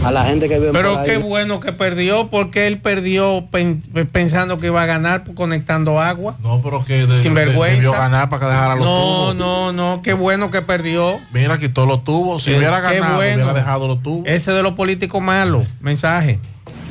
[0.04, 1.06] a la gente que vive por Pero ahí.
[1.06, 6.36] qué bueno que perdió, porque él perdió pen- pensando que iba a ganar conectando agua.
[6.42, 7.76] No, pero que de- Sin vergüenza.
[7.76, 9.36] debió ganar para que dejara los no, tubos.
[9.36, 11.20] No, no, qué bueno que perdió.
[11.32, 12.44] Mira, quitó los tubos.
[12.44, 13.36] Si Eh, hubiera ganado, bueno.
[13.44, 14.28] hubiera dejado los tubos.
[14.28, 15.66] Ese de los políticos malos.
[15.80, 16.40] Mensaje.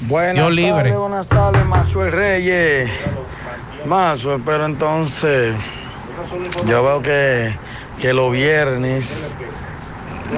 [0.06, 0.72] Buenas Dios libre.
[0.72, 1.66] tardes, buenas tardes,
[2.12, 2.90] Reyes.
[4.44, 5.54] Pero entonces
[6.66, 7.52] yo veo que,
[8.00, 9.20] que los viernes,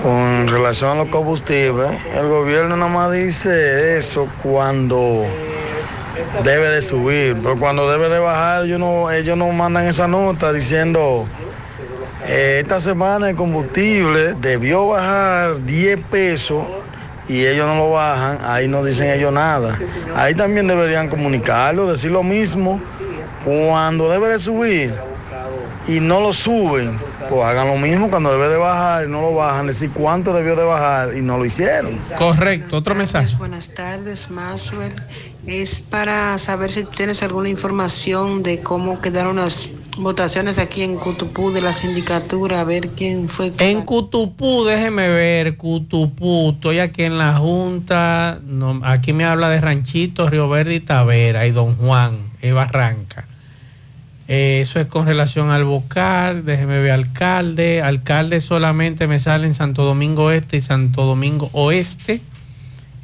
[0.00, 5.26] con relación a los combustibles, el gobierno nada más dice eso cuando
[6.44, 8.78] debe de subir, pero cuando debe de bajar, ellos
[9.36, 11.26] no, mandan esa nota diciendo
[12.26, 16.64] eh, esta semana el combustible debió bajar 10 pesos
[17.28, 19.78] y ellos no lo bajan, ahí no dicen ellos nada.
[20.16, 22.80] Ahí también deberían comunicarlo, decir lo mismo.
[23.44, 24.94] Cuando debe de subir
[25.88, 26.98] y no lo suben,
[27.32, 30.54] pues hagan lo mismo cuando debe de bajar y no lo bajan, decir cuánto debió
[30.54, 31.98] de bajar y no lo hicieron.
[32.18, 33.34] Correcto, otro mensaje.
[33.36, 34.92] Buenas tardes, Maxwell.
[35.46, 41.52] Es para saber si tienes alguna información de cómo quedaron las votaciones aquí en Cutupú
[41.52, 43.50] de la sindicatura, a ver quién fue.
[43.58, 49.58] En Cutupú, déjeme ver, Cutupú, estoy aquí en la Junta, no, aquí me habla de
[49.58, 53.26] Ranchito, Río Verde y Tavera, y Don Juan, y Barranca.
[54.34, 59.52] Eh, eso es con relación al vocal, déjeme ver alcalde, alcalde solamente me sale en
[59.52, 62.22] Santo Domingo Este y Santo Domingo Oeste.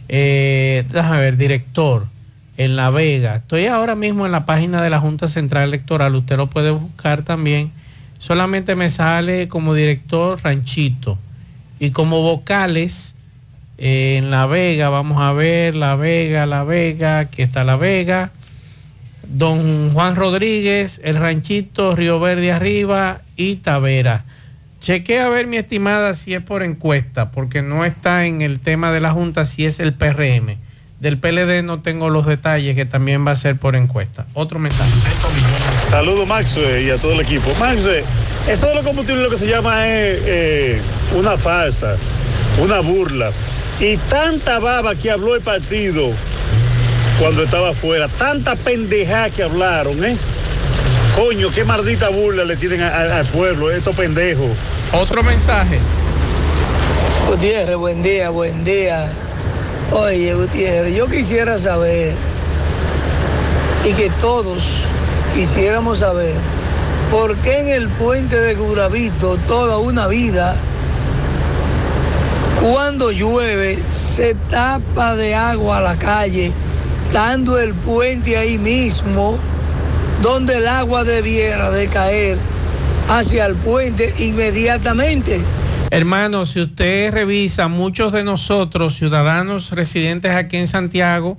[0.08, 2.06] Eh, déjame ver, director,
[2.56, 3.36] en La Vega.
[3.36, 7.20] Estoy ahora mismo en la página de la Junta Central Electoral, usted lo puede buscar
[7.24, 7.72] también.
[8.18, 11.18] Solamente me sale como director Ranchito.
[11.78, 13.14] Y como vocales,
[13.76, 18.30] eh, en La Vega, vamos a ver, La Vega, La Vega, aquí está La Vega.
[19.28, 24.24] Don Juan Rodríguez, El Ranchito, Río Verde arriba y Tavera.
[24.80, 28.90] Chequé a ver mi estimada si es por encuesta, porque no está en el tema
[28.90, 30.56] de la Junta si es el PRM.
[31.00, 34.26] Del PLD no tengo los detalles, que también va a ser por encuesta.
[34.34, 34.90] Otro mensaje.
[35.90, 37.50] Saludos Maxwell y a todo el equipo.
[37.60, 38.04] Maxwell,
[38.48, 40.80] eso de los combustibles lo que se llama es eh,
[41.16, 41.96] una farsa,
[42.62, 43.30] una burla.
[43.78, 46.12] Y tanta baba que habló el partido
[47.18, 50.16] cuando estaba afuera, tanta pendejada que hablaron, ¿eh?
[51.16, 54.46] Coño, qué maldita burla le tienen a- a- al pueblo, estos pendejos.
[54.92, 55.78] Otro mensaje.
[57.28, 59.10] Gutiérrez, buen día, buen día.
[59.90, 62.14] Oye, Gutiérrez, yo quisiera saber
[63.84, 64.84] y que todos
[65.34, 66.34] quisiéramos saber
[67.10, 70.56] por qué en el puente de Gurabito toda una vida,
[72.62, 76.52] cuando llueve, se tapa de agua la calle,
[77.12, 79.38] dando el puente ahí mismo,
[80.22, 82.38] donde el agua debiera de caer
[83.08, 85.40] hacia el puente inmediatamente.
[85.90, 91.38] Hermano, si usted revisa, muchos de nosotros, ciudadanos residentes aquí en Santiago,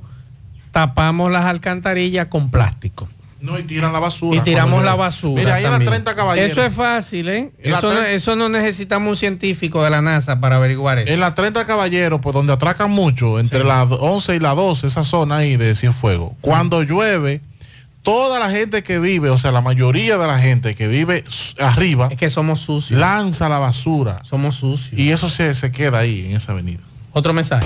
[0.71, 3.07] tapamos las alcantarillas con plástico.
[3.41, 4.37] No, y tiran la basura.
[4.37, 5.41] Y tiramos la basura.
[5.41, 5.89] Mira, ahí también.
[5.89, 6.51] 30 caballeros.
[6.51, 7.51] Eso es fácil, ¿eh?
[7.59, 11.13] Eso, no, eso no necesitamos un científico de la NASA para averiguar eso.
[11.13, 15.03] En la 30 Caballeros, pues donde atracan mucho, entre las 11 y las 12, esa
[15.03, 16.33] zona ahí de Cienfuegos.
[16.41, 17.41] Cuando llueve,
[18.03, 21.23] toda la gente que vive, o sea, la mayoría de la gente que vive
[21.59, 22.99] arriba, es que somos sucios.
[22.99, 24.19] Lanza la basura.
[24.23, 24.99] Somos sucios.
[24.99, 26.81] Y eso se, se queda ahí, en esa avenida.
[27.13, 27.65] Otro mensaje.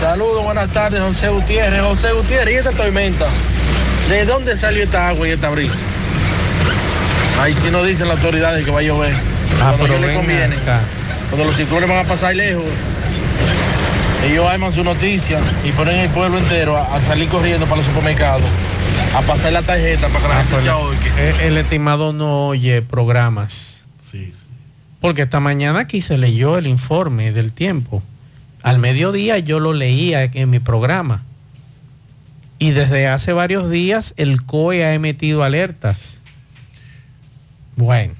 [0.00, 1.80] Saludos, buenas tardes, José Gutiérrez.
[1.82, 3.26] José Gutiérrez, ¿y esta tormenta?
[4.08, 5.78] ¿De dónde salió esta agua y esta brisa?
[7.40, 9.14] Ahí sí nos dicen las autoridades que va a llover.
[9.60, 10.56] Ah, Cuando pero ven conviene.
[10.56, 10.80] acá.
[11.30, 12.64] Cuando los ciclones van a pasar lejos,
[14.24, 17.86] ellos arman su noticia y ponen el pueblo entero a, a salir corriendo para los
[17.86, 18.42] supermercados,
[19.14, 21.46] a pasar la tarjeta para que la Ah, gente se ahogue.
[21.46, 23.74] el estimado no oye programas.
[25.00, 28.02] Porque esta mañana aquí se leyó el informe del tiempo.
[28.62, 31.22] Al mediodía yo lo leía en mi programa.
[32.58, 36.18] Y desde hace varios días el COE ha emitido alertas.
[37.76, 38.14] Bueno.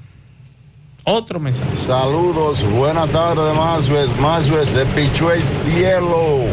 [1.03, 1.75] Otro mensaje.
[1.75, 4.15] Saludos, buenas tardes, Mazues.
[4.17, 6.43] Mazues, se pichó el cielo.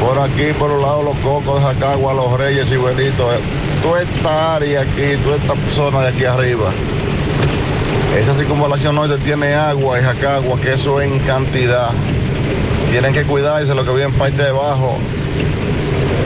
[0.00, 3.34] Por aquí, por los lados los cocos, Jacagua, los Reyes y Buenitos.
[3.34, 3.40] eh,
[3.82, 6.70] Toda esta área aquí, toda esta zona de aquí arriba.
[8.16, 11.90] Esa circunvalación norte tiene agua y Jacagua, que eso en cantidad.
[12.90, 14.96] Tienen que cuidarse lo que vive en parte de abajo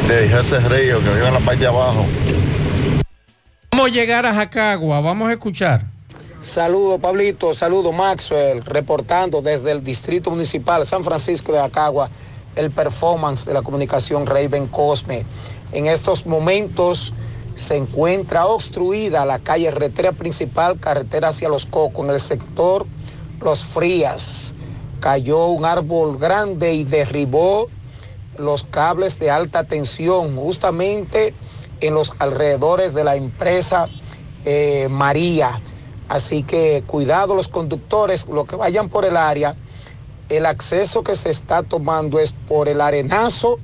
[0.09, 2.06] de ese río, que vive en la parte de abajo.
[3.70, 5.01] ¿Cómo llegar a Jacagua?
[5.01, 5.82] Vamos a escuchar.
[6.43, 12.10] Saludo Pablito, saludo Maxwell, reportando desde el Distrito Municipal San Francisco de Acagua
[12.56, 15.24] el performance de la comunicación Raven Cosme.
[15.72, 17.14] En estos momentos
[17.56, 22.86] se encuentra obstruida la calle retera principal, carretera hacia Los Cocos, en el sector
[23.40, 24.55] Los Frías.
[25.03, 27.66] Cayó un árbol grande y derribó
[28.39, 31.35] los cables de alta tensión justamente
[31.81, 33.87] en los alrededores de la empresa
[34.45, 35.61] eh, María.
[36.09, 39.57] Así que cuidado los conductores, los que vayan por el área,
[40.29, 43.59] el acceso que se está tomando es por el arenazo,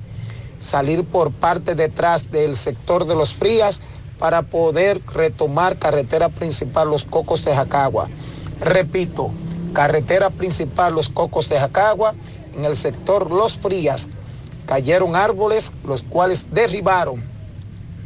[0.58, 3.80] salir por parte detrás del sector de los frías
[4.18, 8.08] para poder retomar carretera principal Los Cocos de Jacagua.
[8.60, 9.30] Repito,
[9.72, 12.14] carretera principal Los Cocos de Jacagua,
[12.56, 14.08] en el sector Los Frías,
[14.66, 17.22] cayeron árboles los cuales derribaron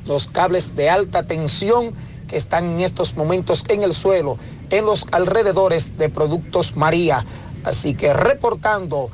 [0.06, 1.94] los cables de alta tensión
[2.28, 4.38] que están en estos momentos en el suelo,
[4.70, 7.24] en los alrededores de Productos María.
[7.64, 9.10] Así que reportando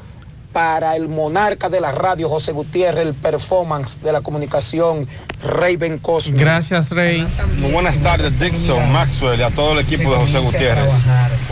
[0.53, 5.07] para el monarca de la radio, José Gutiérrez, el performance de la comunicación,
[5.43, 6.39] Raven Cosme.
[6.39, 7.27] Gracias, Rey.
[7.59, 10.93] Muy buenas tardes, Dixon, Maxwell y a todo el equipo de José Gutiérrez.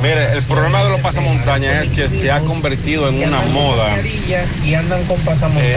[0.02, 3.96] Mire, el problema de los pasamontañas es que se ha convertido en una moda.
[4.64, 5.16] Y andan con
[5.58, 5.76] Eh,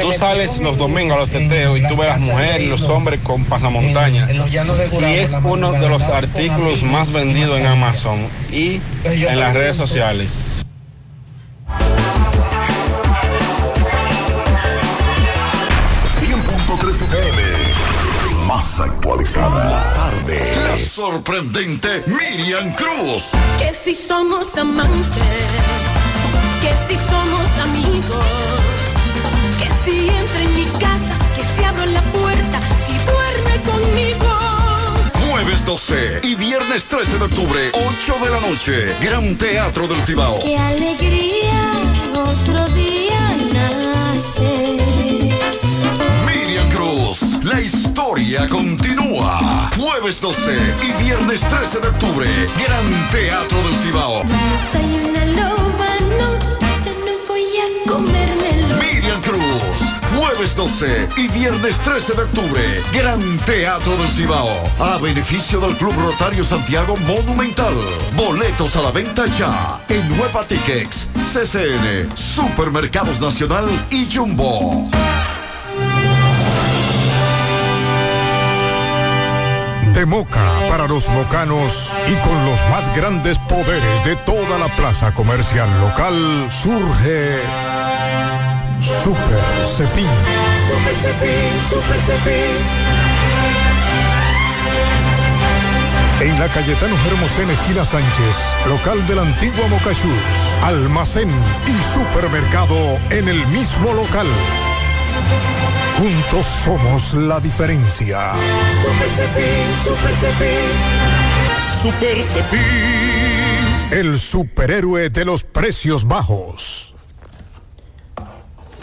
[0.00, 2.82] tú sales los domingos a los teteos y tú ves a las mujeres y los
[2.84, 4.30] hombres con pasamontañas.
[4.30, 8.18] Y es uno de los artículos más vendidos en Amazon
[8.50, 10.64] y en las redes sociales.
[16.92, 17.42] FM.
[18.46, 19.64] Más actualizada.
[19.64, 20.52] La tarde.
[20.64, 23.30] La sorprendente Miriam Cruz.
[23.58, 25.22] Que si somos amantes,
[26.60, 28.24] que si somos amigos,
[29.58, 34.38] que si entra en mi casa, que si abro la puerta, si duerme conmigo.
[35.30, 38.94] Jueves 12 y viernes 13 de octubre, 8 de la noche.
[39.00, 40.38] Gran Teatro del Cibao.
[40.40, 41.72] Qué alegría,
[42.16, 44.78] otro día nace.
[46.26, 49.70] Miriam Cruz, la historia continúa.
[49.76, 52.26] Jueves 12 y viernes 13 de octubre,
[52.64, 54.22] Gran Teatro del Cibao.
[54.72, 56.30] Soy una loba, no,
[56.84, 58.76] yo no voy a comérmelo.
[58.82, 59.91] Miriam Cruz,
[60.42, 64.50] jueves 12 y viernes 13 de octubre, Gran Teatro del Cibao.
[64.80, 67.74] A beneficio del Club Rotario Santiago Monumental.
[68.16, 74.88] Boletos a la venta ya en Nueva Tickets, CCN, Supermercados Nacional y Jumbo.
[79.94, 85.12] De Moca para los mocanos y con los más grandes poderes de toda la plaza
[85.14, 87.71] comercial local surge
[89.02, 89.40] Super
[89.76, 90.06] Cepín.
[90.68, 92.92] Super Cepín, Super Cepín.
[96.20, 98.36] En la Cayetano Hermosén, esquina Sánchez,
[98.68, 100.06] local de la antigua Mocachus,
[100.62, 101.28] almacén
[101.66, 102.76] y supermercado
[103.10, 104.28] en el mismo local.
[105.98, 108.34] Juntos somos la diferencia.
[108.84, 111.02] Super Cepín, Super Cepín.
[111.82, 112.60] Super Cepín.
[113.90, 116.91] el superhéroe de los precios bajos.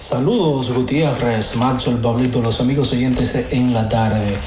[0.10, 4.40] Saludos Gutiérrez, Maxwell, Pablito, los amigos oyentes en la tarde.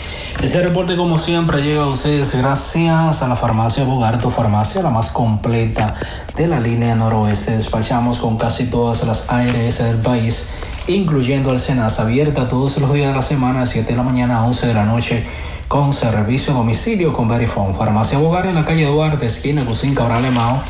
[0.42, 5.10] Este reporte como siempre llega a ustedes gracias a la farmacia Bogarto, farmacia la más
[5.10, 5.94] completa
[6.36, 7.52] de la línea noroeste.
[7.52, 10.48] Despachamos con casi todas las ARS del país,
[10.88, 14.38] incluyendo el Senas, abierta todos los días de la semana, de 7 de la mañana
[14.38, 15.24] a 11 de la noche,
[15.68, 17.72] con servicio a domicilio con Verifone.
[17.72, 20.60] Farmacia Bogar en la calle Duarte, esquina Cusín Cabral Mao,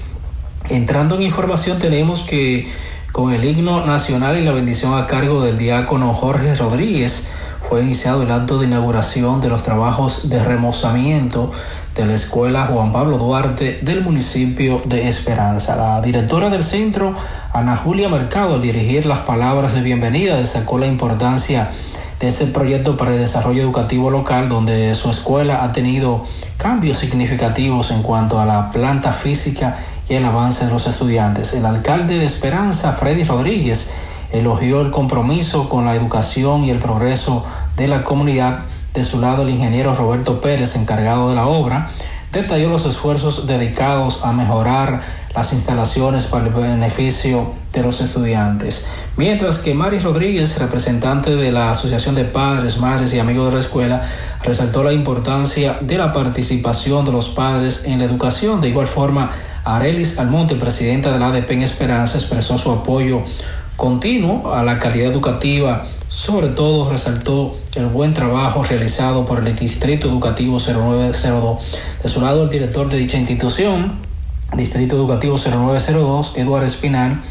[0.71, 2.67] Entrando en información tenemos que
[3.13, 7.29] con el himno nacional y la bendición a cargo del diácono Jorge Rodríguez
[7.61, 11.53] fue iniciado el acto de inauguración de los trabajos de remozamiento
[11.95, 15.77] de la escuela Juan Pablo Duarte del municipio de Esperanza.
[15.77, 17.15] La directora del centro,
[17.53, 21.71] Ana Julia Mercado, al dirigir las palabras de bienvenida, destacó la importancia
[22.21, 26.25] de este proyecto para el desarrollo educativo local, donde su escuela ha tenido
[26.59, 29.77] cambios significativos en cuanto a la planta física
[30.09, 31.55] y el avance de los estudiantes.
[31.55, 33.91] El alcalde de Esperanza, Freddy Rodríguez,
[34.33, 37.45] elogió el compromiso con la educación y el progreso
[37.77, 38.61] de la comunidad.
[38.95, 41.91] De su lado, el ingeniero Roberto Pérez, encargado de la obra,
[42.33, 45.01] detalló los esfuerzos dedicados a mejorar
[45.35, 48.87] las instalaciones para el beneficio de los estudiantes.
[49.17, 53.61] Mientras que Mari Rodríguez, representante de la Asociación de Padres, Madres y Amigos de la
[53.61, 54.03] Escuela,
[54.43, 58.61] resaltó la importancia de la participación de los padres en la educación.
[58.61, 59.31] De igual forma,
[59.65, 63.23] Arelis Almonte, presidenta de la ADP en Esperanza, expresó su apoyo
[63.77, 65.85] continuo a la calidad educativa.
[66.21, 71.61] Sobre todo resaltó el buen trabajo realizado por el Distrito Educativo 0902.
[72.03, 74.01] De su lado, el director de dicha institución,
[74.53, 77.23] Distrito Educativo 0902, Eduardo Espinal,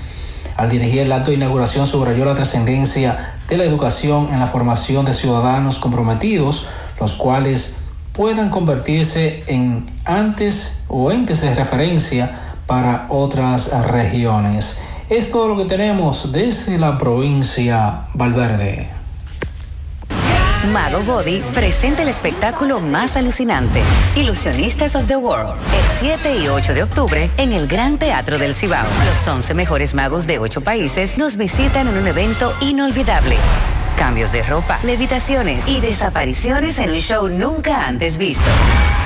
[0.57, 5.05] al dirigir el acto de inauguración subrayó la trascendencia de la educación en la formación
[5.05, 6.65] de ciudadanos comprometidos,
[6.99, 14.79] los cuales puedan convertirse en antes o entes de referencia para otras regiones.
[15.09, 18.87] Es todo lo que tenemos desde la provincia Valverde.
[20.71, 23.81] Mago Body presenta el espectáculo más alucinante,
[24.15, 28.53] Ilusionistas of the World, el 7 y 8 de octubre en el Gran Teatro del
[28.53, 28.85] Cibao.
[29.05, 33.37] Los 11 mejores magos de 8 países nos visitan en un evento inolvidable
[33.99, 38.49] cambios de ropa, levitaciones y desapariciones en un show nunca antes visto.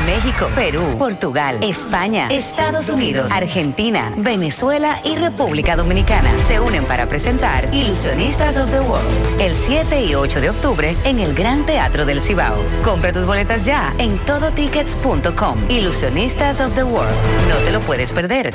[0.06, 7.74] México, Perú, Portugal, España, Estados Unidos, Argentina, Venezuela y República Dominicana se unen para presentar
[7.74, 12.22] Ilusionistas of the World el 7 y 8 de octubre en el Gran Teatro del
[12.22, 12.64] Cibao.
[12.84, 15.58] Compra tus boletas ya en todotickets.com.
[15.70, 17.16] Ilusionistas of the World.
[17.50, 18.54] No te lo puedes perder.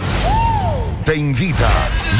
[1.08, 1.70] Te invita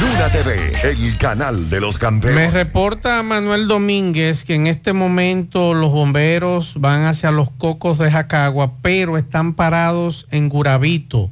[0.01, 2.55] Luna TV, el canal de los Me campeones.
[2.55, 8.73] reporta Manuel Domínguez que en este momento los bomberos van hacia los cocos de Jacagua,
[8.81, 11.28] pero están parados en Gurabito.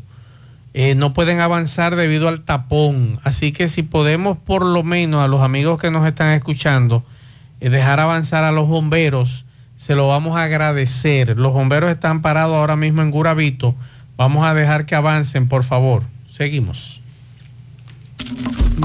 [0.75, 3.21] Eh, no pueden avanzar debido al tapón.
[3.25, 7.05] Así que si podemos por lo menos a los amigos que nos están escuchando,
[7.63, 9.47] eh, dejar avanzar a los bomberos,
[9.79, 11.39] se lo vamos a agradecer.
[11.39, 13.75] Los bomberos están parados ahora mismo en Gurabito.
[14.19, 16.03] Vamos a dejar que avancen, por favor.
[16.31, 17.01] Seguimos.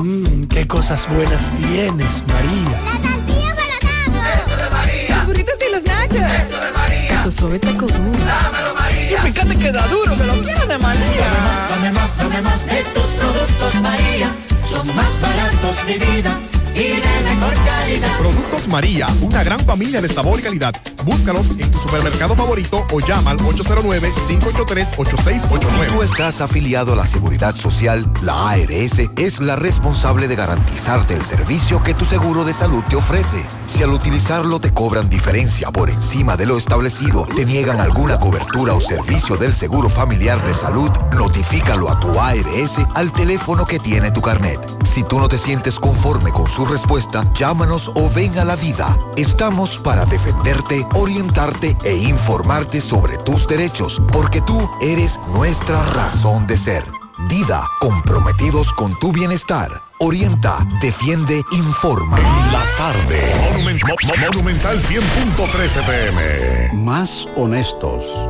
[0.01, 2.77] Mmm, qué cosas buenas tienes, María.
[2.85, 5.17] La tortilla para Eso de María.
[5.17, 6.17] Los burritos y los nachos.
[6.17, 7.09] Eso de María.
[7.09, 8.25] Taco suave, taco duro.
[8.25, 9.27] Dámelo, María.
[9.27, 11.27] Y fíjate que da duro, que lo quiero de María.
[11.69, 14.35] Dame más, dame más de tus productos, María.
[14.69, 16.39] Son más baratos de vida.
[16.73, 18.17] Y de mejor calidad.
[18.17, 20.73] Productos María, una gran familia de sabor y calidad.
[21.05, 25.85] Búscalos en tu supermercado favorito o llama al 809-583-8689.
[25.85, 31.13] Si tú estás afiliado a la Seguridad Social, la ARS es la responsable de garantizarte
[31.13, 33.45] el servicio que tu seguro de salud te ofrece.
[33.65, 38.73] Si al utilizarlo te cobran diferencia por encima de lo establecido, te niegan alguna cobertura
[38.73, 44.11] o servicio del Seguro Familiar de Salud, notifícalo a tu ARS al teléfono que tiene
[44.11, 44.59] tu carnet.
[44.83, 48.97] Si tú no te sientes conforme con su respuesta, llámanos o ven a la vida.
[49.15, 56.57] Estamos para defenderte, orientarte e informarte sobre tus derechos, porque tú eres nuestra razón de
[56.57, 56.83] ser.
[57.27, 59.69] Dida, comprometidos con tu bienestar.
[59.99, 62.17] Orienta, defiende, informa.
[62.51, 63.31] La tarde.
[63.51, 66.71] Monumen- Mo- Mo- Monumental 100.13 pm.
[66.73, 68.27] Más honestos.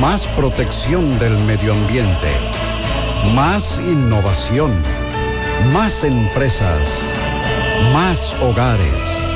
[0.00, 2.32] Más protección del medio ambiente.
[3.34, 4.72] Más innovación.
[5.72, 6.88] Más empresas.
[7.92, 9.35] Más hogares.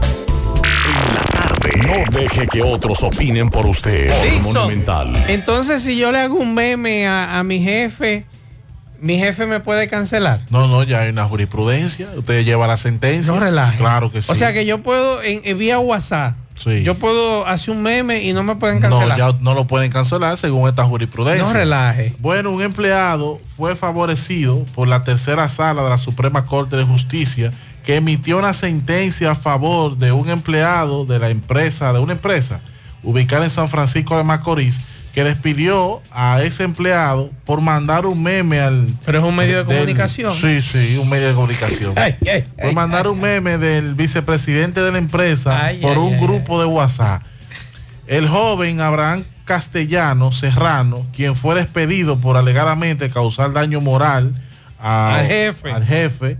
[0.61, 4.09] No deje que otros opinen por usted.
[4.41, 5.13] Por Monumental.
[5.27, 8.25] Entonces, si yo le hago un meme a, a mi jefe,
[8.99, 10.41] mi jefe me puede cancelar.
[10.49, 12.07] No, no, ya hay una jurisprudencia.
[12.15, 13.33] Usted lleva la sentencia.
[13.33, 13.77] No relaje.
[13.77, 14.31] Claro que sí.
[14.31, 16.83] O sea que yo puedo, en, en vía WhatsApp, Sí.
[16.83, 19.17] yo puedo hacer un meme y no me pueden No, cancelar.
[19.17, 21.43] ya no lo pueden cancelar según esta jurisprudencia.
[21.43, 22.13] No relaje.
[22.19, 27.51] Bueno, un empleado fue favorecido por la tercera sala de la Suprema Corte de Justicia
[27.85, 32.59] que emitió una sentencia a favor de un empleado de la empresa, de una empresa
[33.03, 34.79] ubicada en San Francisco de Macorís,
[35.13, 38.87] que despidió a ese empleado por mandar un meme al...
[39.05, 40.33] Pero es un medio de del- comunicación.
[40.33, 41.93] Sí, sí, un medio de comunicación.
[41.97, 46.59] Ay, ay, por ay, mandar un meme del vicepresidente de la empresa por un grupo
[46.61, 47.23] de WhatsApp.
[48.07, 54.33] El joven Abraham Castellano Serrano, quien fue despedido por alegadamente causar daño moral
[54.81, 55.71] a- Al jefe.
[55.71, 56.37] al jefe,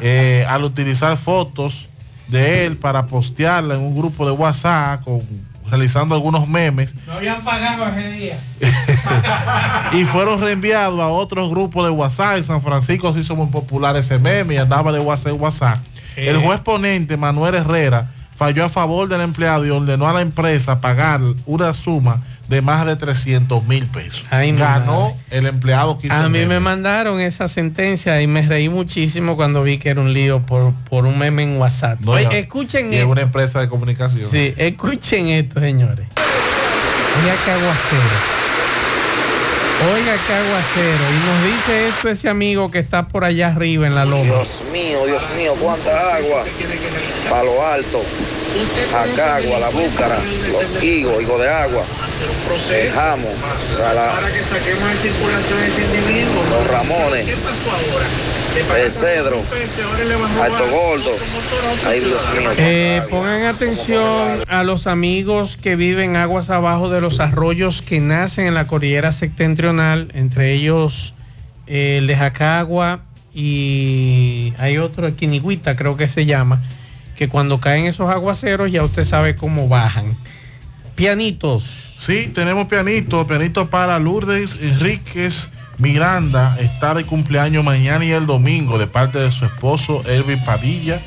[0.00, 1.88] eh, al utilizar fotos
[2.28, 5.22] de él para postearla en un grupo de WhatsApp, con-
[5.70, 8.38] realizando algunos memes, No habían pagado ese día.
[9.92, 12.38] y fueron reenviados a otros grupos de WhatsApp.
[12.38, 15.78] En San Francisco se hizo muy popular ese meme y andaba de WhatsApp en WhatsApp.
[16.16, 20.80] El juez ponente Manuel Herrera falló a favor del empleado y ordenó a la empresa
[20.80, 24.24] pagar una suma de más de 300 mil pesos.
[24.30, 26.46] Ay, Ganó el empleado A mí meme.
[26.46, 30.72] me mandaron esa sentencia y me reí muchísimo cuando vi que era un lío por,
[30.88, 32.00] por un meme en WhatsApp.
[32.00, 33.10] No, Oye, ya- escuchen y es esto.
[33.10, 34.24] una empresa de comunicación.
[34.30, 36.06] Sí, escuchen esto, señores.
[36.16, 38.47] Oiga qué aguacero.
[39.80, 41.04] Oiga qué aguacero.
[41.12, 44.24] Y nos dice esto ese amigo que está por allá arriba en la loma.
[44.24, 46.44] Dios mío, Dios mío, cuánta agua.
[47.30, 48.02] Palo Alto,
[48.92, 50.18] Acagua, La Búcara,
[50.50, 51.84] Los Higos, Higo de Agua,
[52.72, 53.28] El Jamo,
[56.50, 57.26] Los Ramones,
[58.56, 59.42] El Cedro,
[60.42, 61.10] Alto Gordo.
[61.86, 62.50] Ay, Dios mío.
[62.56, 68.46] Eh, pongan atención a los amigos que viven aguas abajo de los arroyos que nacen
[68.46, 71.14] en la cordillera septentrional, entre ellos
[71.66, 73.02] eh, el de Jacagua
[73.34, 76.62] y hay otro, el Quinigüita creo que se llama,
[77.16, 80.16] que cuando caen esos aguaceros ya usted sabe cómo bajan.
[80.94, 81.94] Pianitos.
[81.96, 85.48] Sí, tenemos pianito, pianito para Lourdes Enríquez
[85.78, 91.00] Miranda, está de cumpleaños mañana y el domingo de parte de su esposo Elvin Padilla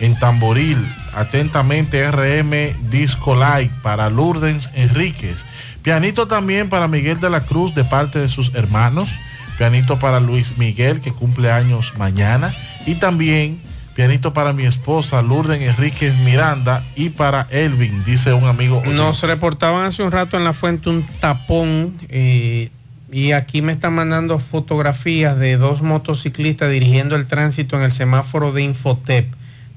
[0.00, 0.78] en Tamboril.
[1.14, 5.44] Atentamente RM Disco Light para Lourdes Enríquez.
[5.82, 9.10] Pianito también para Miguel de la Cruz de parte de sus hermanos.
[9.58, 12.54] Pianito para Luis Miguel que cumple años mañana.
[12.86, 13.60] Y también
[13.94, 18.82] pianito para mi esposa Lourdes Enríquez Miranda y para Elvin, dice un amigo.
[18.86, 22.70] Nos reportaban hace un rato en la fuente un tapón eh,
[23.12, 28.52] y aquí me están mandando fotografías de dos motociclistas dirigiendo el tránsito en el semáforo
[28.52, 29.26] de Infotep.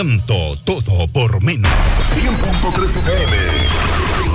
[0.00, 0.56] Encanto.
[0.64, 1.70] Todo por menos.
[2.14, 4.09] 100.3 FM.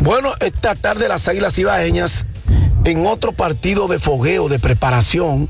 [0.00, 2.26] Bueno, esta tarde las Águilas Ibaeñas
[2.84, 5.48] en otro partido de fogueo, de preparación,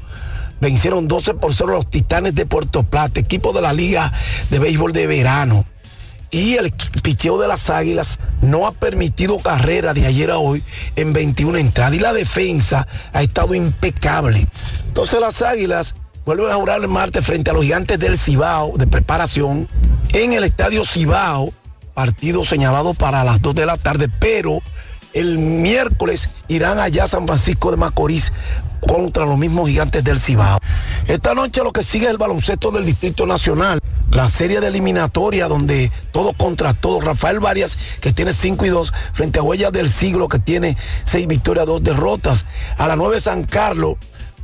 [0.61, 4.13] vencieron 12 por 0 los Titanes de Puerto Plata, equipo de la Liga
[4.51, 5.65] de Béisbol de Verano.
[6.31, 6.73] y el
[7.03, 10.65] picheo de las Águilas no ha permitido carrera de ayer a hoy
[10.97, 14.47] en 21 entradas y la defensa ha estado impecable.
[14.89, 15.95] Entonces las Águilas
[16.27, 19.69] vuelven a jugar el martes frente a los gigantes del Cibao de preparación
[20.13, 21.53] en el estadio Cibao,
[21.95, 24.61] partido señalado para las 2 de la tarde, pero
[25.13, 28.33] el miércoles irán allá San Francisco de Macorís
[28.87, 30.61] contra los mismos gigantes del Cibao.
[31.07, 33.81] Esta noche lo que sigue es el baloncesto del Distrito Nacional,
[34.11, 37.01] la serie de eliminatoria donde todo contra todo.
[37.01, 41.27] Rafael Varias, que tiene 5 y 2, frente a Huellas del Siglo, que tiene 6
[41.27, 42.47] victorias, 2 derrotas.
[42.79, 43.97] A la 9 San Carlos,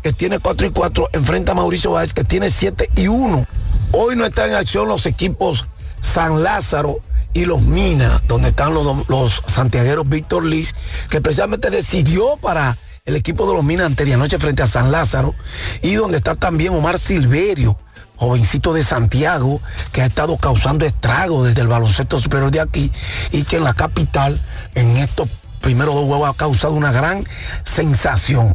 [0.03, 3.47] que tiene 4 y 4, enfrenta a Mauricio Báez, que tiene 7 y 1.
[3.93, 5.67] Hoy no están en acción los equipos
[6.01, 6.99] San Lázaro
[7.33, 10.75] y los Minas, donde están los, los santiagueros Víctor Liz,
[11.09, 14.93] que precisamente decidió para el equipo de los Minas ante de anoche frente a San
[14.93, 15.35] Lázaro,
[15.83, 17.77] y donde está también Omar Silverio,
[18.17, 19.61] jovencito de Santiago,
[19.93, 22.93] que ha estado causando estragos desde el baloncesto superior de aquí,
[23.33, 24.41] y que en la capital,
[24.75, 25.29] en estos
[25.61, 27.25] primeros dos juegos, ha causado una gran
[27.65, 28.53] sensación.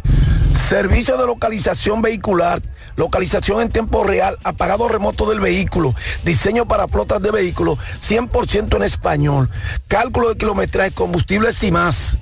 [0.70, 2.62] Servicio de localización vehicular.
[2.96, 5.94] Localización en tiempo real, apagado remoto del vehículo,
[6.24, 9.50] diseño para flotas de vehículos, 100% en español,
[9.88, 12.20] cálculo de kilometraje, combustibles y más.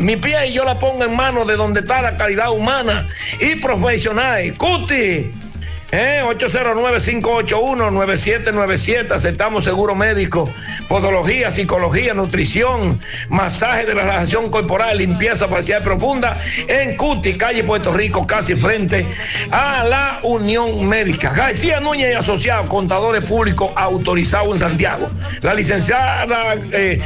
[0.00, 3.06] Mi pie yo la pongo en manos de donde está la calidad humana
[3.40, 4.52] y profesional.
[4.56, 5.45] Cuti.
[5.92, 10.50] Eh, 809-581-9797, aceptamos seguro médico,
[10.88, 12.98] podología, psicología, nutrición,
[13.28, 19.06] masaje de la relajación corporal, limpieza facial profunda en Cuti, calle Puerto Rico, casi frente
[19.52, 21.32] a la Unión Médica.
[21.32, 25.06] García Núñez y Asociados, contadores públicos autorizados en Santiago.
[25.42, 27.00] La licenciada eh,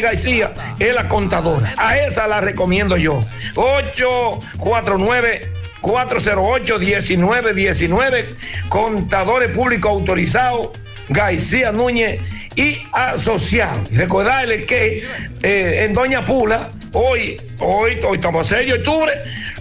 [0.00, 1.74] García es la contadora.
[1.76, 3.18] A esa la recomiendo yo.
[3.56, 8.24] 849 408-1919,
[8.68, 10.70] contadores públicos autorizados,
[11.08, 12.20] García Núñez
[12.56, 13.90] y asociados.
[13.90, 15.04] Recordarles que
[15.42, 19.12] eh, en Doña Pula, hoy, hoy, hoy estamos a 6 de octubre,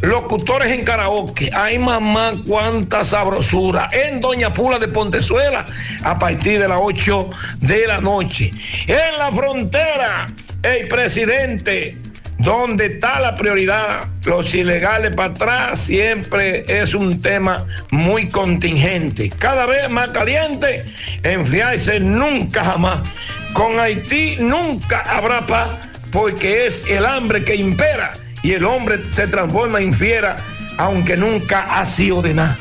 [0.01, 1.49] locutores en karaoke.
[1.53, 3.89] Ay mamá, cuánta sabrosura.
[3.91, 5.65] En Doña Pula de Pontezuela,
[6.03, 7.29] a partir de las 8
[7.59, 8.51] de la noche.
[8.87, 10.27] En la frontera,
[10.63, 11.95] el presidente
[12.41, 14.07] ¿Dónde está la prioridad?
[14.25, 19.29] Los ilegales para atrás siempre es un tema muy contingente.
[19.29, 20.83] Cada vez más caliente,
[21.21, 23.01] enfriarse nunca jamás.
[23.53, 25.69] Con Haití nunca habrá paz
[26.11, 30.35] porque es el hambre que impera y el hombre se transforma en fiera
[30.77, 32.57] aunque nunca ha sido de nada.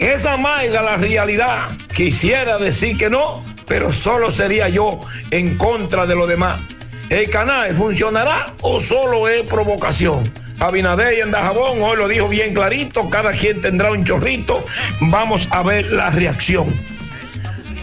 [0.00, 1.68] Esa maiga la realidad.
[1.94, 4.98] Quisiera decir que no, pero solo sería yo
[5.30, 6.60] en contra de lo demás.
[7.08, 10.22] ¿El canal funcionará o solo es provocación?
[10.58, 14.64] Abinader y Andajabón hoy lo dijo bien clarito, cada quien tendrá un chorrito,
[15.00, 16.66] vamos a ver la reacción.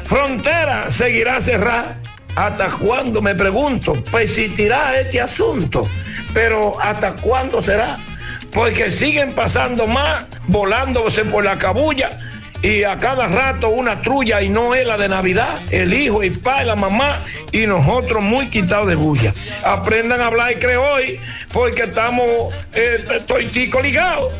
[0.03, 1.99] Frontera seguirá cerrada.
[2.35, 3.21] ¿Hasta cuándo?
[3.21, 5.87] Me pregunto, persistirá este asunto,
[6.33, 7.97] pero ¿hasta cuándo será?
[8.53, 12.19] porque siguen pasando más, volándose por la cabulla
[12.63, 16.39] y a cada rato una trulla y no es la de Navidad, el hijo, el
[16.39, 17.21] padre, la mamá
[17.51, 19.33] y nosotros muy quitados de bulla.
[19.63, 21.19] Aprendan a hablar y hoy
[21.51, 22.25] porque estamos,
[22.73, 23.03] eh,
[23.81, 24.31] ligado.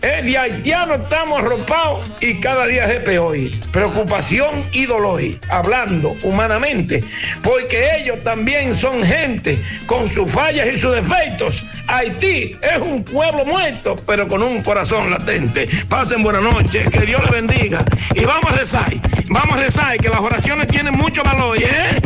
[0.00, 3.36] Eh, de haitiano estamos arropados y cada día es peor.
[3.72, 5.20] Preocupación y dolor,
[5.50, 7.02] hablando humanamente,
[7.42, 11.66] porque ellos también son gente con sus fallas y sus defectos.
[11.88, 15.66] Haití es un pueblo muerto, pero con un corazón latente.
[15.88, 17.84] Pasen buenas noches, que Dios les bendiga.
[18.14, 18.92] Y vamos a rezar,
[19.30, 22.00] vamos a rezar, que las oraciones tienen mucho valor, ¿eh?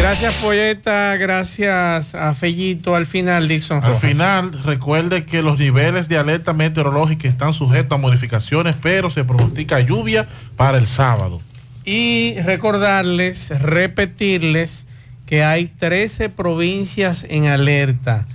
[0.00, 1.14] Gracias, Poeta.
[1.18, 2.96] Gracias a Fellito.
[2.96, 3.84] Al final, Dixon.
[3.84, 9.24] Al final, recuerde que los niveles de alerta meteorológica están sujetos a modificaciones, pero se
[9.24, 11.42] pronostica lluvia para el sábado.
[11.84, 14.86] Y recordarles, repetirles
[15.26, 18.26] que hay 13 provincias en alerta.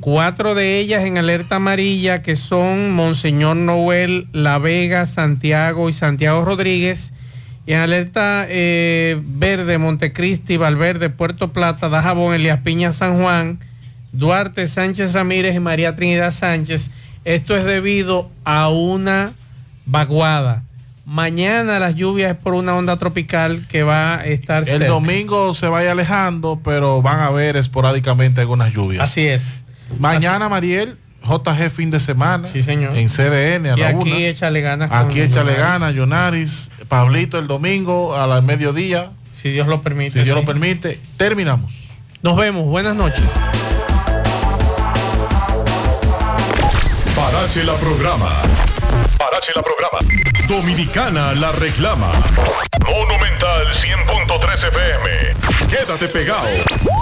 [0.00, 6.44] Cuatro de ellas en alerta amarilla, que son Monseñor Noel, La Vega, Santiago y Santiago
[6.44, 7.14] Rodríguez.
[7.66, 13.58] Y en alerta eh, verde, Montecristi, Valverde, Puerto Plata, Dajabón, Elías Piña, San Juan,
[14.12, 16.90] Duarte, Sánchez Ramírez y María Trinidad Sánchez.
[17.24, 19.32] Esto es debido a una
[19.86, 20.62] vaguada.
[21.06, 24.86] Mañana las lluvias es por una onda tropical que va a estar El cerca.
[24.86, 29.02] domingo se vaya alejando, pero van a haber esporádicamente algunas lluvias.
[29.04, 29.64] Así es.
[29.98, 32.46] Mañana, Mariel, JG fin de semana.
[32.46, 32.96] Sí, señor.
[32.96, 34.18] En CDN a Y la aquí una.
[34.28, 34.90] échale ganas.
[34.92, 36.70] Aquí échale ganas, Yonaris.
[36.94, 39.10] Pablito el domingo a las mediodía.
[39.32, 40.12] Si Dios lo permite.
[40.12, 40.40] Si Dios sí.
[40.40, 41.00] lo permite.
[41.16, 41.88] Terminamos.
[42.22, 42.66] Nos vemos.
[42.66, 43.24] Buenas noches.
[47.16, 48.30] Parache la programa.
[49.18, 49.98] Parache la programa.
[50.46, 52.12] Dominicana la reclama.
[52.86, 55.68] Monumental 100.13 FM.
[55.68, 56.46] Quédate pegado.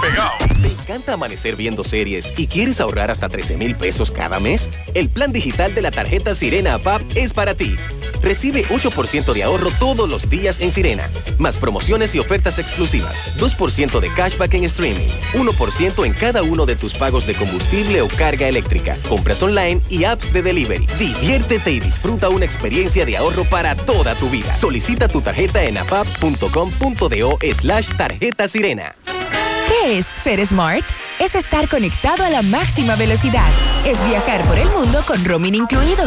[0.00, 0.51] Pegado.
[0.62, 4.70] ¿Te encanta amanecer viendo series y quieres ahorrar hasta 13 mil pesos cada mes?
[4.94, 7.76] El plan digital de la tarjeta Sirena APAP es para ti.
[8.22, 13.98] Recibe 8% de ahorro todos los días en Sirena, más promociones y ofertas exclusivas, 2%
[13.98, 18.46] de cashback en streaming, 1% en cada uno de tus pagos de combustible o carga
[18.46, 20.86] eléctrica, compras online y apps de delivery.
[20.96, 24.54] Diviértete y disfruta una experiencia de ahorro para toda tu vida.
[24.54, 28.94] Solicita tu tarjeta en apap.com.do slash tarjeta sirena.
[29.82, 30.84] ¿Qué es ser smart?
[31.18, 33.48] Es estar conectado a la máxima velocidad.
[33.84, 36.04] Es viajar por el mundo con roaming incluido.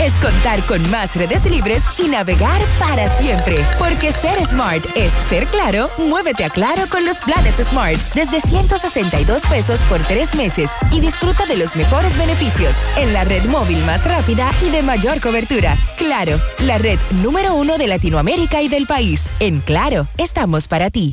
[0.00, 3.64] Es contar con más redes libres y navegar para siempre.
[3.78, 8.00] Porque ser smart es ser claro, muévete a claro con los planes Smart.
[8.12, 13.44] Desde 162 pesos por tres meses y disfruta de los mejores beneficios en la red
[13.44, 15.76] móvil más rápida y de mayor cobertura.
[15.96, 19.32] Claro, la red número uno de Latinoamérica y del país.
[19.38, 21.12] En Claro, estamos para ti.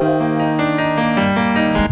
[0.00, 0.59] Música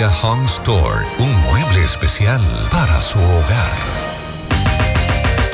[0.00, 1.04] Home Store.
[1.18, 2.40] Un mueble especial
[2.70, 4.11] para su hogar.